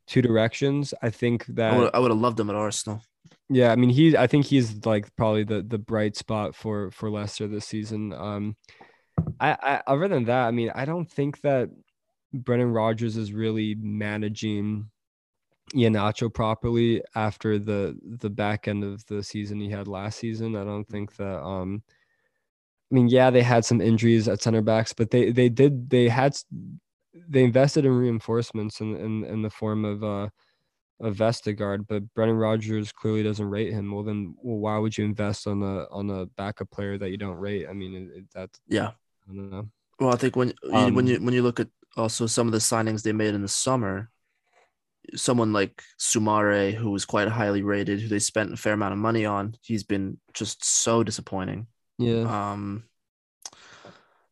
[0.07, 0.94] two directions.
[1.02, 3.02] I think that I would, I would have loved him at Arsenal.
[3.49, 7.10] yeah, I mean he I think he's like probably the the bright spot for for
[7.10, 8.14] Leicester this season.
[8.14, 8.56] Um
[9.40, 11.70] I, I other than that, I mean, I don't think that
[12.34, 14.90] Brendan Rodgers is really managing
[15.74, 20.56] Iheanacho properly after the the back end of the season he had last season.
[20.56, 21.82] I don't think that um
[22.92, 26.08] I mean, yeah, they had some injuries at center backs, but they they did they
[26.08, 26.36] had
[27.28, 30.30] they invested in reinforcements in in, in the form of uh
[31.02, 33.92] of Vestergaard, but Brendan Rodgers clearly doesn't rate him.
[33.94, 37.18] Well, then, well, why would you invest on a on a backup player that you
[37.18, 37.68] don't rate?
[37.70, 38.92] I mean, it, that's Yeah.
[39.30, 39.69] I don't know.
[39.99, 42.52] Well, I think when you when Um, you when you look at also some of
[42.53, 44.10] the signings they made in the summer,
[45.15, 48.99] someone like Soumaré, who was quite highly rated, who they spent a fair amount of
[48.99, 51.68] money on, he's been just so disappointing.
[51.97, 52.85] Yeah, Um,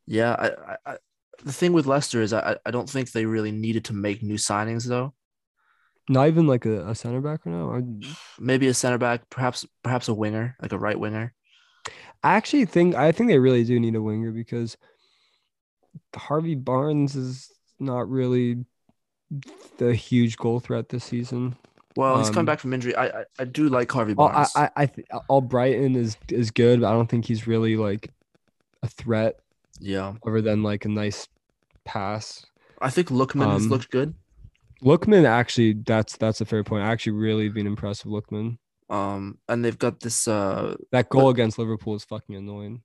[0.05, 0.97] yeah, I, I, I
[1.43, 4.35] the thing with Leicester is I, I don't think they really needed to make new
[4.35, 5.13] signings though.
[6.09, 7.69] not even like a, a center back right now.
[7.69, 7.83] Or
[8.39, 11.33] Maybe a center back, perhaps perhaps a winger, like a right winger.
[12.23, 14.77] I actually think I think they really do need a winger because
[16.15, 18.65] Harvey Barnes is not really
[19.77, 21.55] the huge goal threat this season.
[21.95, 22.95] Well, he's Um, coming back from injury.
[22.95, 24.51] I I, I do like Harvey Well, I Barnes.
[24.55, 28.11] I, I th- all Brighton is is good, but I don't think he's really like
[28.83, 29.39] a threat
[29.79, 31.27] yeah, other than like a nice
[31.85, 32.45] pass.
[32.79, 34.15] I think Lookman has Um, looked good.
[34.83, 36.83] Lookman actually, that's that's a fair point.
[36.83, 38.57] I actually really been impressed with Lookman.
[38.89, 42.81] Um, and they've got this uh That goal against Liverpool is fucking annoying.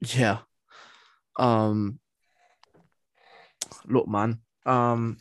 [0.00, 0.38] Yeah.
[1.36, 1.98] Um
[3.86, 4.40] look man.
[4.66, 5.18] Um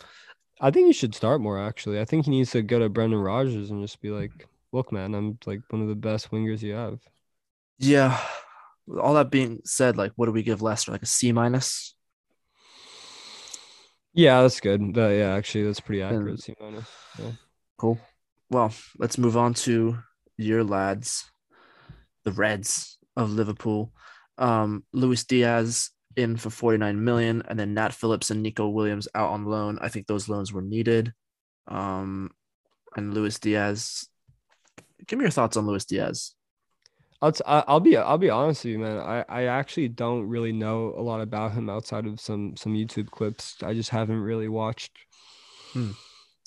[0.59, 1.57] I think he should start more.
[1.59, 4.91] Actually, I think he needs to go to Brendan Rodgers and just be like, "Look,
[4.91, 6.99] man, I'm like one of the best wingers you have."
[7.79, 8.19] yeah.
[8.99, 10.91] All that being said, like what do we give Leicester?
[10.91, 11.95] Like a C minus?
[14.13, 14.93] Yeah, that's good.
[14.93, 16.41] That- yeah, actually, that's pretty And- accurate.
[16.41, 16.85] C minus.
[17.17, 17.31] Yeah.
[17.77, 17.99] Cool.
[18.51, 19.97] Well, let's move on to
[20.37, 21.23] your lads,
[22.25, 23.93] the Reds of Liverpool.
[24.37, 29.29] Um, Luis Diaz in for 49 million, and then Nat Phillips and Neco Williams out
[29.29, 29.79] on loan.
[29.81, 31.13] I think those loans were needed.
[31.67, 32.31] Um,
[32.97, 34.05] and Luis Diaz.
[35.07, 36.35] Give me your thoughts on Luis Diaz.
[37.21, 38.97] I'll, t- I'll be I'll be honest with you, man.
[38.97, 43.11] I, I actually don't really know a lot about him outside of some some YouTube
[43.11, 43.55] clips.
[43.63, 44.91] I just haven't really watched
[45.71, 45.91] Hmm.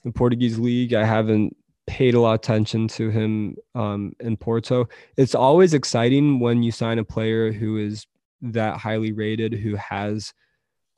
[0.04, 0.92] the Portuguese league.
[0.92, 1.56] I haven't
[1.86, 4.88] paid a lot of attention to him um, in Porto.
[5.16, 8.06] It's always exciting when you sign a player who is
[8.42, 10.32] that highly rated, who has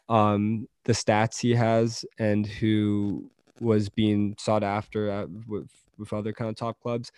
[0.09, 3.31] um, the stats he has, and who
[3.61, 7.11] was being sought after at, with with other kind of top clubs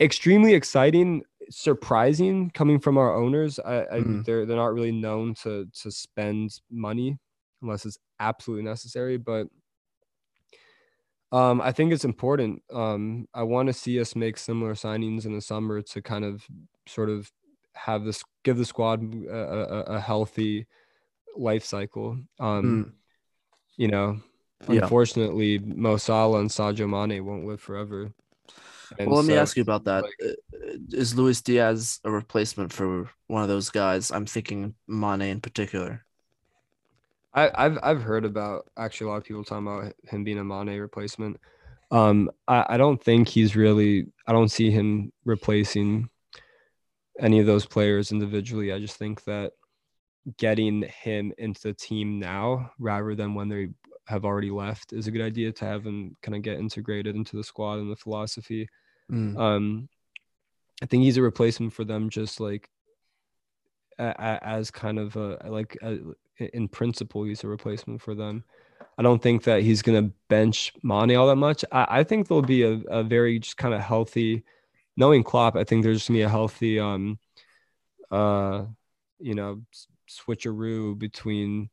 [0.00, 3.58] extremely exciting, surprising coming from our owners.
[3.58, 4.24] I, I Mhm.
[4.24, 7.18] they're they're not really known to to spend money
[7.62, 9.46] unless it's absolutely necessary, but
[11.32, 12.62] um, I think it's important.
[12.72, 16.44] Um, I want to see us make similar signings in the summer to kind of
[16.86, 17.30] sort of
[17.74, 20.66] have this give the squad a, a, a healthy
[21.36, 22.18] life cycle.
[22.38, 22.92] Um, Mm,
[23.76, 24.20] you know,
[24.68, 24.82] Yeah.
[24.82, 28.12] unfortunately, Mo Salah and Sadio Mane won't live forever.
[28.98, 30.02] And well, let me ask you about that.
[30.02, 30.34] like- Uh,
[30.92, 34.10] Is Luis Diaz a replacement for one of those guys?
[34.10, 36.04] I'm thinking Mane in particular.
[37.32, 40.44] I, I've I've heard about actually a lot of people talking about him being a
[40.44, 41.38] Mane replacement.
[41.90, 44.06] Um, I, I don't think he's really.
[44.26, 46.08] I don't see him replacing
[47.18, 48.72] any of those players individually.
[48.72, 49.52] I just think that
[50.38, 53.68] getting him into the team now, rather than when they
[54.06, 57.36] have already left, is a good idea to have him kind of get integrated into
[57.36, 58.68] the squad and the philosophy.
[59.10, 59.88] Mm, Um,
[60.82, 62.70] I think he's a replacement for them, just like
[63.98, 65.98] a, a, as kind of a like a,
[66.40, 68.44] in principle, he's a replacement for them.
[68.98, 71.64] I don't think that he's gonna bench Mane all that much.
[71.72, 74.44] I, I think there'll be a, a very just kind of healthy,
[74.96, 75.56] knowing Klopp.
[75.56, 77.18] I think there's just gonna be a healthy, um,
[78.10, 78.64] uh,
[79.18, 79.62] you know,
[80.08, 81.70] switcheroo between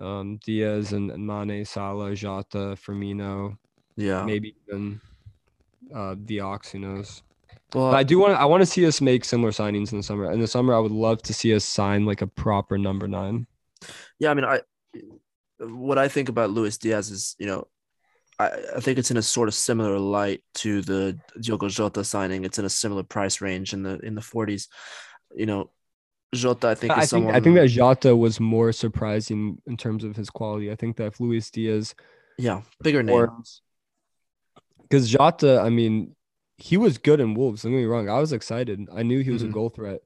[0.00, 3.56] um Diaz and, and Mane, Salah, Jota, Firmino,
[3.96, 4.24] yeah.
[4.24, 5.00] maybe even
[5.94, 7.22] uh the Ox, who knows.
[7.74, 8.40] Well, But I do want to.
[8.40, 10.30] I want to see us make similar signings in the summer.
[10.30, 13.46] In the summer, I would love to see us sign like a proper number nine.
[14.18, 14.30] Yeah.
[14.30, 14.60] I mean, I
[15.58, 17.66] what I think about Luis Diaz is, you know,
[18.38, 22.44] I, I think it's in a sort of similar light to the Diogo Jota signing.
[22.44, 24.68] It's in a similar price range in the in the 40s.
[25.34, 25.70] You know,
[26.34, 27.08] Jota, I think, is I think.
[27.08, 27.34] someone.
[27.34, 30.70] I think that Jota was more surprising in terms of his quality.
[30.70, 31.94] I think that if Luis Diaz
[32.38, 33.28] yeah, bigger name.
[34.82, 36.14] because Jota, I mean,
[36.58, 37.62] he was good in Wolves.
[37.62, 38.08] Don't get me wrong.
[38.10, 38.86] I was excited.
[38.94, 39.48] I knew he was Mhm.
[39.48, 40.00] a goal threat.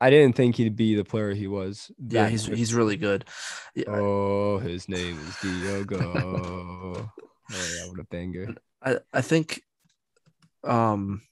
[0.00, 1.90] I didn't think he'd be the player he was.
[2.08, 2.56] Yeah, he's quick.
[2.56, 3.26] he's really good.
[3.74, 6.00] Yeah, Oh, his name is Diogo.
[6.00, 7.10] oh
[7.50, 8.54] yeah, what a banger.
[8.82, 9.62] I, I think
[10.64, 11.22] um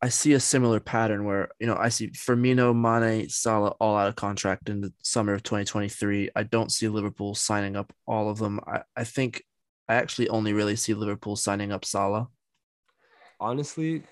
[0.00, 4.08] I see a similar pattern where you know I see Firmino, Mane, Salah all out
[4.08, 6.30] of contract in the summer of 2023.
[6.34, 8.58] I don't see Liverpool signing up all of them.
[8.66, 9.44] I, I think
[9.88, 12.28] I actually only really see Liverpool signing up Salah.
[13.38, 14.02] Honestly,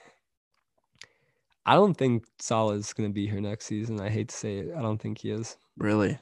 [1.67, 4.01] I don't think Salah is going to be here next season.
[4.01, 4.75] I hate to say it.
[4.77, 5.57] I don't think he is.
[5.77, 6.19] Really?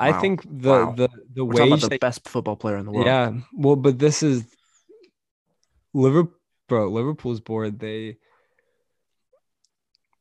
[0.00, 0.20] I Wow.
[0.20, 0.92] think the Wow.
[0.96, 3.06] the the We're wage the that- best football player in the world.
[3.06, 3.32] Yeah.
[3.54, 4.44] Well, but this is
[5.94, 6.36] Liverpool,
[6.68, 6.88] bro.
[6.90, 7.78] Liverpool's board.
[7.78, 8.16] They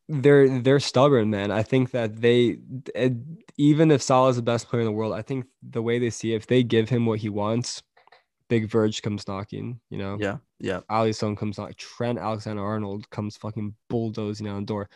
[0.07, 1.51] they're they're stubborn, man.
[1.51, 2.57] I think that they
[3.57, 6.33] even if Salah's the best player in the world, I think the way they see
[6.33, 7.81] it, if they give him what he wants,
[8.49, 9.79] Big Verge comes knocking.
[9.89, 10.37] You know, Yeah.
[10.61, 10.81] Yeah.
[10.89, 11.75] Alisson comes knocking.
[11.77, 14.89] Trent Alexander Arnold comes fucking bulldozing down the door.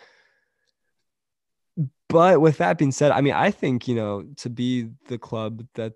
[2.07, 5.65] But with that being said, I mean, I think you know to be the club
[5.73, 5.93] that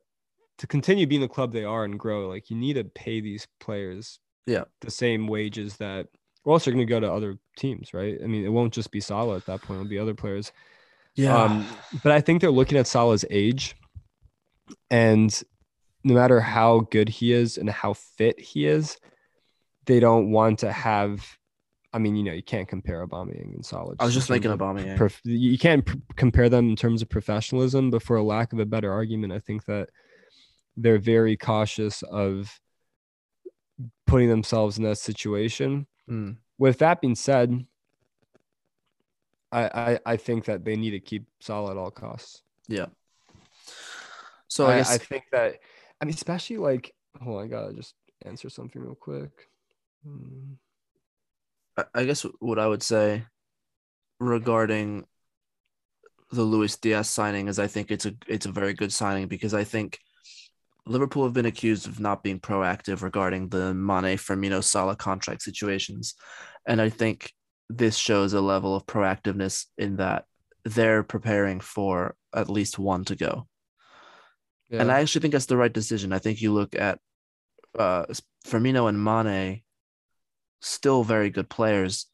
[0.57, 3.47] to continue being the club they are and grow, like you need to pay these
[3.61, 4.65] players, Yeah.
[4.81, 6.07] the same wages that,
[6.43, 8.17] or else you're going to go to other teams, right?
[8.21, 10.51] I mean, it won't just be Salah at that point; it'll be other players.
[11.15, 11.37] Yeah.
[11.37, 11.65] Um,
[12.03, 13.75] but I think they're looking at Salah's age,
[14.89, 15.31] and
[16.03, 18.97] no matter how good he is and how fit he is,
[19.89, 21.27] they don't want to have.
[21.91, 23.95] I mean, you know, you can't compare Aubameyang and Salah.
[23.99, 24.95] I was just thinking Aubameyang.
[24.95, 28.59] prof- you can't pr- compare them in terms of professionalism, but for a lack of
[28.59, 29.89] a better argument, I think that
[30.77, 32.59] they're very cautious of
[34.05, 35.87] putting themselves in that situation.
[36.07, 36.37] Mm.
[36.59, 37.65] With that being said,
[39.51, 42.43] I, I I think that they need to keep Salah at all costs.
[42.67, 42.85] Yeah.
[44.47, 45.55] So I, I guess I think that
[45.99, 49.49] I mean, especially like, hold on, I gotta just answer something real quick.
[50.03, 50.53] Hmm.
[51.93, 53.25] I- guess what I would say
[54.19, 55.05] regarding
[56.31, 59.53] the Luis Diaz signing is I think it's a it's a very good signing because
[59.53, 59.97] I think
[60.85, 66.15] Liverpool have been accused of not being proactive regarding the Mane Firmino Salah contract situations,
[66.65, 67.31] and I think
[67.69, 70.25] this shows a level of proactiveness in that
[70.65, 73.47] they're preparing for at least one to go.
[74.79, 76.13] And I actually think that's the right decision.
[76.13, 76.99] I think you look at
[77.77, 78.05] uh,
[78.45, 79.61] Firmino and Mane,
[80.59, 82.07] still very good players,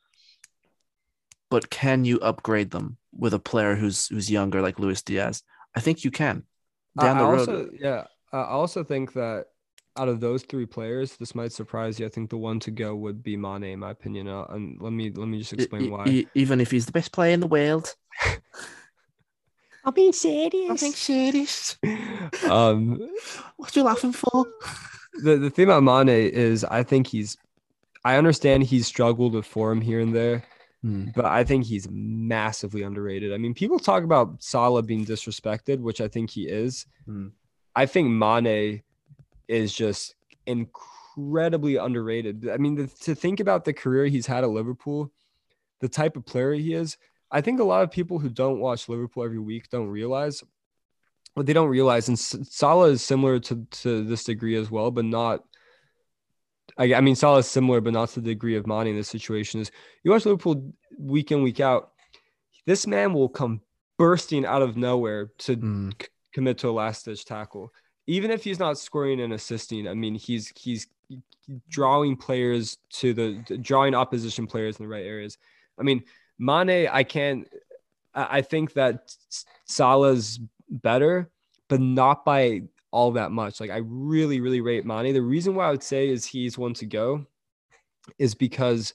[1.49, 5.43] but can you upgrade them with a player who's who's younger like Luis Diaz?
[5.75, 6.43] I think you can.
[6.97, 9.45] Down I, the I road, also, yeah, I also think that
[9.97, 12.05] out of those three players, this might surprise you.
[12.05, 14.27] I think the one to go would be Mane, in my opinion.
[14.27, 16.09] Uh, and let me let me just explain e- why.
[16.09, 17.95] e- even if he's the best player in the world.
[19.85, 20.71] I'm being serious.
[20.71, 21.77] I think serious.
[22.49, 22.99] um,
[23.57, 24.47] What you laughing for?
[25.21, 27.37] the the thing about Mane is, I think he's.
[28.05, 30.43] I understand he's struggled with form here and there,
[30.83, 31.05] Hmm.
[31.15, 33.33] but I think he's massively underrated.
[33.33, 36.85] I mean, people talk about Salah being disrespected, which I think he is.
[37.05, 37.29] Hmm.
[37.75, 38.83] I think Mane
[39.47, 40.15] is just
[40.45, 42.47] incredibly underrated.
[42.49, 45.11] I mean, the, to think about the career he's had at Liverpool,
[45.79, 46.97] the type of player he is,
[47.31, 50.43] I think a lot of people who don't watch Liverpool every week don't realize
[51.33, 52.07] what they don't realize.
[52.07, 55.43] And S- Salah is similar to, to this degree as well, but not.
[56.77, 59.07] I, I mean, Salah is similar, but not to the degree of Mane in this
[59.07, 59.61] situation.
[59.61, 59.71] Is
[60.03, 61.91] you watch Liverpool week in, week out,
[62.65, 63.61] this man will come
[63.97, 65.89] bursting out of nowhere to Hmm.
[66.01, 67.71] c- commit to a last ditch tackle.
[68.07, 70.87] Even if he's not scoring and assisting, I mean, he's he's
[71.69, 75.37] drawing players to the drawing opposition players in the right areas.
[75.79, 76.03] I mean,
[76.37, 77.47] Mane, I can't.
[78.13, 79.15] I I think that
[79.65, 80.39] Salah's
[80.69, 81.29] better,
[81.67, 82.63] but not by
[82.95, 83.59] all that much.
[83.59, 85.13] Like I really, really rate Mane.
[85.13, 87.25] The reason why I would say is he's one to go
[88.17, 88.93] is because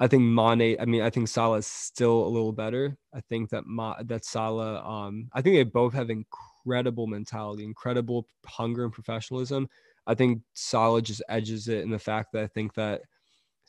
[0.00, 0.76] I think Mane.
[0.80, 2.96] I mean, I think Salah is still a little better.
[3.14, 4.82] I think that Ma, that Salah.
[4.82, 9.68] Um, I think they both have incredible mentality, incredible hunger and professionalism.
[10.06, 13.02] I think Salah just edges it in the fact that I think that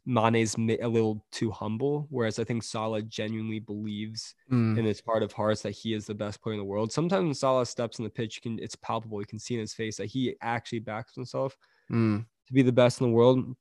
[0.07, 4.77] Mane's ma- a little too humble, whereas I think Salah genuinely believes Hmm.
[4.79, 6.91] in his heart of hearts that he is the best player in the world.
[6.93, 9.19] Sometimes when Salah steps in the pitch, you can it's palpable.
[9.19, 11.57] You can see in his face that he actually backs himself
[11.89, 12.19] Hmm.
[12.47, 13.55] to be the best in the world.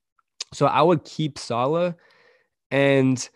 [0.54, 1.96] So I would keep Salah
[2.70, 3.28] and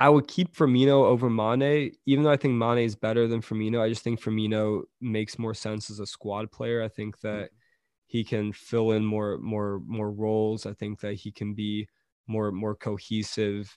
[0.00, 3.80] I would keep Firmino over Mane, even though I think Mane is better than Firmino.
[3.80, 6.82] I just think Firmino makes more sense as a squad player.
[6.82, 7.50] I think that
[8.06, 10.64] he can fill in more more more roles.
[10.66, 11.88] I think that he can be
[12.28, 13.76] more more cohesive,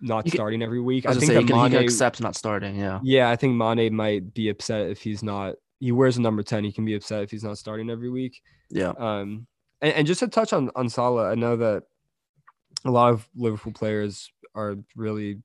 [0.00, 1.06] not You starting every week.
[1.06, 2.76] I I, think say that he can, he can Mane, accept not starting.
[2.76, 3.00] Yeah.
[3.02, 5.54] yeah, I think Mane might be upset if he's not.
[5.78, 6.64] He wears a number ten.
[6.64, 8.40] He can be upset if he's not starting every week.
[8.70, 8.92] Yeah.
[8.98, 9.46] Um,
[9.80, 11.84] and, and just to touch on on Salah, I know that
[12.84, 15.42] a lot of Liverpool players are really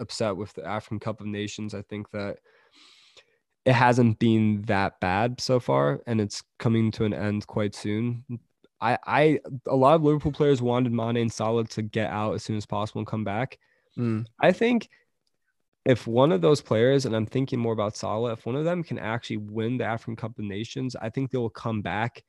[0.00, 1.74] upset with the African Cup of Nations.
[1.74, 2.38] I think that
[3.64, 8.24] it hasn't been that bad so far, and it's coming to an end quite soon.
[8.80, 12.44] I I a lot of Liverpool players wanted Mane and Salah to get out as
[12.44, 13.58] soon as possible and come back.
[13.98, 14.88] Mm, I think
[15.84, 18.82] if one of those players, and I'm thinking more about Salah, if one of them
[18.82, 22.24] can actually win the African Cup of Nations, I think they will come back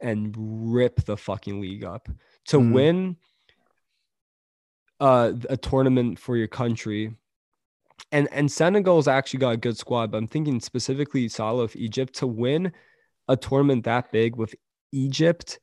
[0.00, 2.08] and rip the fucking league up.
[2.46, 2.72] To Mhm.
[2.72, 3.16] win
[4.98, 7.14] uh, a tournament for your country,
[8.12, 12.14] and and Senegal's actually got a good squad, but I'm thinking specifically Salah of Egypt
[12.14, 12.72] to win
[13.28, 14.54] a tournament that big with
[14.92, 15.58] Egypt.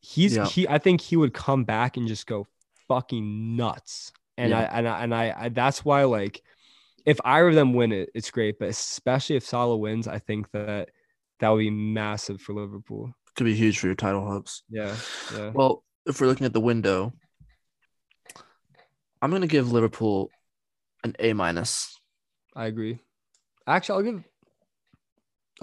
[0.00, 0.46] He's Yeah.
[0.46, 0.68] he.
[0.68, 2.46] I think he would come back and just go
[2.88, 4.12] fucking nuts.
[4.36, 4.60] And Yeah.
[4.60, 6.42] I and I and I, I that's why like
[7.04, 8.58] if either of them win it, it's great.
[8.58, 10.90] But especially if Salah wins, I think that
[11.40, 13.12] that would be massive for Liverpool.
[13.34, 14.62] could be huge for your title hopes.
[14.70, 14.96] Yeah,
[15.34, 15.50] yeah.
[15.54, 17.12] Well, if we're looking at the window,
[19.22, 20.30] I'm gonna give Liverpool
[21.04, 21.98] an A minus.
[22.54, 22.98] I agree.
[23.66, 24.24] Actually, I'll give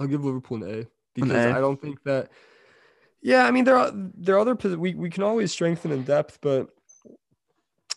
[0.00, 1.56] I'll give Liverpool an A because A?
[1.56, 2.30] I don't think that.
[3.24, 6.38] Yeah, I mean there are there are other we we can always strengthen in depth,
[6.42, 6.68] but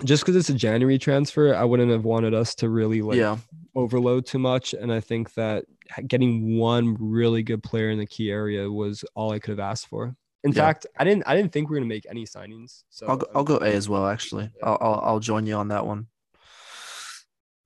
[0.05, 3.37] just because it's a January transfer, I wouldn't have wanted us to really like yeah,
[3.75, 4.73] overload too much.
[4.73, 5.65] And I think that
[6.07, 9.87] getting one really good player in the key area was all I could have asked
[9.87, 10.15] for.
[10.45, 10.61] In Yeah.
[10.61, 12.83] fact, I didn't I didn't think we were gonna make any signings.
[12.89, 14.07] So I'll go, I'll go A as well.
[14.07, 14.69] Actually, Yeah.
[14.69, 16.07] I'll, I'll I'll join you on that one.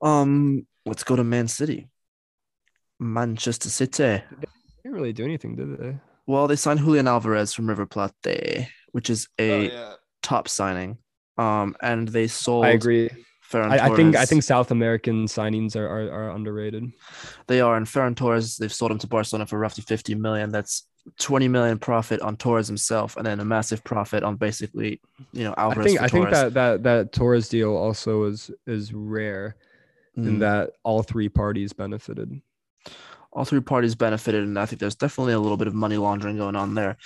[0.00, 1.86] Um, let's go to Man City.
[2.98, 4.02] Manchester City.
[4.02, 4.46] They
[4.82, 5.96] didn't really do anything, did they?
[6.32, 9.70] Well, they signed Julian Alvarez from River Plate, which is a
[10.22, 10.96] top signing.
[11.36, 12.64] Um, and they sold.
[12.64, 13.10] I agree.
[13.50, 16.90] Ferran I, I think I think South American signings are, are, are underrated.
[17.48, 20.50] They are, and Ferran Torres, they've sold him to Barcelona for roughly 50 million.
[20.50, 20.86] That's
[21.20, 25.02] 20 million profit on Torres himself, and then a massive profit on basically,
[25.34, 25.84] you know, Alvarez.
[25.84, 29.56] I think for I think that that that Torres deal also is is rare
[30.16, 30.38] in Mm.
[30.38, 32.40] that all three parties benefited.
[33.32, 36.36] All three parties benefited, and I think there's definitely a little bit of money laundering
[36.36, 36.96] going on there.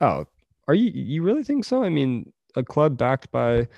[0.00, 0.26] Oh,
[0.68, 1.84] are you you really think so?
[1.84, 3.68] I mean, a club backed by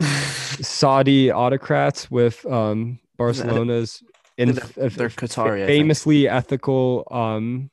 [0.00, 4.02] Saudi autocrats with um Barcelona's
[4.36, 7.70] in They're- they're Qatari, famously ethical um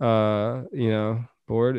[0.00, 1.78] uh you know board.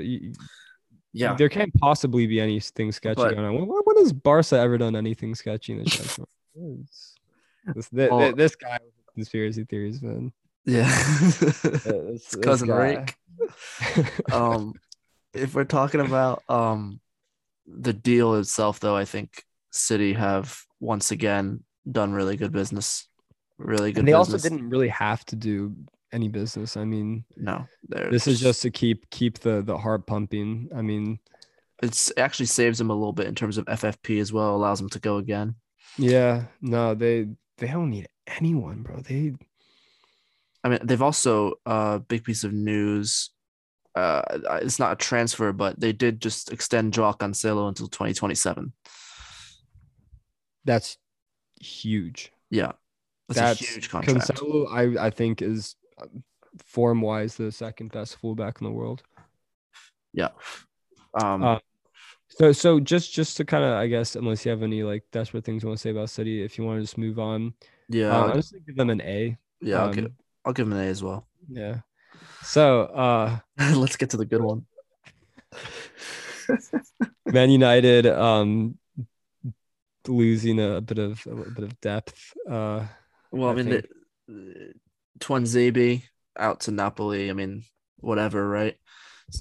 [1.14, 3.53] yeah, There can't possibly be anything sketchy But- going on.
[3.56, 5.84] When, when has Barca ever done anything sketchy in the
[7.76, 8.78] this, thi- thi- Well- this guy
[9.14, 10.31] conspiracy theories, man.
[10.65, 10.88] yeah.
[11.31, 12.76] This- this cousin guy.
[12.77, 13.15] Rake.
[14.31, 14.73] um,
[15.34, 16.99] if we're talking about um
[17.65, 23.07] the deal itself, though, I think City have once again done really good business.
[23.57, 23.99] Really good.
[23.99, 25.76] and they also didn't really have to do
[26.11, 26.76] any business.
[26.77, 30.69] I mean, No, this is just to keep keep the the heart pumping.
[30.76, 31.19] I mean,
[31.81, 34.56] it's it actually saves them a little bit in terms of FFP as well.
[34.56, 35.56] Allows them to go again.
[35.98, 37.27] yeah, no, they
[37.57, 38.97] they don't need anyone, bro.
[38.97, 39.34] They
[40.63, 43.31] I mean, they've also a uh, big piece of news.
[43.95, 44.21] Uh,
[44.61, 48.73] it's not a transfer, but they did just extend Joao Cancelo until 2027.
[50.65, 50.97] that's
[51.59, 52.31] huge.
[52.49, 52.73] Yeah,
[53.27, 54.19] that's, That's a huge contract.
[54.19, 55.75] Cancelo, I I think is
[56.65, 59.03] form wise the second best fullback in the world.
[60.13, 60.30] Yeah.
[61.21, 61.59] Um, Uh,
[62.38, 65.45] So so just just to kind of I guess unless you have any like desperate
[65.45, 67.53] things you want to say about City, if you want to just move on,
[67.89, 69.38] yeah, uh, I'll, just give them an A.
[69.61, 69.81] yeah.
[69.81, 70.11] I'll um, give
[70.43, 71.27] I'll give them an A as well.
[71.47, 71.81] Yeah.
[72.41, 73.38] So uh
[73.76, 74.65] Let's get to the good one.
[77.27, 78.80] Man United um
[80.07, 82.34] losing a, bit of a bit of depth.
[82.49, 82.88] Uh
[83.31, 83.84] Well, I, I mean,
[84.27, 84.73] the,
[85.19, 86.01] Tuanzebe
[86.38, 87.30] out to Napoli.
[87.30, 87.64] I mean,
[87.97, 88.76] whatever, right?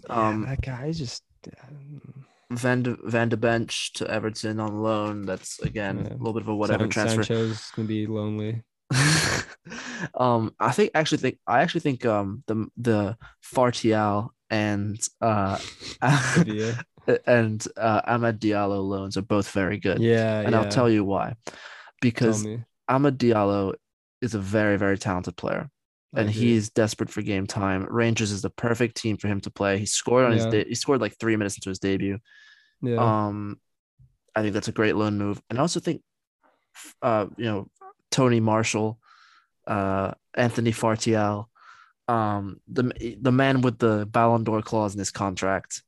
[0.09, 1.23] yeah, Um, that guy just
[1.67, 2.27] um,
[2.57, 5.23] Van de, Van de Bench to Everton on loan.
[5.27, 6.15] That's again Yeah.
[6.15, 7.23] a little bit of a whatever San- transfer.
[7.25, 8.63] Sancho's gonna be lonely.
[10.15, 15.59] um, I think actually think I actually think um the the Fartial and uh
[17.27, 20.01] and uh Amad Diallo loans are both very good.
[20.01, 20.61] Yeah, and yeah.
[20.61, 21.35] I'll tell you why.
[22.01, 22.65] Because me.
[22.91, 23.75] Amad Diallo
[24.21, 25.71] is a very very talented player.
[26.15, 27.87] And he's desperate for game time.
[27.89, 29.79] Rangers is the perfect team for him to play.
[29.79, 32.19] He scored on his de- he scored like three minutes into his debut.
[32.83, 32.97] yeah.
[32.97, 33.59] Um,
[34.35, 36.03] I think that's a great loan move, and I also think,
[37.03, 37.69] uh, you know,
[38.11, 38.99] Tony Martial,
[39.67, 41.47] uh, Anthony Fartial,
[42.09, 45.83] um, the the man with the Ballon d'Or clause in his contract.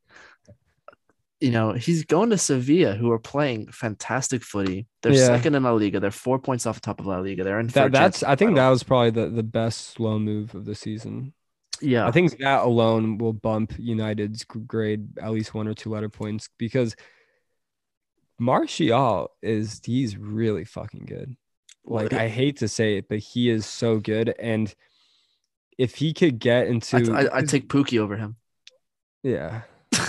[1.41, 4.87] You know, he's going to Sevilla, who are playing fantastic footy.
[5.03, 5.27] They're Yeah.
[5.27, 6.01] second in La Liga.
[6.01, 7.45] They're four points off the top of La Liga.
[7.45, 7.67] They're in.
[7.69, 11.35] that, that's I think that was probably the, the best slow move of the season.
[11.83, 12.07] yeah.
[12.07, 16.49] I think that alone will bump United's grade at least one or two letter points
[16.57, 16.97] because
[18.39, 21.37] Martial is he's really fucking good.
[21.85, 24.35] Like I hate to say it, but he is so good.
[24.39, 24.75] And
[25.77, 28.37] if he could get into I, I, I take Pookie over him.
[29.23, 29.63] Yeah.
[29.93, 30.01] Yeah,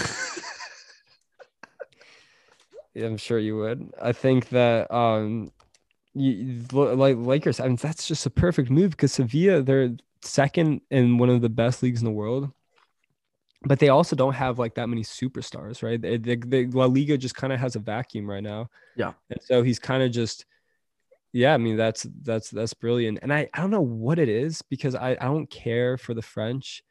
[2.95, 3.91] I'm sure you would.
[4.01, 5.51] I think that um,
[6.13, 7.59] you, like Lakers.
[7.59, 11.49] I mean, that's just a perfect move because Sevilla they're second in one of the
[11.49, 12.51] best leagues in the world,
[13.63, 16.01] but they also don't have like that many superstars, right?
[16.01, 18.69] The, La Liga just kind of has a vacuum right now.
[18.95, 20.45] Yeah, and so he's kind of just.
[21.33, 24.61] Yeah, I mean that's that's that's brilliant, and I I don't know what it is
[24.61, 26.81] because I I don't care for the French.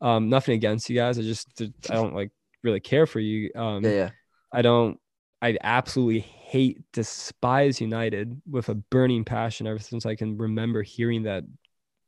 [0.00, 1.18] Um, nothing against you guys.
[1.18, 2.30] I just I don't like
[2.62, 3.50] really care for you.
[3.54, 4.10] Um, yeah, yeah.
[4.52, 4.98] I don't
[5.40, 11.24] I absolutely hate, despise United with a burning passion ever since I can remember hearing
[11.24, 11.44] that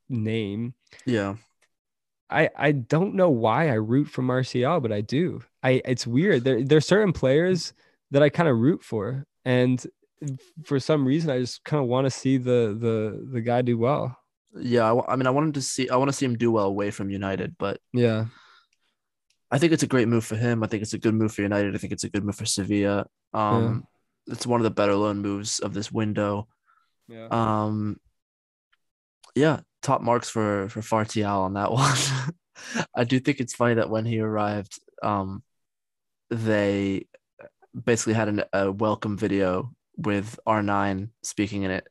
[0.08, 0.74] name.
[1.06, 1.36] Yeah.
[2.28, 5.42] I, I don't know why I root for Martial, but I do.
[5.62, 6.44] I it's weird.
[6.44, 7.72] There there's certain players
[8.12, 9.84] that I kind of root for, and
[10.64, 13.78] for some reason I just kind of want to see the the the guy do
[13.78, 14.16] well.
[14.54, 16.66] Yeah, I, I mean, I wanted to see I want to see him do well
[16.66, 18.26] away from United, but yeah,
[19.50, 20.62] I think it's a great move for him.
[20.62, 21.74] I think it's a good move for United.
[21.74, 23.06] I think it's a good move for Sevilla.
[23.34, 23.86] Um,
[24.26, 24.34] yeah.
[24.34, 26.46] it's one of the better loan moves of this window.
[27.08, 27.26] Yeah.
[27.30, 27.98] Um,
[29.34, 31.96] yeah, top marks for for Fartial on that one.
[32.94, 35.42] I do think it's funny that when he arrived, um,
[36.30, 37.06] they
[37.84, 41.86] basically had an, a welcome video with R9 speaking in it,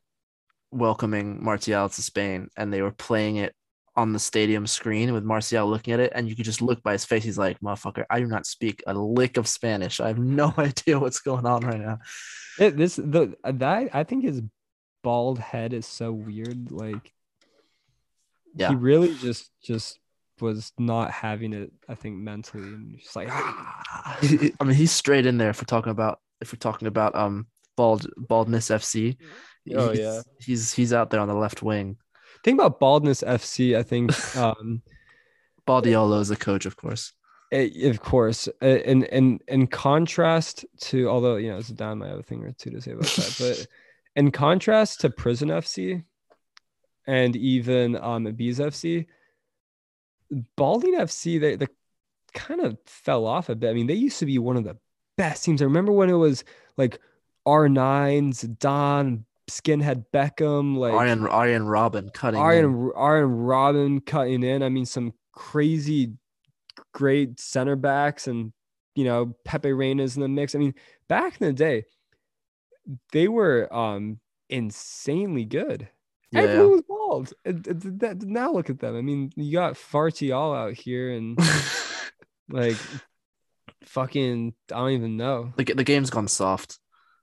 [0.70, 3.54] welcoming Martial to Spain, and they were playing it
[3.96, 6.92] on the stadium screen with Martial looking at it, and you could just look by
[6.92, 7.24] his face.
[7.24, 10.00] He's like, "Motherfucker, I do not speak a lick of Spanish.
[10.00, 11.98] I have no idea what's going on right now."
[12.58, 14.42] It, this the that I think his
[15.02, 16.70] bald head is so weird.
[16.70, 17.12] Like,
[18.54, 19.98] yeah, he really just just
[20.40, 21.72] was not having it.
[21.88, 24.18] I think mentally, and just like, ah.
[24.22, 25.50] I mean, he's straight in there.
[25.50, 27.46] If we're talking about if we're talking about um
[27.76, 29.16] bald baldness FC.
[29.74, 31.96] Oh yeah, he's he's out there on the left wing
[32.44, 33.76] Think about Baldness FC.
[33.76, 34.82] I think um,
[35.66, 37.12] Baldiolo is a coach, of course.
[37.50, 42.10] It, eh, of course, in in in contrast to, although you know, it's down my
[42.10, 43.66] other thing or two to say about that, but
[44.16, 46.04] in contrast to Prison FC
[47.06, 49.06] and even um Bees FC,
[50.56, 51.66] Balding FC they they
[52.32, 53.70] kind of fell off a bit.
[53.70, 54.76] I mean, they used to be one of the
[55.16, 55.60] best teams.
[55.60, 56.44] I remember when it was
[56.76, 57.00] like
[57.46, 64.62] R9, Don, skinhead Beckham, like Arjen Arjen Robben cutting Arjen Arjen Robben cutting in.
[64.62, 66.14] I mean, some crazy
[66.92, 68.52] great center backs and
[68.94, 70.54] you know Pepe Reina's in the mix.
[70.54, 70.74] I mean,
[71.08, 71.84] back in the day,
[73.12, 75.88] they were um insanely good.
[76.32, 77.32] Yeah, Everyone was bald.
[77.44, 78.96] It, it, it, now look at them.
[78.96, 81.36] I mean, you got Farty all out here and
[82.48, 82.76] like
[83.84, 85.52] fucking I don't even know.
[85.56, 86.78] The, the game's gone soft.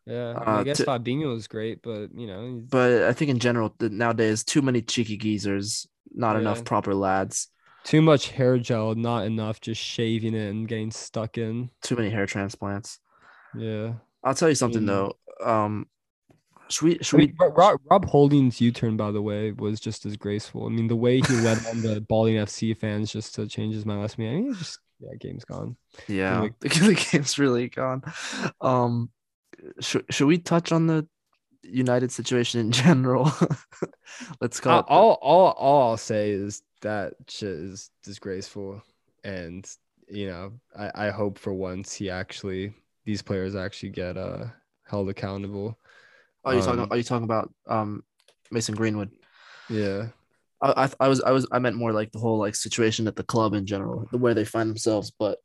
[0.07, 2.63] Yeah, I, mean, I uh, guess to, Fabinho was great, but you know.
[2.69, 6.41] But I think in general nowadays, too many cheeky geezers, not yeah.
[6.41, 7.49] enough proper lads.
[7.83, 11.69] Too much hair gel, not enough just shaving it and getting stuck in.
[11.81, 12.99] Too many hair transplants.
[13.57, 13.93] Yeah.
[14.23, 14.87] I'll tell you something mm.
[14.87, 15.17] though.
[15.43, 15.87] Um,
[16.69, 16.97] should we?
[17.01, 17.47] Should I mean, we?
[17.47, 20.65] Rob, Rob Holding's U-turn, by the way, was just as graceful.
[20.65, 23.85] I mean, the way he led on the Balding FC fans just to change his
[23.85, 24.37] mind last minute.
[24.37, 25.77] I mean, just yeah, game's gone.
[26.07, 28.03] Yeah, like, the game's really gone.
[28.59, 29.09] Um,
[29.79, 31.07] should, should we touch on the
[31.63, 33.31] United situation in general?
[34.41, 34.85] Let's call uh, it.
[34.89, 38.81] All, all, all I'll say is that shit is disgraceful.
[39.23, 39.69] And,
[40.07, 42.73] you know, I, I hope for once he actually,
[43.05, 44.45] these players actually get uh,
[44.85, 45.77] held accountable.
[46.45, 48.03] Are you um, talking, are you talking about um,
[48.51, 49.11] Mason Greenwood?
[49.69, 50.07] Yeah.
[50.61, 53.15] I, I, I was I was I meant more like the whole like situation at
[53.15, 55.11] the club in general, the where they find themselves.
[55.11, 55.39] But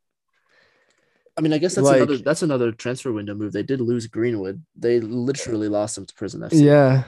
[1.37, 3.53] I mean, I guess that's like, another that's another transfer window move.
[3.53, 4.63] They did lose Greenwood.
[4.77, 6.63] They literally lost him to Prison FC.
[6.63, 7.05] Yeah,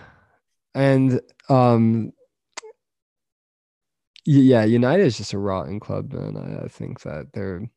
[0.75, 2.13] and um,
[4.25, 7.69] yeah, United is just a rotten club, and I, I think that they're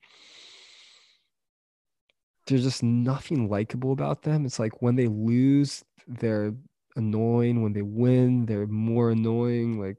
[2.47, 4.45] there's just nothing likable about them.
[4.45, 6.53] It's like when they lose, they're
[6.95, 7.61] annoying.
[7.61, 9.81] When they win, they're more annoying.
[9.81, 9.97] Like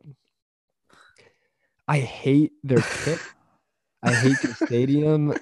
[1.86, 3.20] I hate their kit.
[4.02, 5.34] I hate the stadium.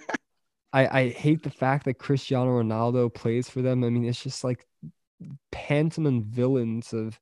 [0.73, 3.85] I, I hate the fact that Cristiano Ronaldo plays for them.
[3.85, 4.67] I mean, it's just like
[5.51, 7.19] pantomime villains of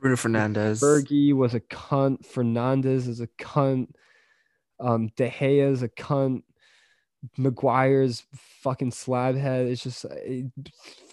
[0.00, 0.80] Bruno Fernandes.
[0.80, 2.26] Bergie was a cunt.
[2.26, 3.88] Fernandes is a cunt.
[4.80, 6.42] Um, De Gea is a cunt.
[7.36, 8.24] Maguire's
[8.62, 9.68] fucking slabhead.
[9.70, 10.46] It's just it,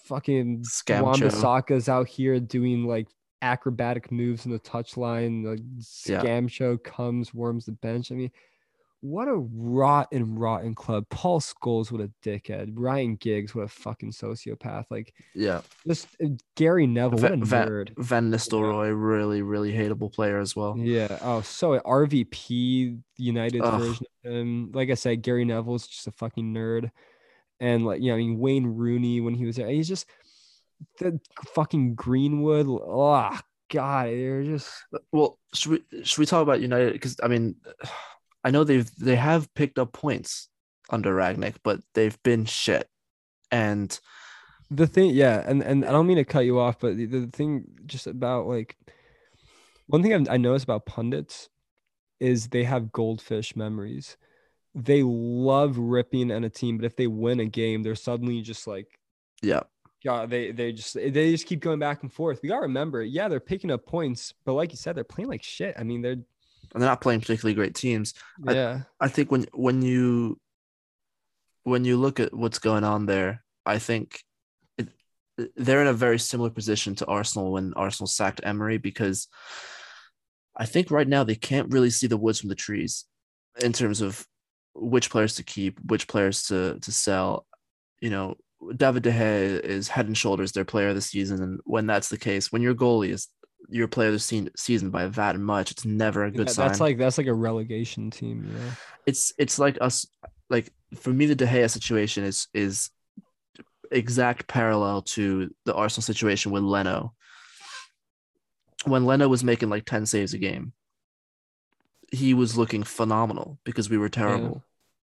[0.04, 3.08] fucking Wan-Bissaka's out here doing like
[3.42, 5.44] acrobatic moves in the touchline.
[5.46, 6.48] Like scam yeah.
[6.48, 8.12] show comes, warms the bench.
[8.12, 8.32] I mean,
[9.02, 11.06] what a rotten, rotten club.
[11.10, 12.72] Paul Scholes, what a dickhead.
[12.74, 14.86] Ryan Giggs, what a fucking sociopath.
[14.90, 15.62] Like, Yeah.
[15.88, 17.90] just uh, Gary Neville, what a nerd.
[17.98, 20.76] Van Nistelrooy, really, really hateable player as well.
[20.78, 21.20] Yeah.
[21.22, 23.80] Oh, so RVP, United Ugh.
[23.80, 24.72] version of him.
[24.74, 26.90] Like I said, Gary Neville's just a fucking nerd.
[27.60, 30.08] And like, you know, I mean, Wayne Rooney when he was there, he's just
[31.00, 31.20] the
[31.54, 32.68] fucking Greenwood.
[32.68, 33.38] Oh
[33.72, 34.70] God, they're just
[35.12, 36.94] Well, should we should we talk about United?
[36.94, 37.56] Because I mean,
[38.46, 40.50] I know they've they have picked up points
[40.92, 42.88] under Rangnick, but they've been shit.
[43.52, 44.00] And
[44.70, 45.12] the thing.
[45.16, 48.08] Yeah, and and I don't mean to cut you off, but the, the thing just
[48.08, 48.78] about like
[49.88, 51.50] one thing I've, I noticed about pundits
[52.20, 54.16] is they have goldfish memories.
[54.76, 58.68] They love ripping on a team, but if they win a game, they're suddenly just
[58.68, 59.00] like
[59.42, 59.64] yeah,
[60.04, 62.42] Yeah, they they just they just keep going back and forth.
[62.44, 65.42] We gotta remember, yeah, they're picking up points, but like you said, they're playing like
[65.44, 65.76] shit.
[65.80, 66.18] I mean, they're
[66.74, 68.14] and they're not playing particularly great teams.
[68.48, 70.40] I- yeah, I think when when you
[71.64, 74.22] when you look at what's going on there, I think
[74.78, 74.90] it,
[75.56, 79.28] they're in a very similar position to Arsenal when Arsenal sacked Emery because
[80.56, 83.06] I think right now they can't really see the woods from the trees
[83.62, 84.26] in terms of
[84.74, 87.46] which players to keep, which players to to sell.
[88.02, 88.36] You know,
[88.76, 92.10] David De Gea is head and shoulders their player of the season, and when that's
[92.10, 93.28] the case, when your goalie is
[93.70, 96.68] your player of the se- season by that much, it's never a good That- sign
[96.68, 98.50] that's like that's like a relegation team.
[98.56, 98.72] Yeah,
[99.06, 100.06] it's it's like us
[100.50, 102.90] like for me the De Gea situation is is
[103.92, 107.14] exact parallel to the Arsenal situation with Leno.
[108.86, 110.74] When Leno was making like 10 saves a game,
[112.12, 114.64] he was looking phenomenal because we were terrible.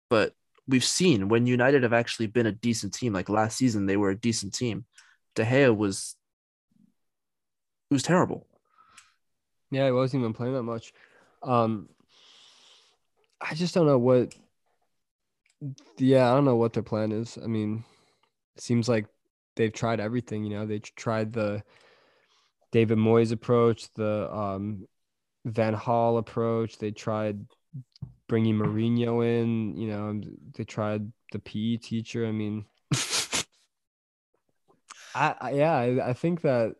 [0.09, 0.35] But
[0.67, 4.11] we've seen when United have actually been a decent team, like last season they were
[4.11, 4.87] a decent team.
[5.37, 6.17] De Gea was
[7.91, 8.47] it was terrible.
[9.71, 10.93] yeah, he wasn't even playing that much.
[11.43, 11.89] Um,
[13.41, 14.35] I just don't know what.
[15.99, 17.39] Yeah, I don't know what their plan is.
[17.43, 17.85] I mean,
[18.57, 19.07] it seems like
[19.57, 20.45] they've tried everything.
[20.45, 21.63] You know, they tried the
[22.73, 24.87] David Moyes approach, the um,
[25.45, 26.79] Van Gaal approach.
[26.79, 27.45] They tried
[28.29, 29.77] bringing Mourinho in.
[29.77, 30.21] You know,
[30.57, 32.27] they tried the PE teacher.
[32.27, 32.65] I mean,
[35.15, 36.77] I, I yeah, I, I think that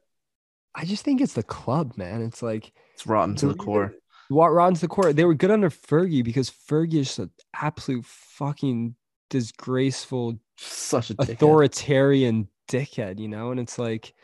[0.75, 2.23] I just think it's the club, man.
[2.23, 3.95] It's like It's rotten to the core.
[4.29, 5.13] what Ron to the core.
[5.13, 8.95] They were good under Fergie because Fergie is just an absolute fucking
[9.31, 11.31] disgraceful Such a dickhead.
[11.31, 13.51] authoritarian dickhead, you know?
[13.51, 14.15] And it's like,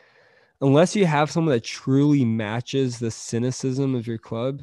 [0.61, 4.63] unless you have someone that truly matches the cynicism of your club,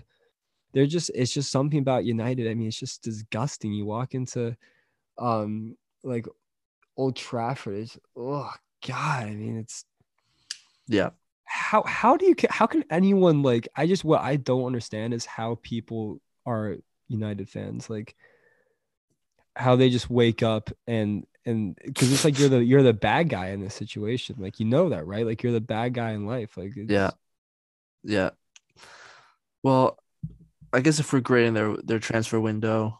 [0.74, 2.50] they're just, it's just something about United.
[2.50, 3.74] I mean, it's just disgusting.
[3.74, 4.56] You walk into,
[5.18, 6.26] um, like
[6.98, 8.50] Old Trafford, it's, oh,
[8.88, 9.24] God.
[9.28, 9.86] I mean, it's,
[10.88, 11.10] Yeah.
[11.54, 15.24] How how do you how can anyone like i just what i don't understand is
[15.24, 16.78] how people are
[17.10, 18.16] united fans like
[19.56, 23.30] how they just wake up and and because it's like you're the you're the bad
[23.30, 26.26] guy in this situation like you know that right like you're the bad guy in
[26.26, 27.12] life like it's, Yeah.
[28.04, 28.32] Yeah.
[29.62, 30.00] Well,
[30.74, 32.98] I guess if we're grading their their transfer window,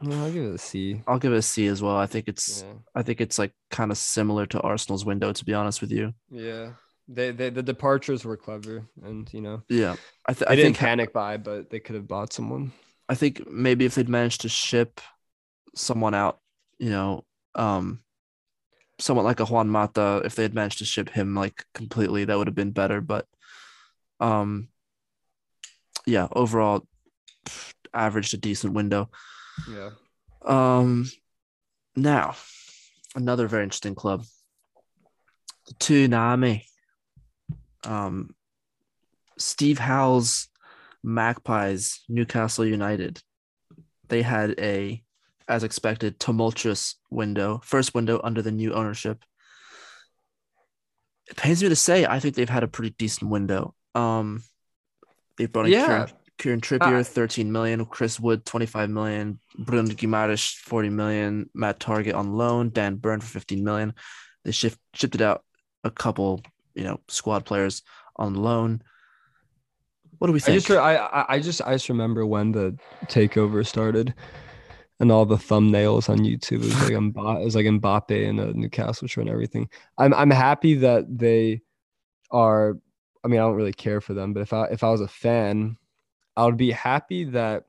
[0.00, 1.96] well, i'll give it a c I'll give it a C as well.
[1.96, 5.44] I think it's yeah I think it's like kind of similar to Arsenal's window, to
[5.44, 6.14] be honest with you.
[6.30, 6.72] yeah
[7.08, 9.96] they, they the departures were clever and you know Yeah.
[10.26, 12.72] I, th- I didn't think panic buy but they could have bought someone
[13.08, 15.00] I think maybe if they'd managed to ship
[15.74, 16.40] someone out,
[16.78, 17.24] you know,
[17.54, 18.00] um
[18.98, 22.38] someone like a Juan Mata, if they had managed to ship him like completely, that
[22.38, 23.00] would have been better.
[23.00, 23.26] But
[24.20, 24.68] um
[26.06, 26.86] yeah, overall
[27.44, 29.10] pff, averaged a decent window.
[29.68, 29.90] yeah
[30.44, 31.10] Um,
[31.94, 32.34] now,
[33.14, 34.24] another very interesting club,
[35.78, 36.64] Toonami.
[37.84, 38.34] Um,
[39.38, 40.48] Steve Howe's
[41.02, 43.20] Magpies, Newcastle United.
[44.08, 45.02] They had a,
[45.48, 49.24] as expected, tumultuous window, first window under the new ownership.
[51.28, 53.74] It pains me to say, I think they've had a pretty decent window.
[53.94, 54.42] Um,
[55.38, 55.86] they brought in Yeah.
[55.86, 61.78] Kieran, Kieran Trippier, Uh, 13 million, Chris Wood, 25 million, Bruno Guimaraes, 40 million, Matt
[61.80, 63.94] Targett on loan, Dan Burn for 15 million.
[64.44, 65.44] They shift, shipped it out
[65.84, 66.42] a couple,
[66.74, 67.82] you know, squad players
[68.16, 68.82] on loan.
[70.18, 70.64] What do we I think?
[70.66, 72.76] just I I- I just I just remember when the
[73.06, 74.14] takeover started,
[75.00, 78.38] and all the thumbnails on YouTube it was like Mbappe, it was like Mbappe and
[78.40, 79.68] a Newcastle shirt and everything.
[79.98, 81.60] I'm I'm happy that they
[82.30, 82.76] are.
[83.24, 85.08] I mean, I don't really care for them, but if I if I was a
[85.08, 85.76] fan,
[86.36, 87.64] I would be happy that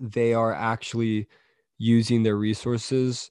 [0.00, 1.26] they are actually
[1.78, 3.30] using their resources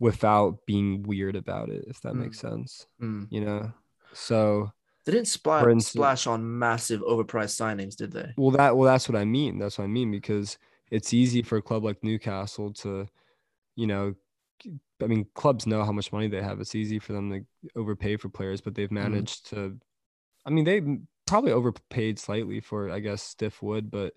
[0.00, 1.84] without being weird about it.
[1.88, 3.24] If that makes sense, Hmm.
[3.30, 3.72] you know.
[4.14, 4.72] So
[5.04, 8.32] They didn't spla- For instance- splash on massive overpriced signings, did they?
[8.36, 9.58] Well, that well, that's what I mean.
[9.58, 10.58] That's what I mean because
[10.90, 13.06] it's easy for a club like Newcastle to,
[13.76, 14.14] you know,
[15.02, 16.60] I mean, clubs know how much money they have.
[16.60, 17.44] It's easy for them to
[17.76, 18.94] overpay for players, but they've Mm-hmm.
[19.12, 19.76] managed to.
[20.46, 20.80] I mean, they
[21.26, 24.14] probably overpaid slightly for, I guess, stiff wood, but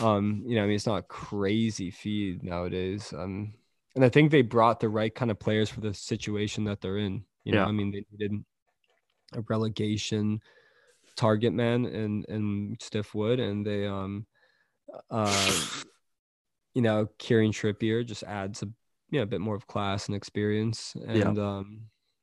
[0.00, 3.12] um, you know, I mean, it's not a crazy fee nowadays.
[3.16, 3.54] Um,
[3.94, 6.98] and I think they brought the right kind of players for the situation that they're
[6.98, 7.24] in.
[7.44, 7.66] You know, Yeah.
[7.66, 8.44] I mean, they needed
[9.34, 10.40] a relegation
[11.16, 14.26] target man and and stiff wood, and they um,
[15.10, 15.50] uh,
[16.74, 18.66] you know, Kieran Trippier just adds a
[19.10, 21.80] you know a bit more of class and experience, and um,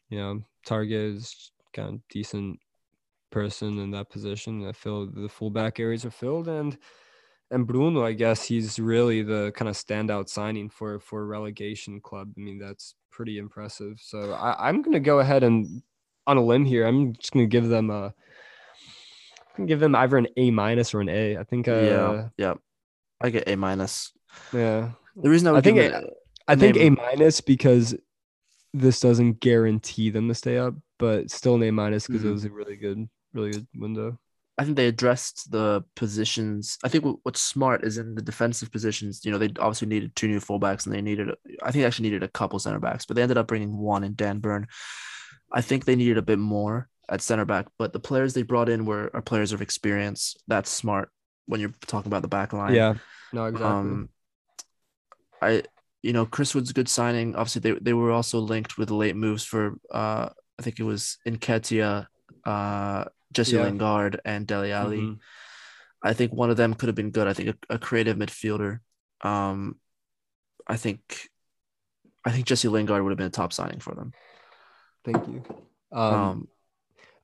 [0.10, 2.60] you know, Targett is kind of decent
[3.32, 4.68] person in that position.
[4.68, 6.78] I feel the fullback areas are filled, and
[7.52, 12.00] and Bruno, I guess he's really the kind of standout signing for for a relegation
[12.02, 12.34] club.
[12.38, 14.00] I mean, that's pretty impressive.
[14.02, 15.82] So I, I'm gonna go ahead and
[16.28, 16.86] on a limb here.
[16.86, 18.14] I'm just gonna give them a.
[19.66, 21.38] Give them either an A minus or an A.
[21.38, 21.68] I think.
[21.68, 22.54] Uh, yeah, yeah.
[23.22, 24.12] I get A minus.
[24.54, 24.92] yeah.
[25.16, 26.14] The reason I would I think it- it,
[26.48, 27.96] I think A minus because
[28.74, 32.34] this doesn't guarantee them to stay up, but still an A minus because it Mhm.
[32.34, 34.20] was a really good, really good window.
[34.58, 36.78] I think they addressed the positions.
[36.84, 39.24] I think what's smart is in the defensive positions.
[39.24, 41.30] You know, they obviously needed two new fullbacks, and they needed.
[41.64, 44.04] I think they actually needed a couple center backs, but they ended up bringing one
[44.04, 44.68] in Dan Burn.
[45.52, 48.70] I think they needed a bit more at center back, but the players they brought
[48.70, 50.36] in were are players of experience.
[50.48, 51.10] That's smart
[51.46, 52.74] when you're talking about the back line.
[52.74, 52.96] Yeah,
[53.32, 53.68] no, exactly.
[53.68, 54.10] Um,
[55.42, 55.64] I
[56.02, 57.36] you know Chris Wood's good signing.
[57.36, 61.18] Obviously, they they were also linked with late moves for uh I think it was
[61.28, 62.08] Nketiah,
[62.46, 63.64] uh Jesse Yeah.
[63.64, 65.02] Lingard, and Dele Alli.
[65.02, 65.20] Mhm.
[66.04, 67.28] I think one of them could have been good.
[67.28, 68.80] I think a, a creative midfielder.
[69.22, 69.80] Um,
[70.68, 71.30] I think
[72.24, 74.14] I think Jesse Lingard would have been a top signing for them.
[75.06, 75.44] Thank you.
[75.92, 76.48] Um, Um,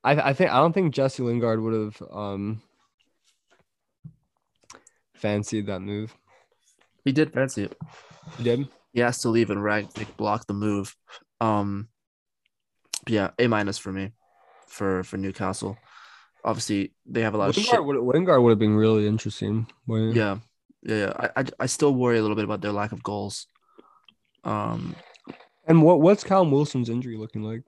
[0.04, 2.62] I, I think I don't think Jesse Lingard would have um
[5.14, 6.14] fancied that move.
[7.04, 7.76] he did fancy it.
[8.38, 8.68] He did.
[8.92, 10.94] He has to leave and Rangnick blocked the move.
[11.40, 11.88] Um,
[13.08, 14.12] yeah, A minus for me,
[14.68, 15.76] for for Newcastle.
[16.44, 17.72] Obviously, they have a lot of shit.
[17.72, 19.66] Lingard would, Lingard would have been really interesting.
[20.14, 20.38] Yeah,
[20.82, 21.12] yeah, yeah.
[21.36, 23.46] I, I I still worry a little bit about their lack of goals.
[24.44, 24.94] Um,
[25.66, 27.62] And what what's Callum Wilson's injury looking like?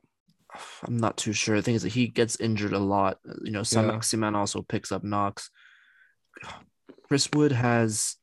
[0.87, 1.57] I'm not too sure.
[1.57, 3.19] The thing is that he gets injured a lot.
[3.43, 3.93] You know, Sam Yeah.
[3.93, 5.51] Maximin also picks up knocks.
[7.09, 8.17] Chris Wood has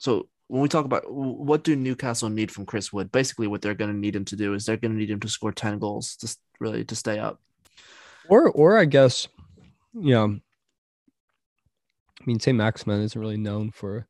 [0.00, 3.74] so when we talk about what do Newcastle need from Chris Wood, basically what they're
[3.74, 5.78] going to need him to do is they're going to need him to score 10
[5.78, 7.40] goals to really to stay up.
[8.28, 9.28] Or or I guess,
[9.94, 10.40] you know,
[12.20, 12.56] I mean, St.
[12.56, 14.06] Maximin isn't really known for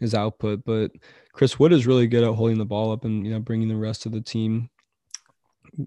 [0.00, 0.92] his output, but
[1.32, 3.76] Chris Wood is really good at holding the ball up and you know bringing the
[3.76, 4.70] rest of the team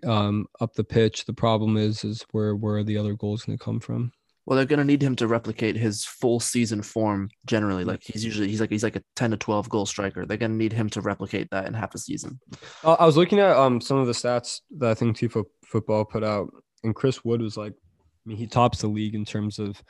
[0.06, 1.26] um, up the pitch.
[1.26, 4.12] The problem is is where where are the other goals going to come from?
[4.46, 7.84] Well, they're going to need him to replicate his full season form generally.
[7.84, 10.26] Like he's usually he's like he's like a 10 to 12 goal striker.
[10.26, 12.40] They're going to need him to replicate that in half a season.
[12.84, 16.06] Uh, I was looking at um some of the stats that I think Tifo Football
[16.06, 16.50] put out,
[16.84, 19.82] and Chris Wood was like, I mean, he tops the league in terms of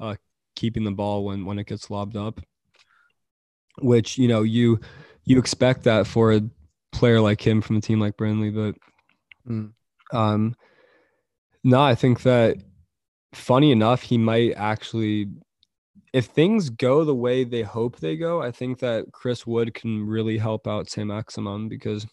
[0.00, 0.16] uh,
[0.56, 2.40] keeping the ball when when it gets lobbed up.
[3.80, 4.80] Which you know you
[5.24, 6.42] you expect that for a
[6.92, 8.74] player like him from a team like Burnley, but
[9.48, 9.72] Mm.
[10.12, 10.54] um,
[11.64, 12.56] no, I think that
[13.34, 15.28] funny enough, he might actually.
[16.12, 20.06] If things go the way they hope they go, I think that Chris Wood can
[20.06, 22.06] really help out Sam Maximin because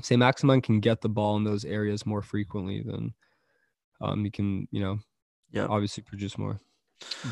[0.00, 3.12] Sam Maximin can get the ball in those areas more frequently than
[4.00, 4.98] um he can, you know,
[5.50, 5.66] Yeah.
[5.66, 6.60] obviously produce more.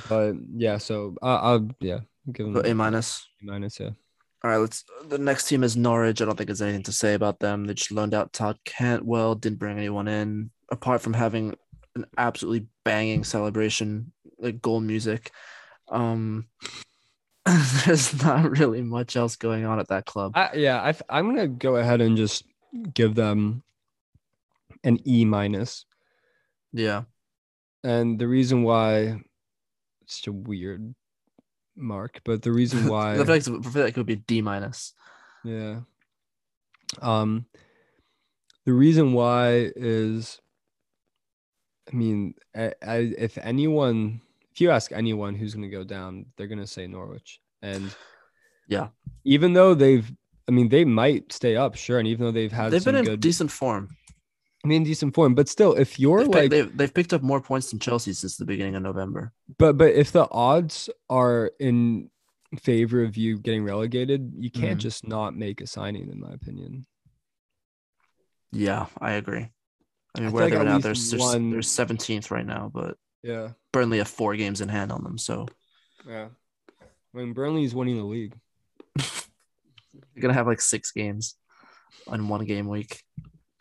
[0.08, 2.00] But yeah, so uh, I'll yeah,
[2.32, 3.26] give him A minus.
[3.40, 3.90] A minus, yeah.
[4.42, 4.84] All right, let's.
[5.04, 6.22] The next team is Norwich.
[6.22, 7.66] I don't think there's anything to say about them.
[7.66, 11.56] They just loaned out Todd Cantwell, didn't bring anyone in, apart from having
[11.94, 15.30] an absolutely banging celebration, like goal music.
[15.88, 16.46] Um,
[17.84, 20.32] there's not really much else going on at that club.
[20.34, 22.44] I, yeah, I, I'm gonna go ahead and just
[22.94, 23.62] give them
[24.84, 25.84] an E minus.
[26.72, 27.02] Yeah,
[27.82, 29.20] And the reason why
[30.02, 30.94] it's such a weird
[31.76, 34.42] mark, but the reason why I feel like, I feel like it would be D
[34.42, 34.92] minus.
[35.44, 35.80] yeah.
[37.00, 37.46] Um
[38.66, 40.40] the reason why is
[41.92, 44.20] I mean, I, I, if anyone
[44.52, 47.40] if you ask anyone who's going to go down, they're going to say Norwich.
[47.62, 47.94] And
[48.68, 48.88] Yeah.
[49.24, 50.10] even though they've
[50.48, 53.04] I mean, they might stay up, sure, and even though they've had They've been in
[53.04, 53.96] good decent form.
[54.64, 57.22] I mean, decent form, but still, if you're They've, picked- like, they've, they've picked up
[57.22, 59.32] more points than Chelsea since the beginning of November.
[59.58, 62.10] but but if the odds are in
[62.60, 64.82] favor of you getting relegated, you can't Mhm.
[64.82, 66.84] just not make a signing, in my opinion.
[68.52, 69.48] Yeah, I agree.
[70.14, 70.78] I mean, I where feel are they like right now?
[70.78, 74.90] They're, they're, one- they're 17th right now, but Yeah, Burnley have four games in hand
[74.92, 75.16] on them.
[75.18, 75.46] So
[76.06, 76.28] yeah.
[77.14, 78.34] I mean, Burnley's winning the league.
[78.98, 81.36] You're gonna have like six games
[82.08, 83.02] on one game week.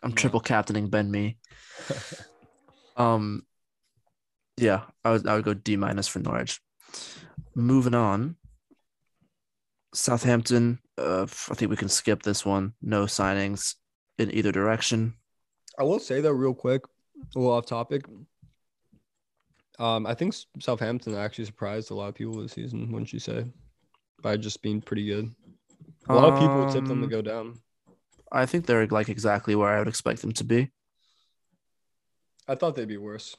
[0.02, 0.16] I'm Yeah.
[0.16, 1.36] triple captaining Ben Mee.
[2.96, 3.46] Um,
[4.56, 6.60] yeah, I would I would go D minus for Norwich.
[7.54, 8.36] Moving on,
[9.94, 10.80] Southampton.
[10.98, 12.74] Uh, I think we can skip this one.
[12.82, 13.74] No signings
[14.18, 15.14] in either direction.
[15.78, 16.82] I will say though, real quick,
[17.34, 18.02] a little off topic.
[19.78, 23.46] Um, I think Southampton actually surprised a lot of people this season, wouldn't you say?
[24.20, 25.30] By just being pretty good.
[26.10, 27.58] A lot of people tipped them to Um, go down.
[28.32, 30.70] I think they're like exactly where I would expect them to be.
[32.46, 33.36] I thought they'd be worse.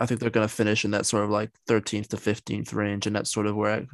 [0.00, 3.06] I think they're going to finish in that sort of like 13th to 15th range,
[3.06, 3.86] and that's sort of where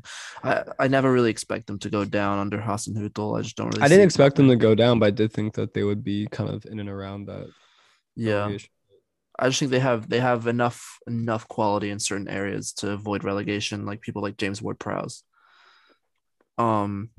[0.42, 3.38] I, I, I never really expect them to go down under Hasenhüttl.
[3.38, 3.82] I just don't really.
[3.82, 6.26] I didn't expect them to go down, but I did think that they would be
[6.30, 7.48] kind of in and around that.
[8.16, 8.70] Yeah, relegation.
[9.38, 13.22] I just think they have they have enough enough quality in certain areas to avoid
[13.22, 15.22] relegation, like people like James Ward-Prowse.
[16.56, 17.10] Um,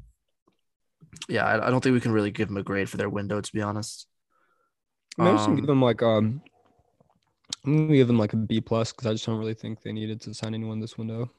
[1.28, 3.42] yeah, I, I don't think we can really give them a grade for their window,
[3.42, 4.08] to be honest.
[5.20, 6.42] Just Um, give them like um,
[7.66, 9.92] I'm gonna give them like a B plus because I just don't really think they
[9.92, 11.30] needed to sign anyone this window.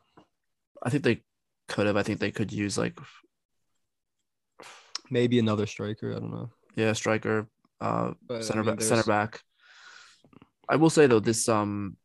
[0.83, 1.23] I think they
[1.69, 1.97] could have.
[1.97, 2.99] I think they could use like
[5.11, 6.15] Maybe another striker.
[6.15, 6.51] I don't know.
[6.77, 7.49] yeah, striker,
[7.81, 9.41] uh, But, I center mean, back, center back.
[10.69, 11.97] I will say though, this um,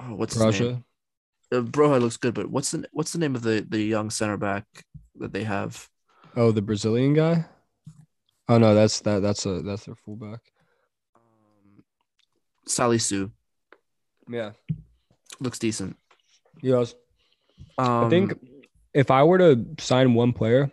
[0.00, 0.84] oh, what's his name?
[1.52, 4.38] Uh, Broja looks good, but what's the what's the name of the the young center
[4.38, 4.64] back
[5.16, 5.88] that they have?
[6.36, 7.44] Oh, the Brazilian guy.
[8.48, 9.20] Oh no, that's that.
[9.22, 10.40] That's a that's their fullback.
[11.14, 11.84] Um,
[12.66, 13.30] Salisu
[14.28, 14.52] Yeah.
[15.40, 15.96] looks decent.
[16.62, 16.94] Yes.
[17.78, 18.34] Um, I think
[18.94, 20.70] if I were to sign one player,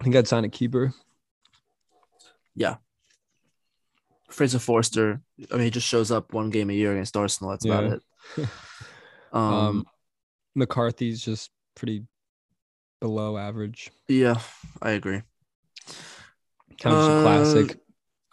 [0.00, 0.92] I think I'd sign a keeper.
[2.54, 2.76] Yeah.
[4.30, 5.20] Fraser Forster.
[5.50, 7.50] I mean, he just shows up one game a year against Arsenal.
[7.50, 8.02] That's about it.
[9.32, 9.86] Um, Um,
[10.54, 12.04] McCarthy's just pretty
[13.04, 13.90] below average.
[14.08, 14.40] yeah,
[14.80, 15.20] I agree.
[16.80, 17.76] Kind of just a Uh, classic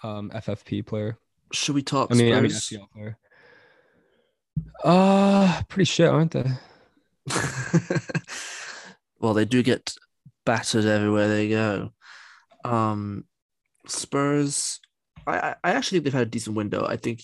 [0.01, 1.17] um, FFP player.
[1.51, 2.79] Should we talk I mean, I mean Spurs?
[2.79, 3.17] FPL player.
[4.83, 6.49] Uh pretty shit, aren't they?
[9.19, 9.93] well, they do get
[10.45, 11.91] battered everywhere they go.
[12.63, 13.25] Um,
[13.87, 14.79] Spurs,
[15.27, 16.85] I, I actually think they've had a decent window.
[16.87, 17.21] I think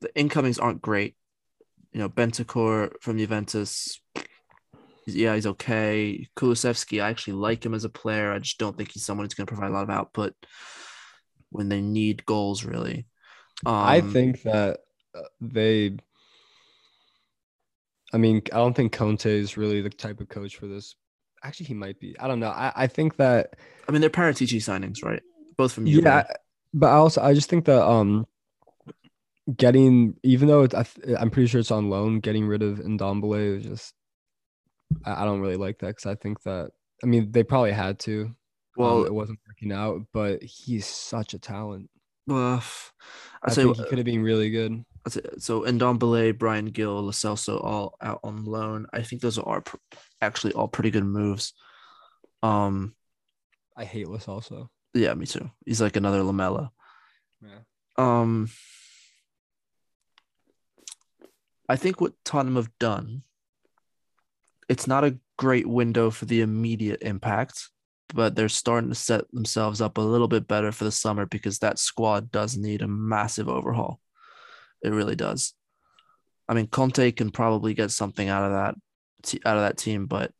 [0.00, 1.16] the incomings aren't great.
[1.92, 4.00] You know, Bentancur from Juventus,
[5.06, 6.28] yeah, he's okay.
[6.36, 8.32] Kulusevski, I actually like him as a player.
[8.32, 10.34] I just don't think he's someone who's going to provide a lot of output
[11.50, 13.06] when they need goals, really.
[13.64, 14.80] Um, I think that
[15.14, 15.96] uh, they.
[18.12, 20.96] I mean, I don't think Conte is really the type of coach for this.
[21.42, 22.18] Actually, he might be.
[22.18, 22.48] I don't know.
[22.48, 23.54] I, I think that
[23.88, 25.22] I mean, they're Paratici signings, right?
[25.56, 26.00] Both from you.
[26.02, 26.24] yeah,
[26.74, 28.26] but I also I just think that um,
[29.56, 30.84] getting even though it's, I,
[31.18, 33.94] I'm pretty sure it's on loan, getting rid of Ndombele is just
[35.04, 36.70] I, I don't really like that because I think that
[37.02, 38.30] I mean they probably had to.
[38.76, 41.88] Well, um, it wasn't working out, but he's such a talent.
[42.26, 42.62] well,
[43.42, 44.84] I I say think he could have been really good.
[45.38, 45.62] So.
[45.62, 48.86] Ndombele, Bryan Gil, Lo Celso, all out on loan.
[48.92, 49.76] I think those are pr-
[50.20, 51.54] actually all pretty good moves.
[52.42, 52.94] Um,
[53.76, 54.68] I hate Liss also.
[54.94, 55.50] yeah, me too.
[55.64, 56.72] He's like another Lamela.
[57.40, 57.60] Yeah.
[57.96, 58.48] Um,
[61.68, 63.22] I think what Tottenham have done,
[64.68, 67.70] it's not a great window for the immediate impact,
[68.14, 71.58] but they're starting to set themselves up a little bit better for the summer because
[71.58, 74.00] that squad does need a massive overhaul.
[74.82, 75.54] It really does.
[76.48, 78.74] I mean, Conte can probably get something out of that
[79.44, 80.32] out of that team, but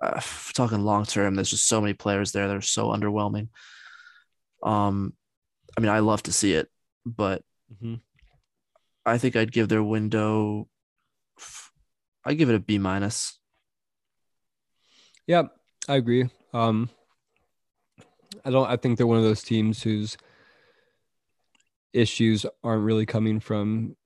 [0.00, 0.20] uh,
[0.54, 3.48] talking long term, there's just so many players there that are so underwhelming.
[4.62, 5.14] Um,
[5.76, 6.68] I mean, I love to see it,
[7.04, 7.42] but
[7.72, 8.00] Mhm.
[9.04, 10.68] I think I'd give their window.
[12.26, 13.38] I give it a B minus.
[15.28, 15.44] Yeah,
[15.88, 16.28] I agree.
[16.52, 16.90] Um,
[18.44, 18.68] I don't.
[18.68, 20.16] I think they're one of those teams whose
[21.92, 23.96] issues aren't really coming from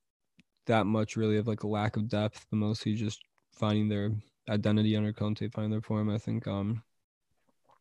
[0.67, 3.23] that much, really, of like a lack of depth, but mostly just
[3.53, 4.11] finding their
[4.51, 6.11] identity under Conte, finding their form.
[6.11, 6.47] I think.
[6.47, 6.83] Um,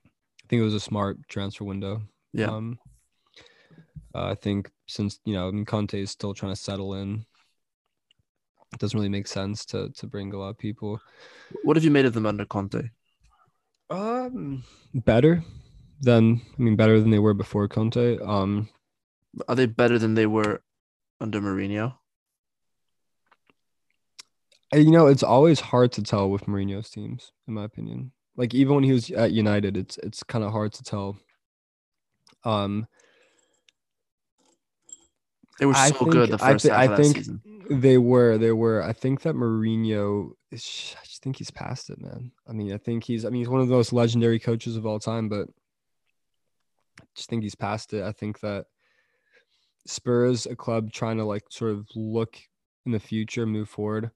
[0.06, 2.02] I think it was a smart transfer window.
[2.34, 2.48] Yeah.
[2.48, 2.80] Um,
[4.16, 7.26] uh, I think since you know, I mean, Conte is still trying to settle in.
[8.72, 11.02] It doesn't really make sense to to bring a lot of people.
[11.64, 12.90] What have you made of them under Conte?
[13.90, 14.64] Um,
[14.94, 15.44] better
[16.02, 18.20] than I mean, better than they were before Conte.
[18.20, 18.70] Um,
[19.48, 20.62] Are they better than they were
[21.20, 21.96] under Mourinho?
[24.74, 28.12] you know, it's always hard to tell with Mourinho's teams, in my opinion.
[28.36, 31.18] Like even when he was at United, it's it's kind of hard to tell.
[32.44, 32.88] Um,
[35.60, 37.16] They were I so good the think- I first thi- half I of that think-
[37.18, 37.42] season.
[37.72, 38.82] They were, they were.
[38.82, 42.32] I think that Mourinho, is, I just think he's past it, man.
[42.48, 44.88] I mean, I think he's, I mean, he's one of the most legendary coaches of
[44.88, 45.48] all time, but
[47.00, 48.04] I just think he's past it.
[48.04, 48.66] I think that
[49.86, 52.38] Spurs, a club trying to like sort of look
[52.88, 54.10] in the future, move forward,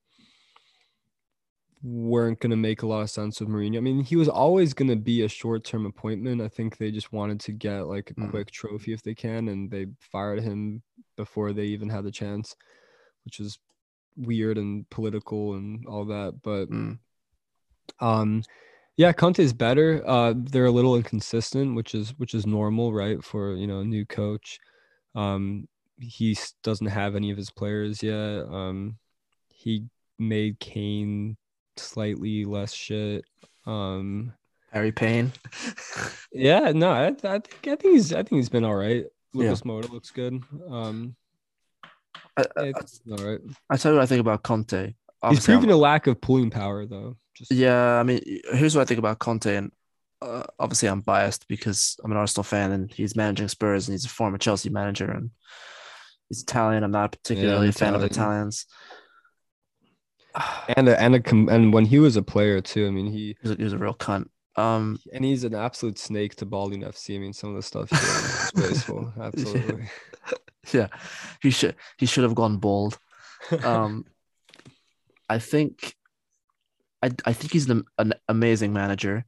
[1.83, 3.77] weren't going to make a lot of sense with Mourinho.
[3.77, 6.41] I mean, he was always going to be a short term appointment.
[6.41, 8.29] I think they just wanted to get like a Mm.
[8.29, 10.81] quick trophy if they can, and they fired him
[11.17, 12.55] before they even had the chance,
[13.25, 13.59] which is
[14.15, 16.41] weird and political and all that.
[16.41, 16.99] But Mm.
[17.99, 18.43] um,
[18.95, 20.03] yeah, Conte's better.
[20.07, 23.23] Uh, they're a little inconsistent, which is which is normal, right?
[23.23, 24.59] For you know a new coach.
[25.15, 25.67] Um,
[25.99, 28.45] he doesn't have any of his players yet.
[28.45, 28.97] Um,
[29.49, 29.85] he
[30.19, 31.37] made Kane
[31.77, 33.25] slightly less shit.
[33.65, 34.33] Um,
[34.71, 35.31] Harry Payne.
[36.31, 39.05] yeah, no, I, I think I think he's I think he's been all right.
[39.33, 39.43] Yeah.
[39.45, 40.41] Lucas Moura looks good.
[40.69, 41.15] Um,
[42.37, 42.73] I, I,
[43.11, 43.39] all right.
[43.69, 44.85] I tell you what I think about Conte.
[44.87, 47.17] He's Obviously, I'm- proven a lack of pulling power, though.
[47.35, 48.21] Just Yeah, I mean,
[48.51, 49.71] here's what I think about Conte, and
[50.21, 54.05] uh, obviously I'm biased because I'm an Arsenal fan, and he's managing Spurs, and he's
[54.05, 55.31] a former Chelsea manager, and
[56.29, 56.83] he's Italian.
[56.83, 58.65] I'm not particularly I'm a fan of Italians.
[60.75, 62.87] And a, and a com- and when he was a player too.
[62.87, 64.27] I mean, he He was a, he was a real cunt.
[64.55, 67.15] Um, and he's an absolute snake to Balding FC.
[67.15, 69.13] I mean, some of the stuff he did was.
[69.19, 69.89] Absolutely.
[70.73, 70.87] yeah,
[71.41, 72.99] he should he should have gone bald.
[73.63, 74.05] Um,
[75.29, 75.95] I think,
[77.01, 79.25] I I think he's an, an amazing manager,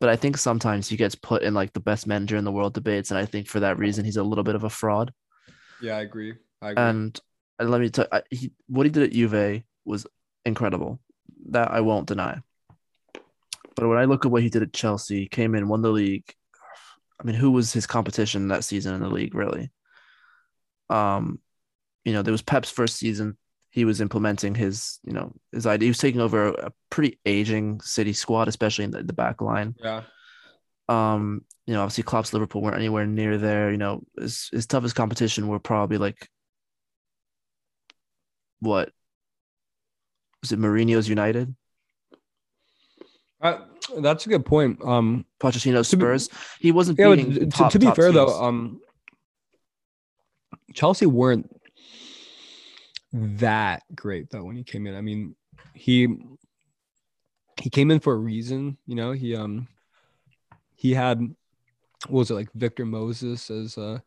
[0.00, 2.74] but I think sometimes he gets put in like the best manager in the world
[2.74, 5.12] debates, and I think for that reason he's a little bit of a fraud.
[5.80, 6.34] yeah, I agree.
[6.62, 7.18] I And
[7.58, 10.06] and let me tell I, he what he did at Juve was
[10.44, 11.00] incredible.
[11.50, 12.40] That I won't deny.
[13.76, 16.34] But when I look at what he did at Chelsea, came in, won the league.
[17.20, 19.70] I mean, who was his competition that season in the league, really?
[20.90, 21.40] Um,
[22.04, 23.36] you know, there was Pep's first season.
[23.70, 25.86] He was implementing his, you know, his idea.
[25.86, 29.74] He was taking over a pretty aging City squad, especially in the, the back line.
[29.82, 30.02] yeah.
[30.88, 33.72] Um, you know, obviously Klopp's Liverpool weren't anywhere near there.
[33.72, 36.28] You know, his, his toughest competition were probably like
[38.60, 38.90] what
[40.42, 41.54] was it Mourinho's United,
[43.40, 43.58] Uh,
[44.00, 44.78] that's a good point.
[44.84, 46.28] Um, Pochettino's To be- Spurs.
[46.60, 48.14] He wasn't yeah, beating to, top, to be fair teams.
[48.14, 48.80] though, um,
[50.74, 51.48] Chelsea weren't
[53.12, 54.94] that great though when he came in.
[54.94, 55.36] I mean,
[55.74, 56.08] he
[57.60, 58.76] he came in for a reason.
[58.86, 59.68] You know, he um
[60.74, 61.20] he had
[62.08, 64.02] what was it like Victor Moses as a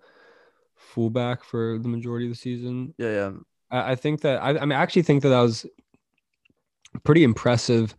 [0.75, 2.93] fullback for the majority of the season.
[2.97, 3.31] yeah, yeah,
[3.71, 5.65] I, I think that I, I mean I actually think that that was
[7.03, 7.95] pretty impressive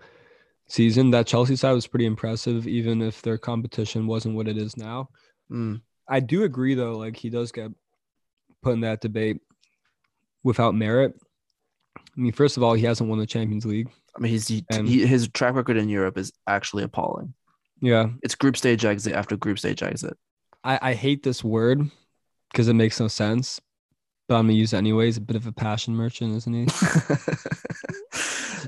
[0.67, 1.11] season.
[1.11, 5.09] That Chelsea side was pretty impressive, even if their competition wasn't what it is now.
[5.51, 7.71] Mm, I do agree though, like he does get
[8.63, 9.39] put in that debate
[10.43, 11.15] without merit.
[11.97, 13.89] I mean, first of all, he hasn't won the Champions League.
[14.17, 17.35] I mean, he's he, he, his track record in Europe is actually appalling.
[17.81, 20.17] Yeah, It's group stage exit after group stage exit.
[20.63, 21.81] I, I hate this word
[22.51, 23.61] because it makes no sense,
[24.29, 25.17] but I'm gonna use it anyways.
[25.17, 26.67] A bit of a passion merchant, isn't he?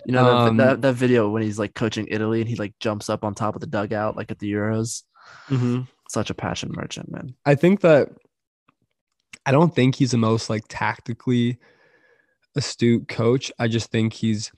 [0.07, 2.74] you know that, Um, that that video when he's like coaching Italy and he like
[2.81, 5.03] jumps up on top of the dugout like at the Euros.
[5.49, 5.83] mm-hmm.
[6.09, 7.35] Such a passion merchant, man.
[7.47, 8.11] I think that
[9.47, 11.59] I don't think he's the most like tactically
[12.55, 13.51] astute coach.
[13.59, 14.53] I just think he's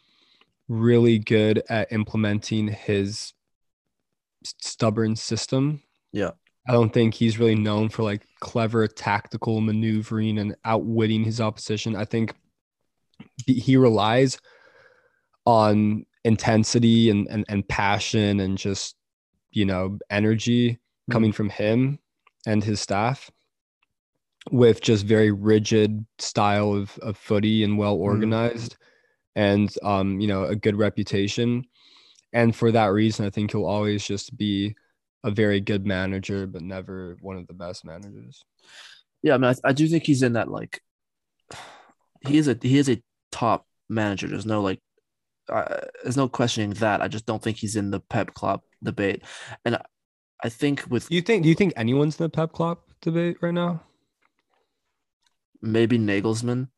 [0.68, 3.32] really good at implementing his
[4.44, 5.82] stubborn system.
[6.12, 6.32] Yeah.
[6.66, 11.94] I don't think he's really known for like clever tactical maneuvering and outwitting his opposition.
[11.94, 12.34] I think
[13.46, 14.38] he- he relies
[15.44, 18.96] on intensity and, and, and passion and just,
[19.50, 20.78] you know, energy
[21.10, 21.98] coming from him
[22.46, 23.30] and his staff
[24.50, 28.76] with just very rigid style of, of footy and well organized
[29.36, 31.64] and um you know a good reputation.
[32.32, 34.74] And for that reason i think he'll always just be
[35.24, 38.44] a very good manager but never one of the best managers.
[39.22, 40.82] Yeah, I mean, I, I do think he's in that like
[42.26, 43.02] he is a he is a
[43.32, 44.28] top manager.
[44.28, 44.80] There's no like,
[45.48, 47.00] uh, there's no questioning that.
[47.00, 49.22] I just don't think he's in the Pep Klopp debate,
[49.64, 49.82] and I,
[50.42, 53.38] I think with do you think do you think anyone's in the pep Klopp debate
[53.40, 53.82] right now
[55.64, 56.68] maybe Nagelsmann.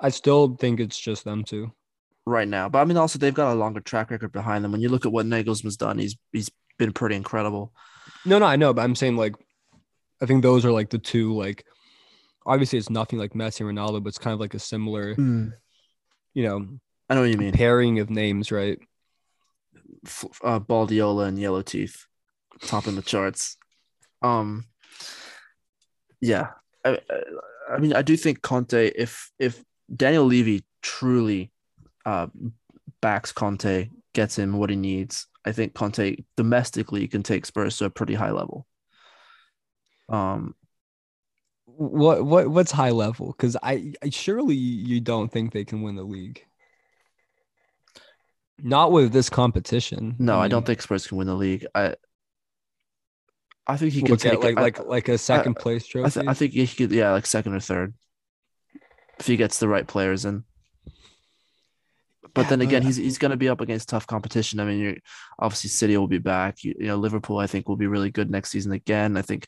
[0.00, 1.72] i still think it's just them two
[2.24, 2.68] right now.
[2.68, 4.70] But I mean, also they've got a longer track record behind them.
[4.70, 7.72] When you look at what Nagelsmann's done, he's he's been pretty incredible.
[8.24, 9.34] No, no, I know, but I'm saying like,
[10.20, 11.64] I think those are like the two like.
[12.48, 15.14] Obviously, it's nothing like Messi and Ronaldo, but it's kind of like a similar,
[16.34, 16.66] you know,
[17.08, 17.52] I know what you mean.
[17.52, 18.78] pairing of names, right?
[20.06, 22.06] F- uh, Baldiola and Yellow Teeth,
[22.62, 23.56] topping the charts.
[24.22, 24.64] Um,
[26.20, 26.48] yeah,
[26.84, 26.98] I,
[27.70, 29.62] I mean, I do think Conte, if if
[29.94, 31.52] Daniel Levy truly
[32.04, 32.26] uh,
[33.00, 37.84] backs Conte, gets him what he needs, I think Conte domestically can take Spurs to
[37.84, 38.66] a pretty high level.
[40.08, 40.54] Um,
[41.78, 43.28] what what what's high level?
[43.28, 46.44] Because I, I surely you don't think they can win the league.
[48.60, 50.16] Not with this competition.
[50.18, 51.64] no, I, mean, don't think Spurs can win the league.
[51.76, 51.94] I
[53.68, 56.10] I think he at take like I- like like a second place I, trophy.
[56.10, 57.94] th- I think he could, yeah, like second or third,
[59.20, 60.44] if he gets the right players in.
[62.34, 64.58] But Yeah, then again, he's he's going to be up against tough competition.
[64.58, 64.96] I mean, you're,
[65.38, 66.64] obviously City will be back.
[66.64, 69.16] You, you know, Liverpool I think will be really good next season again.
[69.16, 69.46] I think,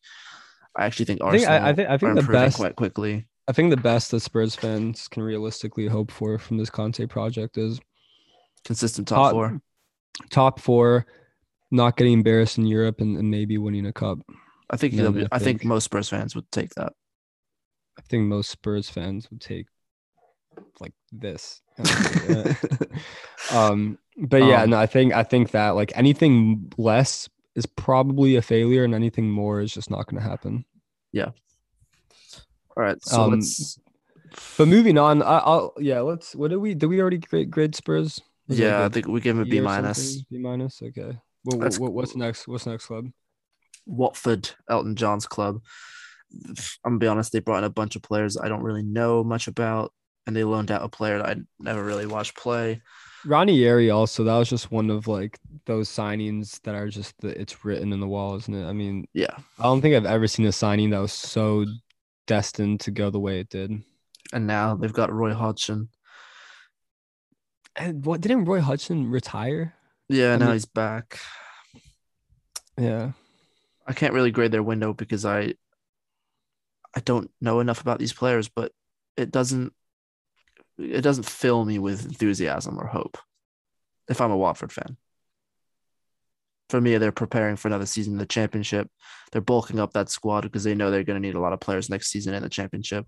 [0.77, 2.77] I actually think I think Arsenal I, I think I are think the best quite
[2.77, 3.27] quickly.
[3.49, 7.59] I think the best that Spurs fans can realistically hope for from this Conte project
[7.59, 7.81] is
[8.65, 9.61] Consistent top Top- four.
[10.31, 11.07] top four,
[11.71, 14.19] not getting embarrassed in Europe, and, and maybe winning a cup.
[14.69, 16.93] I think be, I I think think- most Spurs fans would take that.
[17.99, 19.67] I think most Spurs fans would take
[20.79, 21.61] like this.
[23.53, 28.37] um, but yeah, Um, no, I think I think that like anything less is probably
[28.37, 30.65] a failure, and anything more is just not going to happen.
[31.13, 31.31] Yeah.
[32.77, 33.79] All right, so Um, let's.
[34.57, 36.37] But moving on, I, I'll yeah, let's.
[36.37, 38.21] What did we did we already grade, grade Spurs?
[38.47, 40.23] Was Yeah, I think we give him a B minus.
[40.23, 40.81] B minus.
[40.83, 41.19] Okay.
[41.43, 42.47] What, That's what, what's next?
[42.47, 43.09] What's next club?
[43.87, 45.63] Watford, Elton John's club.
[46.85, 49.25] I'm gonna be honest, they brought in a bunch of players I don't really know
[49.25, 49.93] much about,
[50.27, 52.83] and they loaned out a player that I never really watched play.
[53.25, 54.25] Ranieri also.
[54.25, 55.39] That was just one of like
[55.71, 58.67] those signings that are just the, it's written in the wall, isn't it?
[58.67, 61.65] I mean, Yeah, I don't think I've ever seen a signing that was so
[62.27, 63.71] destined to go the way it did.
[64.33, 65.89] and now they've got Roy Hodgson.
[67.77, 69.75] And what didn't Roy Hodgson retire?
[70.09, 71.19] Yeah, I now mean- he's back.
[72.77, 73.13] Yeah.
[73.87, 75.55] I can't really grade their window because I
[76.97, 78.73] I don't know enough about these players, but
[79.17, 79.73] it doesn't
[80.79, 83.19] it doesn't fill me with enthusiasm or hope
[84.09, 84.97] if I'm a Watford fan.
[86.71, 88.89] For me, they're preparing for another season in the championship.
[89.33, 91.59] They're bulking up that squad because they know they're going to need a lot of
[91.59, 93.07] players next season in the championship.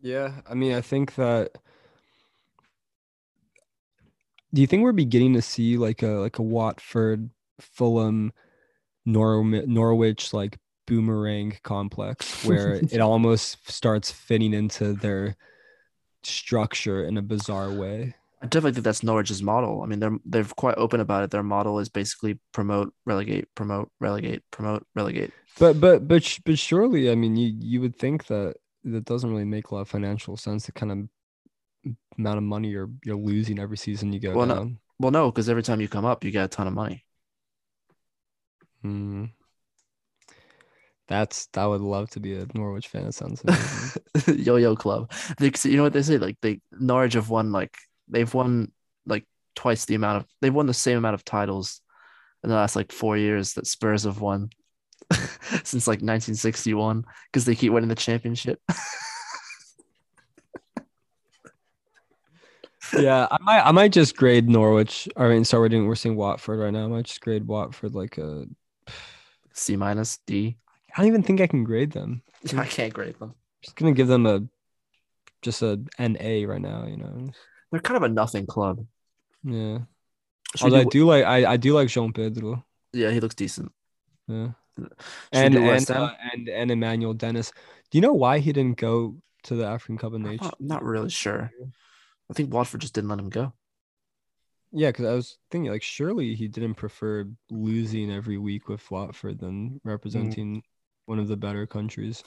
[0.00, 0.32] Yeah.
[0.48, 1.50] I mean, I think that.
[4.54, 7.28] Do you think we're beginning to see like a like a Watford,
[7.60, 8.32] Fulham,
[9.04, 15.36] Nor- Norwich like boomerang complex where it almost starts fitting into their
[16.22, 18.14] structure in a bizarre way?
[18.42, 19.82] I definitely think that's Norwich's model.
[19.82, 21.30] I mean, they're they're quite open about it.
[21.30, 25.32] Their model is basically promote, relegate, promote, relegate, promote, relegate.
[25.58, 29.44] But but but but surely, I mean, you you would think that that doesn't really
[29.44, 30.66] make a lot of financial sense.
[30.66, 30.98] The kind of
[32.18, 34.54] amount of money you're you're losing every season you go Well, no.
[34.54, 34.78] down.
[34.98, 37.04] Well, no, because every time you come up, you get a ton of money.
[38.82, 39.24] Hmm.
[41.08, 43.06] That's I would love to be a Norwich fan.
[43.06, 44.44] It sounds amazing.
[44.44, 45.10] Yo-yo club.
[45.38, 46.18] They, you know what they say?
[46.18, 47.76] Like they Norwich have won like
[48.10, 48.72] they've won
[49.06, 51.80] like twice the amount of they've won the same amount of titles
[52.42, 54.50] in the last like four years that Spurs have won
[55.64, 58.60] since like 1961 because they keep winning the championship.
[62.98, 65.08] yeah, I might I might just grade Norwich.
[65.16, 66.84] I mean, sorry, we're doing we're seeing Watford right now.
[66.84, 68.46] I might just grade Watford like a.
[69.52, 70.56] C minus D.
[70.94, 72.22] I don't even think I can grade them.
[72.56, 73.30] I can't grade them.
[73.30, 74.42] I'm just gonna give them a
[75.42, 76.86] just a NA right now.
[76.86, 77.30] You know.
[77.70, 78.84] They're kind of a nothing club.
[79.44, 79.78] Yeah.
[80.56, 82.64] Should Although I do- do like I, I do like João Pedro.
[82.92, 83.72] yeah, he looks decent.
[84.26, 84.50] Yeah.
[84.76, 84.92] Should
[85.32, 87.52] And and, uh, and and Emmanuel Dennis.
[87.90, 90.42] Do you know why he didn't go to the African Cup of Nations?
[90.42, 91.50] not, not really sure.
[92.30, 93.52] I think Watford just didn't let him go.
[94.72, 99.40] Yeah, because I was thinking like surely he didn't prefer losing every week with Watford
[99.40, 100.62] than representing
[101.06, 102.22] one of the better countries.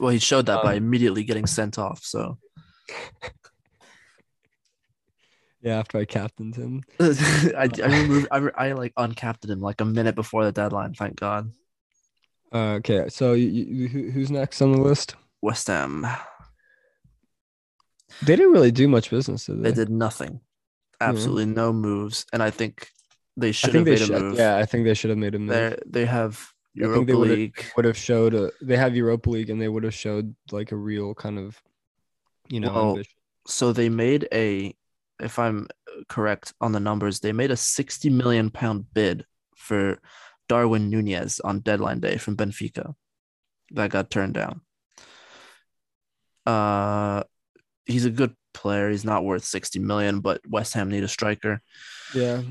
[0.00, 2.02] Well, he showed that by Um, immediately getting sent off.
[2.02, 2.38] So
[5.62, 6.82] Yeah, after I captained him.
[7.00, 10.94] I, I removed I, re- I like uncaptained him like a minute before the deadline.
[10.94, 11.52] Thank God.
[12.52, 15.14] Uh, okay, so you, you, who, who's next on the list?
[15.40, 16.06] West Ham.
[18.22, 19.70] They didn't really do much business, did they?
[19.70, 20.40] They did nothing.
[21.00, 22.88] Absolutely no moves, and I think
[23.36, 24.38] they should think have they made a move.
[24.38, 25.48] Yeah, I think they should have made a move.
[25.48, 27.64] They they have I think Europa they League.
[27.76, 30.76] would have showed a, they have Europa League and they would have showed like a
[30.76, 31.60] real kind of
[32.48, 32.98] you know Well.
[33.46, 34.72] So they made a,
[35.22, 35.68] if I'm
[36.08, 39.24] correct on the numbers, they made a 60 million pound bid
[39.56, 39.98] for
[40.48, 42.94] Darwin Nunez on deadline day from Benfica.
[43.72, 44.60] That got turned down.
[46.44, 47.22] Uh,
[47.86, 48.90] he's a good player.
[48.90, 51.62] He's not worth 60 million, but West Ham need a striker.
[52.14, 52.42] yeah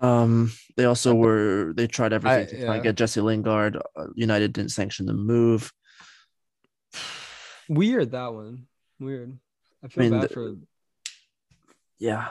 [0.00, 2.90] Um, they also were they tried everything I- to try and yeah.
[2.90, 3.76] get Jesse Lingard.
[3.96, 5.72] Uh, United didn't sanction the move.
[7.68, 8.66] Weird that one.
[8.98, 9.38] Weird.
[9.82, 10.56] I feel mean, bad for
[12.00, 12.28] Yeah,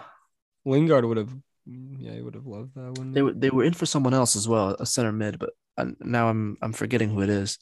[0.65, 1.05] Lingard.
[1.05, 1.33] Would have.
[1.65, 3.13] Yeah, he would have loved that one.
[3.13, 5.85] they were they were in for someone else as well, a center mid, but I,
[5.99, 7.59] now I'm I'm forgetting who it is.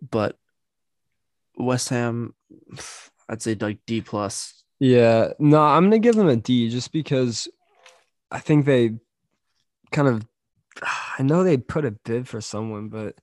[0.00, 0.38] But
[1.56, 2.34] West Ham,
[3.28, 4.62] I'd say like D plus.
[4.78, 7.48] Yeah, no, I'm gonna give them a D just because
[8.30, 8.94] I think they
[9.90, 10.26] kind of.
[11.18, 13.16] I know they put a bid for someone, but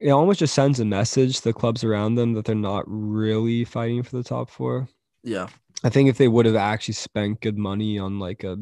[0.00, 3.64] it almost just sends a message to the clubs around them that they're not really
[3.64, 4.88] fighting for the top four.
[5.22, 5.48] Yeah,
[5.84, 8.56] I think if they would have actually spent good money on like a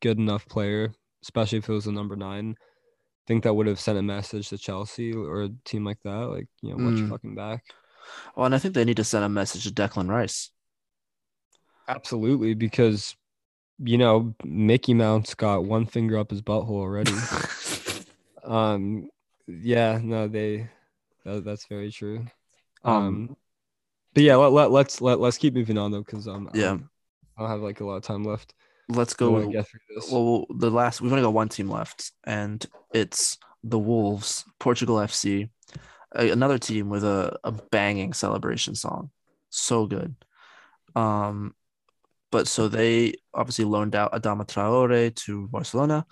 [0.00, 0.92] good enough player,
[1.22, 4.48] especially if it was a number nine, I think that would have sent a message
[4.48, 7.10] to Chelsea or a team like that, like you know, watch your Mm.
[7.10, 7.64] fucking back.
[8.36, 10.50] well, and I think they need to send a message to Declan Rice.
[11.86, 13.16] Absolutely, because
[13.78, 17.12] you know Mickey Mouse got one finger up his butthole already.
[18.44, 19.08] um,
[19.46, 20.68] yeah, no, they
[21.24, 22.26] that, that's very true.
[22.84, 23.36] Um, Um,
[24.18, 26.70] but yeah, let, let let's let let's keep moving on though, because um, Yeah.
[26.70, 26.90] um,
[27.36, 28.52] I don't have like a lot of time left.
[28.88, 29.30] Let's go.
[29.30, 30.10] want to get through this.
[30.10, 35.50] Well, the last we've only got one team left, and it's the Wolves, Portugal FC,
[36.16, 39.10] another team with a, a banging celebration song,
[39.50, 40.16] so good.
[40.96, 41.54] Um,
[42.32, 46.04] but so they obviously loaned out Adama Traore to Barcelona.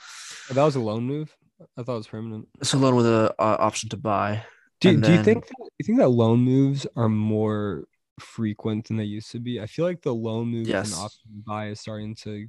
[0.52, 1.36] that was a loan move.
[1.76, 2.46] I thought it was permanent.
[2.60, 4.44] It's a loan with a uh, option to buy.
[4.78, 7.88] Do, do you think that, you think that loan moves are more
[8.18, 9.60] frequent than they used to be?
[9.60, 10.93] I feel like the loan move Yes.
[10.93, 12.48] and option buy is starting to.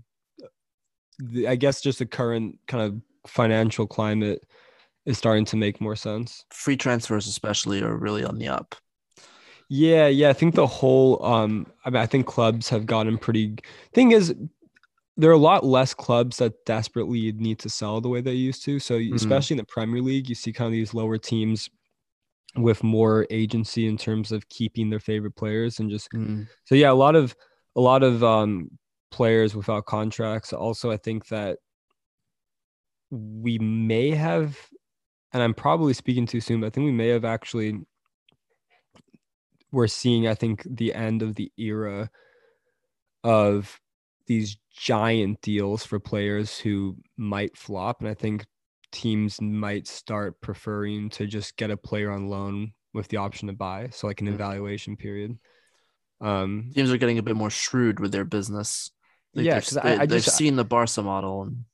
[1.19, 4.45] the- I guess just the current kind of financial climate
[5.07, 6.45] is starting to make more sense.
[6.51, 8.75] Free transfers, especially, are really on the up.
[9.67, 10.29] Yeah, yeah.
[10.29, 13.55] I think the whole um I mean I think clubs have gotten pretty
[13.93, 14.33] thing is
[15.17, 18.63] there are a lot less clubs that desperately need to sell the way they used
[18.65, 18.77] to.
[18.79, 19.15] So Mhm.
[19.15, 21.69] especially in the Premier League, you see kind of these lower teams
[22.57, 26.09] with more agency in terms of keeping their favorite players and just
[26.65, 27.35] so yeah, a lot of
[27.75, 28.69] a lot of um
[29.11, 30.53] players without contracts.
[30.53, 31.59] Also, I think that
[33.09, 34.57] we may have,
[35.33, 37.79] and I'm probably speaking too soon, but I think we may have actually
[39.71, 42.09] we're seeing, I think, the end of the era
[43.23, 43.79] of
[44.25, 47.99] these giant deals for players who might flop.
[47.99, 48.45] And I think
[48.91, 53.53] teams might start preferring to just get a player on loan with the option to
[53.53, 53.89] buy.
[53.91, 54.33] So like an Mhm.
[54.33, 55.37] evaluation period.
[56.21, 58.89] Um Teams are getting a bit more shrewd with their business.
[59.33, 61.65] Like, Yeah, they've- I- they- I they've seen the Barca model, and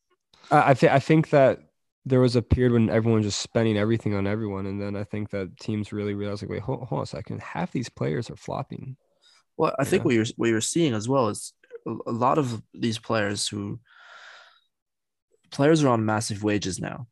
[0.51, 1.59] I I, th- I think that
[2.05, 5.05] there was a period when everyone was just spending everything on everyone, and then I
[5.05, 8.29] think that teams really realized like, wait, hold, hold on a second, half these players
[8.29, 8.97] are flopping.
[9.55, 10.05] Well, I think Yeah.
[10.05, 11.53] what you're what you're seeing as well is
[11.85, 13.79] a lot of these players who
[15.53, 17.07] players are on massive wages now.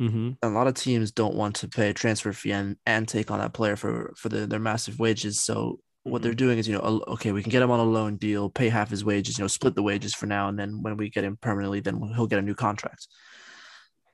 [0.00, 0.30] Mm-hmm.
[0.42, 3.40] A lot of teams don't want to pay a transfer fee and, and take on
[3.40, 5.40] that player for for the, their massive wages.
[5.40, 8.16] So what they're doing is, you know, okay, we can get him on a loan
[8.16, 10.96] deal, pay half his wages, you know, split the wages for now, and then when
[10.96, 13.06] we get him permanently, then he'll get a new contract.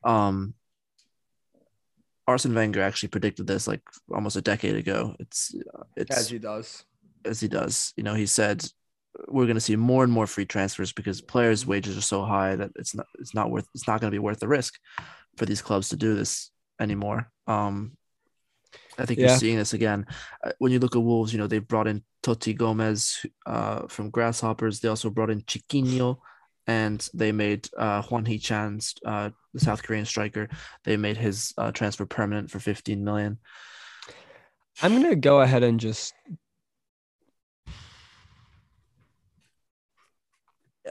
[0.02, 0.54] Um,
[2.26, 3.82] Arsene Wenger actually predicted this like
[4.12, 5.14] almost a decade ago.
[5.20, 6.84] It's uh, as he does.
[7.24, 7.92] as he does.
[7.96, 8.64] You know, he said
[9.28, 12.56] we're going to see more and more free transfers because players' wages are so high
[12.56, 14.74] that it's not it's not worth it's not going to be worth the risk
[15.36, 17.30] for these clubs to do this anymore.
[17.46, 17.96] Um,
[18.98, 19.26] I think Yeah.
[19.26, 20.06] you're seeing this again
[20.44, 21.32] Uh, when you look at Wolves.
[21.32, 24.80] You know, they brought in Toti Gomes uh, from Grasshoppers.
[24.80, 26.18] They also brought in Chiquinho.
[26.68, 30.48] And they made uh, Hwang Hee Chan's, uh, the South Korean striker.
[30.82, 33.38] They made his uh, transfer permanent for 15 million.
[34.82, 36.12] I'm gonna go ahead and just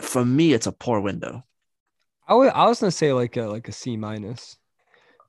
[0.01, 1.43] For me, it's a poor window.
[2.27, 4.57] I I was gonna say like a like a C minus,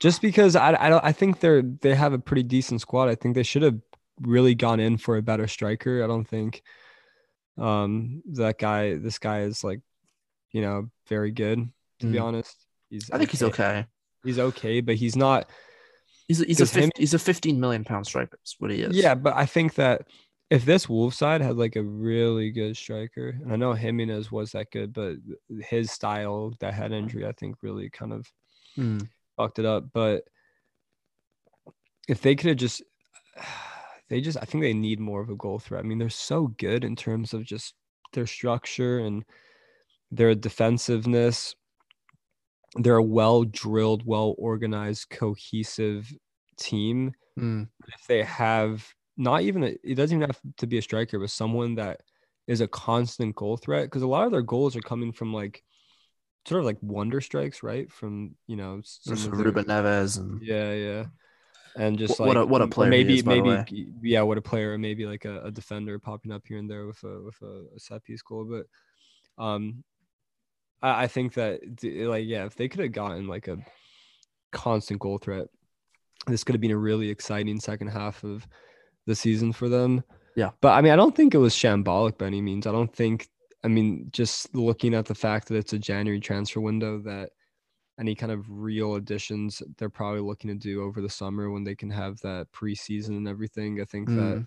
[0.01, 3.09] just because I I don't I think they're they have a pretty decent squad.
[3.09, 3.79] I think they should have
[4.21, 6.03] really gone in for a better striker.
[6.03, 6.63] I don't think
[7.59, 9.81] um that guy this guy is like
[10.53, 11.69] you know very good
[12.01, 12.23] to be Mm.
[12.23, 12.57] honest.
[12.91, 13.87] He's I think he's okay.
[14.25, 15.49] He's okay, but he's not.
[16.29, 18.39] He's a, he's a Because him- he's a 15 million pound striker.
[18.45, 18.97] Is what he is.
[18.97, 20.09] Yeah, but I think that
[20.51, 24.53] if this Wolves side had like a really good striker, and I know Jimenez was
[24.53, 25.17] that good, but
[25.61, 28.31] his style, that head injury, I think really kind of
[28.77, 29.09] Mm.
[29.37, 29.87] fucked it up.
[29.93, 30.25] But
[32.09, 32.83] if they could have just,
[34.09, 35.85] they just, I think they need more of a goal threat.
[35.85, 37.75] I mean, they're so good in terms of just
[38.13, 39.25] their structure and
[40.11, 41.55] their defensiveness.
[42.77, 46.13] They're a well drilled, well organized, cohesive
[46.59, 47.15] team.
[47.39, 47.69] Mm.
[47.89, 48.87] If they have
[49.17, 52.03] not even, a, it doesn't even have to be a striker, but someone that
[52.47, 55.63] is a constant goal threat, because a lot of their goals are coming from like
[56.47, 57.91] sort of like wonder strikes, right?
[57.91, 61.05] From, you know, some some their- Ruben Neves and yeah, yeah.
[61.77, 64.43] and just Wh- like what a- what a player maybe is, maybe yeah, what a
[64.43, 67.65] player, maybe like a, a defender popping up here and there with a with a,
[67.75, 68.45] a set piece goal.
[68.45, 69.83] But um,
[70.81, 73.59] I, I think that like yeah, if they could have gotten like a
[74.53, 75.49] constant goal threat,
[76.27, 78.47] this could have been a really exciting second half of
[79.07, 80.03] the season for them.
[80.35, 80.51] Yeah.
[80.61, 82.67] But I mean, I don't think it was shambolic by any means.
[82.67, 83.29] I don't think.
[83.65, 87.31] I mean, just looking at the fact that it's a January transfer window, that
[87.99, 91.75] any kind of real additions they're probably looking to do over the summer when they
[91.75, 93.81] can have that preseason and everything.
[93.81, 94.47] I think that Mm.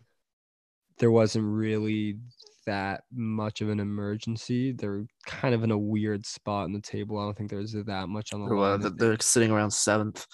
[1.00, 2.20] there wasn't really
[2.68, 4.72] that much of an emergency.
[4.74, 7.18] They're kind of in a weird spot in the table.
[7.18, 8.96] I don't think there's that much on the Well, line.
[8.96, 10.28] They're sitting around seventh.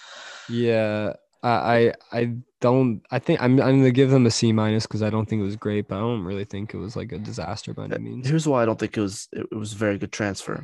[0.50, 2.34] yeah, I I, I
[2.68, 3.02] don't.
[3.16, 5.46] I think I'm I'm gonna give them a C minus because I don't think it
[5.52, 8.28] was great, but I don't really think it was like a disaster by any means.
[8.28, 10.58] Here's why I don't think it was it, was a very good transfer,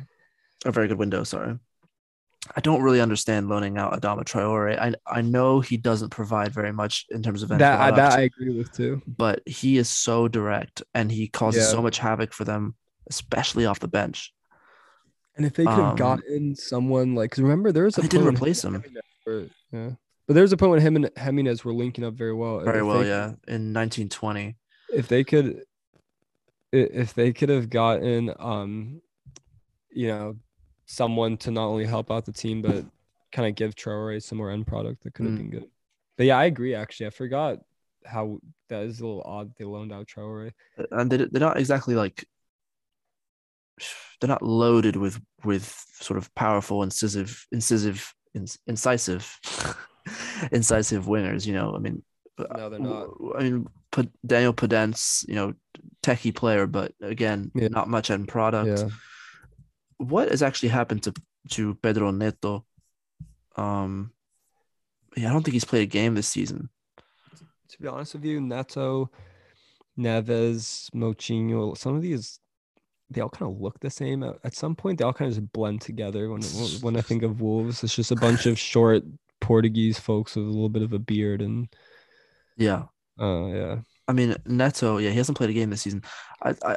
[0.64, 1.22] a very good window.
[1.24, 1.52] Sorry,
[2.56, 4.78] I don't really understand loaning out Adama Traore.
[4.86, 8.22] I I know he doesn't provide very much in terms of That I, that I
[8.30, 9.00] agree with too.
[9.06, 11.70] but he is so direct and he causes Yeah.
[11.76, 12.74] so much havoc for them,
[13.08, 14.32] especially off the bench.
[15.36, 18.28] And if they could have Um, gotten someone like, remember there was a They didn't
[18.34, 19.90] replace him him and Jimenez were- yeah,
[20.26, 22.60] but there was a point when him and Jimenez were linking up very well.
[22.60, 23.00] very well.
[23.00, 24.56] they- Yeah, in 1920.
[24.94, 25.64] if they could
[26.72, 29.00] if they could have gotten um
[29.90, 30.36] you know
[30.86, 32.84] someone to not only help out the team but
[33.30, 35.38] kind of give Traore some more end product that could have Mm.
[35.38, 35.66] been good.
[36.18, 37.06] But yeah, I agree actually.
[37.06, 37.58] I forgot
[38.04, 38.38] how
[38.68, 40.52] that is a little odd they loaned out Traore.
[40.90, 42.26] and they, they're not exactly like
[44.20, 49.38] they're not loaded with with sort of powerful incisive incisive ins- incisive
[50.50, 52.02] incisive wingers you know i mean
[52.38, 53.08] No, they're not.
[53.38, 53.68] I mean
[54.26, 55.54] daniel Podence, you know
[56.02, 57.68] techie player but again Yeah.
[57.68, 58.88] not much end product Yeah.
[59.98, 61.12] what has actually happened to
[61.50, 62.64] to pedro neto
[63.56, 64.12] um
[65.16, 66.68] yeah i don't think he's played a game this season
[67.68, 69.10] To be honest with you, Neto,
[69.98, 72.38] Neves, Moutinho, some of these
[73.10, 74.22] they all kind of look the same.
[74.22, 76.28] At, at some point, they all kind of just blend together.
[76.30, 76.42] When
[76.84, 79.04] when I think of Wolves, it's just a bunch of short
[79.42, 81.68] Portuguese folks with a little bit of a beard and
[82.56, 82.84] yeah
[83.20, 83.76] uh yeah.
[84.08, 86.02] I mean, Neto, yeah, he hasn't played a game this season.
[86.42, 86.76] I, I,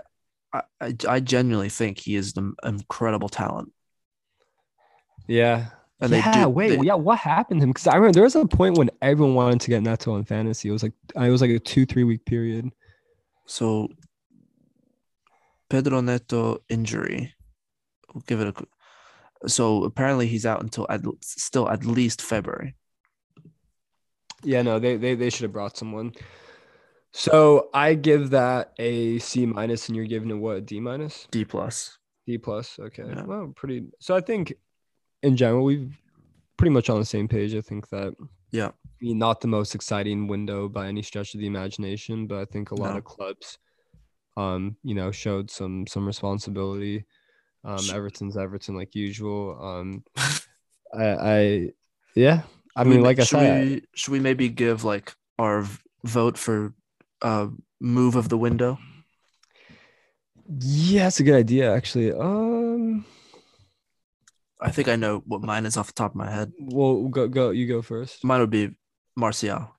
[0.54, 3.72] I, I- I genuinely think he is an incredible talent.
[5.28, 5.68] Yeah.
[6.00, 7.72] And they yeah, do- wait, they- yeah, what happened to him?
[7.72, 10.70] Because I remember there was a point when everyone wanted to get Neto on fantasy.
[10.70, 12.70] It was like I was like a two, three week period.
[13.48, 13.90] So,
[15.70, 17.34] Pedro Neto injury.
[18.14, 18.66] We'll give it a.
[19.48, 22.76] So apparently he's out until at, still at least February.
[24.44, 26.14] Yeah, no, they they they should have brought someone.
[27.12, 31.28] So I give that a C minus, and you're giving it what a D minus,
[31.32, 31.98] D plus.
[32.28, 32.78] D plus.
[32.80, 33.24] Okay, Yeah.
[33.24, 33.86] well, pretty.
[34.00, 34.54] So I think
[35.24, 35.98] in general we've
[36.58, 37.56] pretty much on the same page.
[37.56, 38.16] I think that
[38.52, 38.68] Yeah.
[38.68, 38.72] I
[39.02, 42.72] mean, not the most exciting window by any stretch of the imagination, but I think
[42.72, 42.98] a lot No.
[42.98, 43.58] of clubs,
[44.38, 47.06] um, you know, showed some some responsibility.
[47.66, 49.58] Um, Everton's Everton like usual.
[49.60, 50.04] Um,
[50.94, 51.70] I, I
[52.16, 52.44] yeah.
[52.76, 55.66] I we mean, ma- like I should said, we, should we maybe give like our
[56.04, 56.74] vote for
[57.22, 57.48] uh
[57.82, 58.78] move of the window?
[60.60, 62.14] yeah, that's a good idea actually.
[62.14, 63.06] Um,
[64.62, 66.52] I think I know what mine is off the top of my head.
[66.60, 67.50] well, go go.
[67.50, 68.24] You go first.
[68.24, 68.70] Mine would be
[69.16, 69.76] Martial.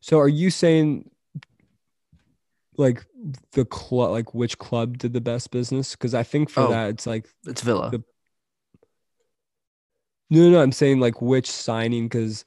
[0.00, 1.10] So, are you saying
[2.80, 3.04] like
[3.52, 5.92] the club, like which club did the best business?
[5.92, 6.68] Because I think for Oh.
[6.70, 7.90] that, it's like It's Villa.
[7.90, 8.02] The-
[10.30, 10.62] No, no, no.
[10.62, 12.44] I'm saying like which signing because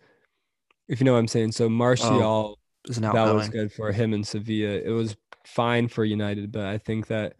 [0.88, 1.51] if you know what I'm saying.
[1.53, 2.57] So Martial,
[2.88, 4.73] is an that was good for him in Sevilla.
[4.73, 5.15] It was
[5.45, 7.35] fine for United, but I think that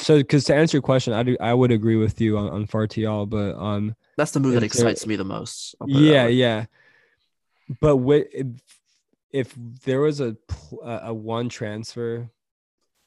[0.00, 2.68] so because to answer your question, I do I would agree with you on, on
[2.72, 5.74] Martial, but um That's the move that there- excites me the most.
[5.80, 6.66] I'll put it that yeah, yeah.
[7.80, 8.26] But what
[9.30, 10.36] if, there was a
[10.82, 12.30] a one transfer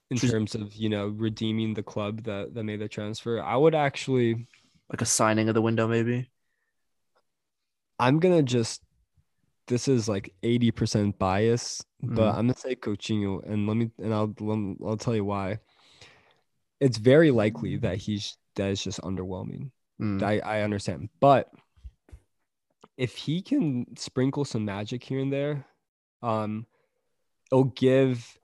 [0.10, 3.76] in terms of you know redeeming the club that that made the transfer, I would
[3.76, 4.48] actually
[4.90, 6.30] Like a signing of the window, maybe.
[8.00, 8.82] I'm gonna just
[9.68, 12.38] this is like 80% bias, but Mhm.
[12.38, 14.36] I'm gonna say Coutinho and let me and I'll
[14.86, 15.60] I'll tell you why.
[16.80, 19.72] It's very likely that he's that is just underwhelming.
[20.02, 20.22] Mm.
[20.22, 21.10] I, I understand.
[21.20, 21.50] But
[22.98, 25.66] if he can sprinkle some magic here and there,
[26.22, 26.66] um,
[27.52, 28.38] it'll give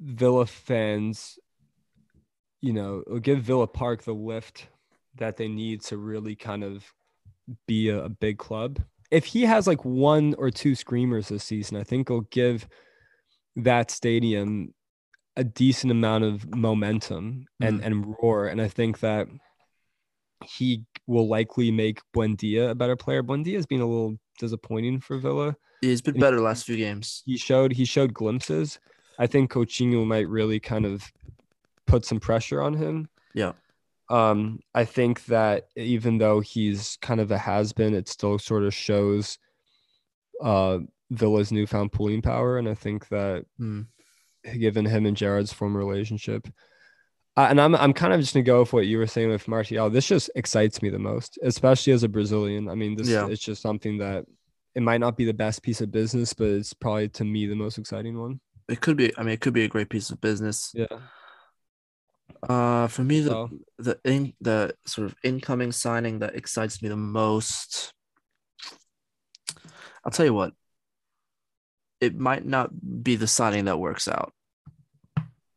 [0.00, 1.38] Villa fans,
[2.60, 4.68] you know, it'll give Villa Park the lift
[5.16, 6.84] that they need to really kind of
[7.66, 8.80] be a, a big club.
[9.10, 12.68] If he has like one or two screamers this season, I think it'll give
[13.56, 14.72] that stadium
[15.36, 17.84] a decent amount of momentum and, Mhm.
[17.86, 18.46] and roar.
[18.46, 19.26] And I think that
[20.44, 23.22] he will likely make Buendia a better player.
[23.22, 25.56] Buendia has been a little disappointing for Villa.
[25.80, 27.22] He's been better last few games.
[27.24, 28.80] He showed he showed glimpses.
[29.18, 31.12] I think Coutinho might really kind of
[31.86, 33.08] put some pressure on him.
[33.34, 33.52] Yeah.
[34.08, 38.64] Um, I think that even though he's kind of a has been, it still sort
[38.64, 39.38] of shows
[40.42, 40.78] uh
[41.10, 42.58] Villa's newfound pulling power.
[42.58, 43.82] And I think that Hmm.
[44.58, 46.48] given him and Gerrard's former relationship.
[47.40, 49.48] Uh, and I'm I'm kind of just gonna go with what you were saying with
[49.48, 49.88] Martial.
[49.88, 52.68] This just excites me the most, especially as a Brazilian.
[52.68, 53.28] I mean, this Yeah.
[53.28, 54.26] it's just something that
[54.74, 57.54] it might not be the best piece of business, but it's probably to me the
[57.56, 58.40] most exciting one.
[58.68, 59.10] It could be.
[59.16, 60.70] I mean, it could be a great piece of business.
[60.74, 60.98] Yeah.
[62.42, 66.90] Uh, for me, the So the in the sort of incoming signing that excites me
[66.90, 67.94] the most.
[70.04, 70.52] I'll tell you what.
[72.02, 72.68] It might not
[73.02, 74.34] be the signing that works out,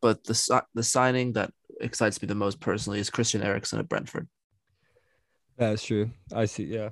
[0.01, 1.51] but the the signing that
[1.81, 4.27] excites me the most personally is Christian Eriksen at Brentford.
[5.57, 6.11] that's true.
[6.33, 6.63] I see.
[6.65, 6.89] Yeah.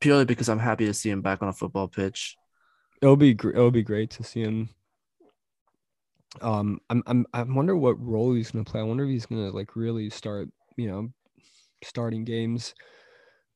[0.00, 2.36] Purely because I'm happy to see him back on a football pitch.
[3.02, 4.70] It'll be gr- it'll be great to see him.
[6.42, 8.80] Um, I'm I'm I wonder what role he's gonna play.
[8.80, 11.08] I wonder if he's gonna like really start, you know,
[11.82, 12.74] starting games.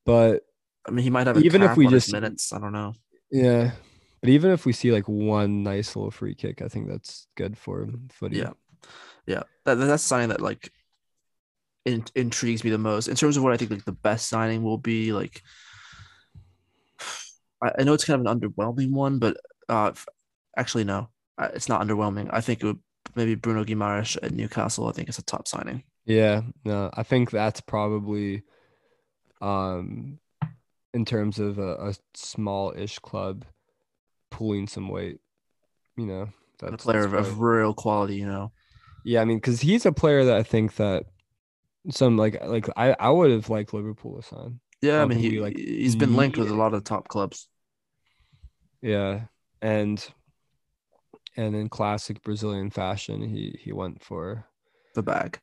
[0.07, 0.43] But
[0.87, 2.53] I mean, he might have a Even if we just- minutes.
[2.53, 2.95] I don't know.
[3.31, 3.73] yeah,
[4.23, 7.59] but even if we see like one nice little free kick, I think that's good
[7.59, 8.39] for footy.
[8.39, 8.53] Yeah,
[9.27, 9.43] yeah.
[9.75, 10.73] That, that's signing that like
[11.85, 14.63] in, intrigues me the most in terms of what I think like the best signing
[14.63, 15.13] will be.
[15.13, 15.43] Like,
[17.63, 19.37] I, I know it's kind of an underwhelming one, but
[19.69, 19.93] uh,
[20.57, 22.29] actually no, uh, it's not underwhelming.
[22.33, 22.79] I think it would
[23.15, 24.89] maybe Bruno Guimaraes at Newcastle.
[24.89, 25.85] I think it's a top signing.
[26.05, 28.43] Yeah, no, I think that's probably
[29.41, 30.19] um
[30.93, 33.45] in terms of a, a small-ish club
[34.31, 35.21] pulling some weight.
[35.97, 36.29] You know,
[36.59, 38.53] that's A player of, of real quality, you know.
[39.05, 41.05] Yeah, I mean, because he's a player that I think that
[41.90, 44.60] some like like I I would have liked Liverpool to sign.
[44.82, 47.48] Yeah, I don't mean he like, he's been linked with a lot of top clubs.
[48.82, 49.22] Yeah,
[49.60, 50.05] and
[51.36, 54.47] and in classic Brazilian fashion, he he went for
[54.94, 55.39] The bag.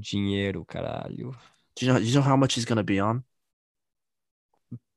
[0.00, 1.34] dinheiro, caralho.
[1.76, 1.98] Do you know?
[1.98, 3.24] Do you know how much he's gonna be on?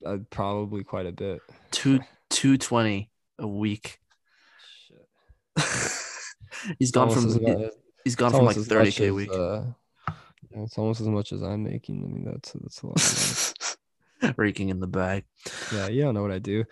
[0.05, 1.41] Uh, probably quite a bit.
[1.71, 3.99] Two two twenty a week.
[6.79, 7.69] he's gone Almost from
[8.03, 9.29] he's gone from like almost as much 30k a week.
[9.33, 9.63] uh,
[10.51, 12.03] it's almost as much as I'm making.
[12.03, 14.37] I mean, that's that's a lot.
[14.37, 15.23] Raking in the bag.
[15.73, 16.65] yeah, you don't know what I do.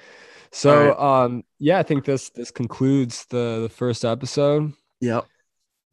[0.52, 4.74] So, um, yeah, I think this this concludes the the first episode.
[5.02, 5.26] Yep.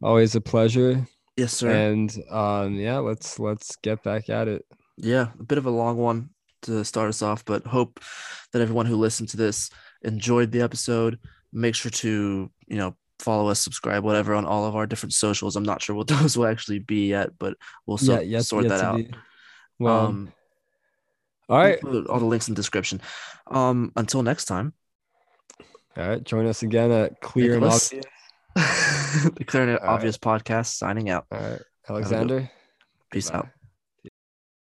[0.02, 1.06] Always a pleasure.
[1.36, 1.70] Yes, sir.
[1.70, 4.64] And um, yeah, let's let's get back at it.
[4.96, 6.30] yeah, a bit of a long one
[6.62, 8.00] to start us off, but hope
[8.52, 9.70] that everyone who listened to this
[10.02, 11.18] enjoyed the episode.
[11.52, 15.56] Make sure to, you know, follow us, subscribe, whatever on all of our different socials.
[15.56, 17.56] I'm not sure what those will actually be yet, but
[17.86, 18.96] we'll so- yeah, yet, sort yet that out.
[18.96, 19.10] be-
[19.78, 20.32] Well, um,
[21.48, 23.00] all right, include all the links in the description.
[23.46, 24.72] Um, until next time,
[25.96, 26.22] all right.
[26.24, 27.88] Join us again at Clear and Obvious.
[28.54, 29.94] the Clear and All right.
[29.94, 31.24] Obvious podcast signing out.
[31.32, 32.50] All right, Alexander.
[33.12, 33.38] Peace Goodbye.
[33.48, 33.55] out.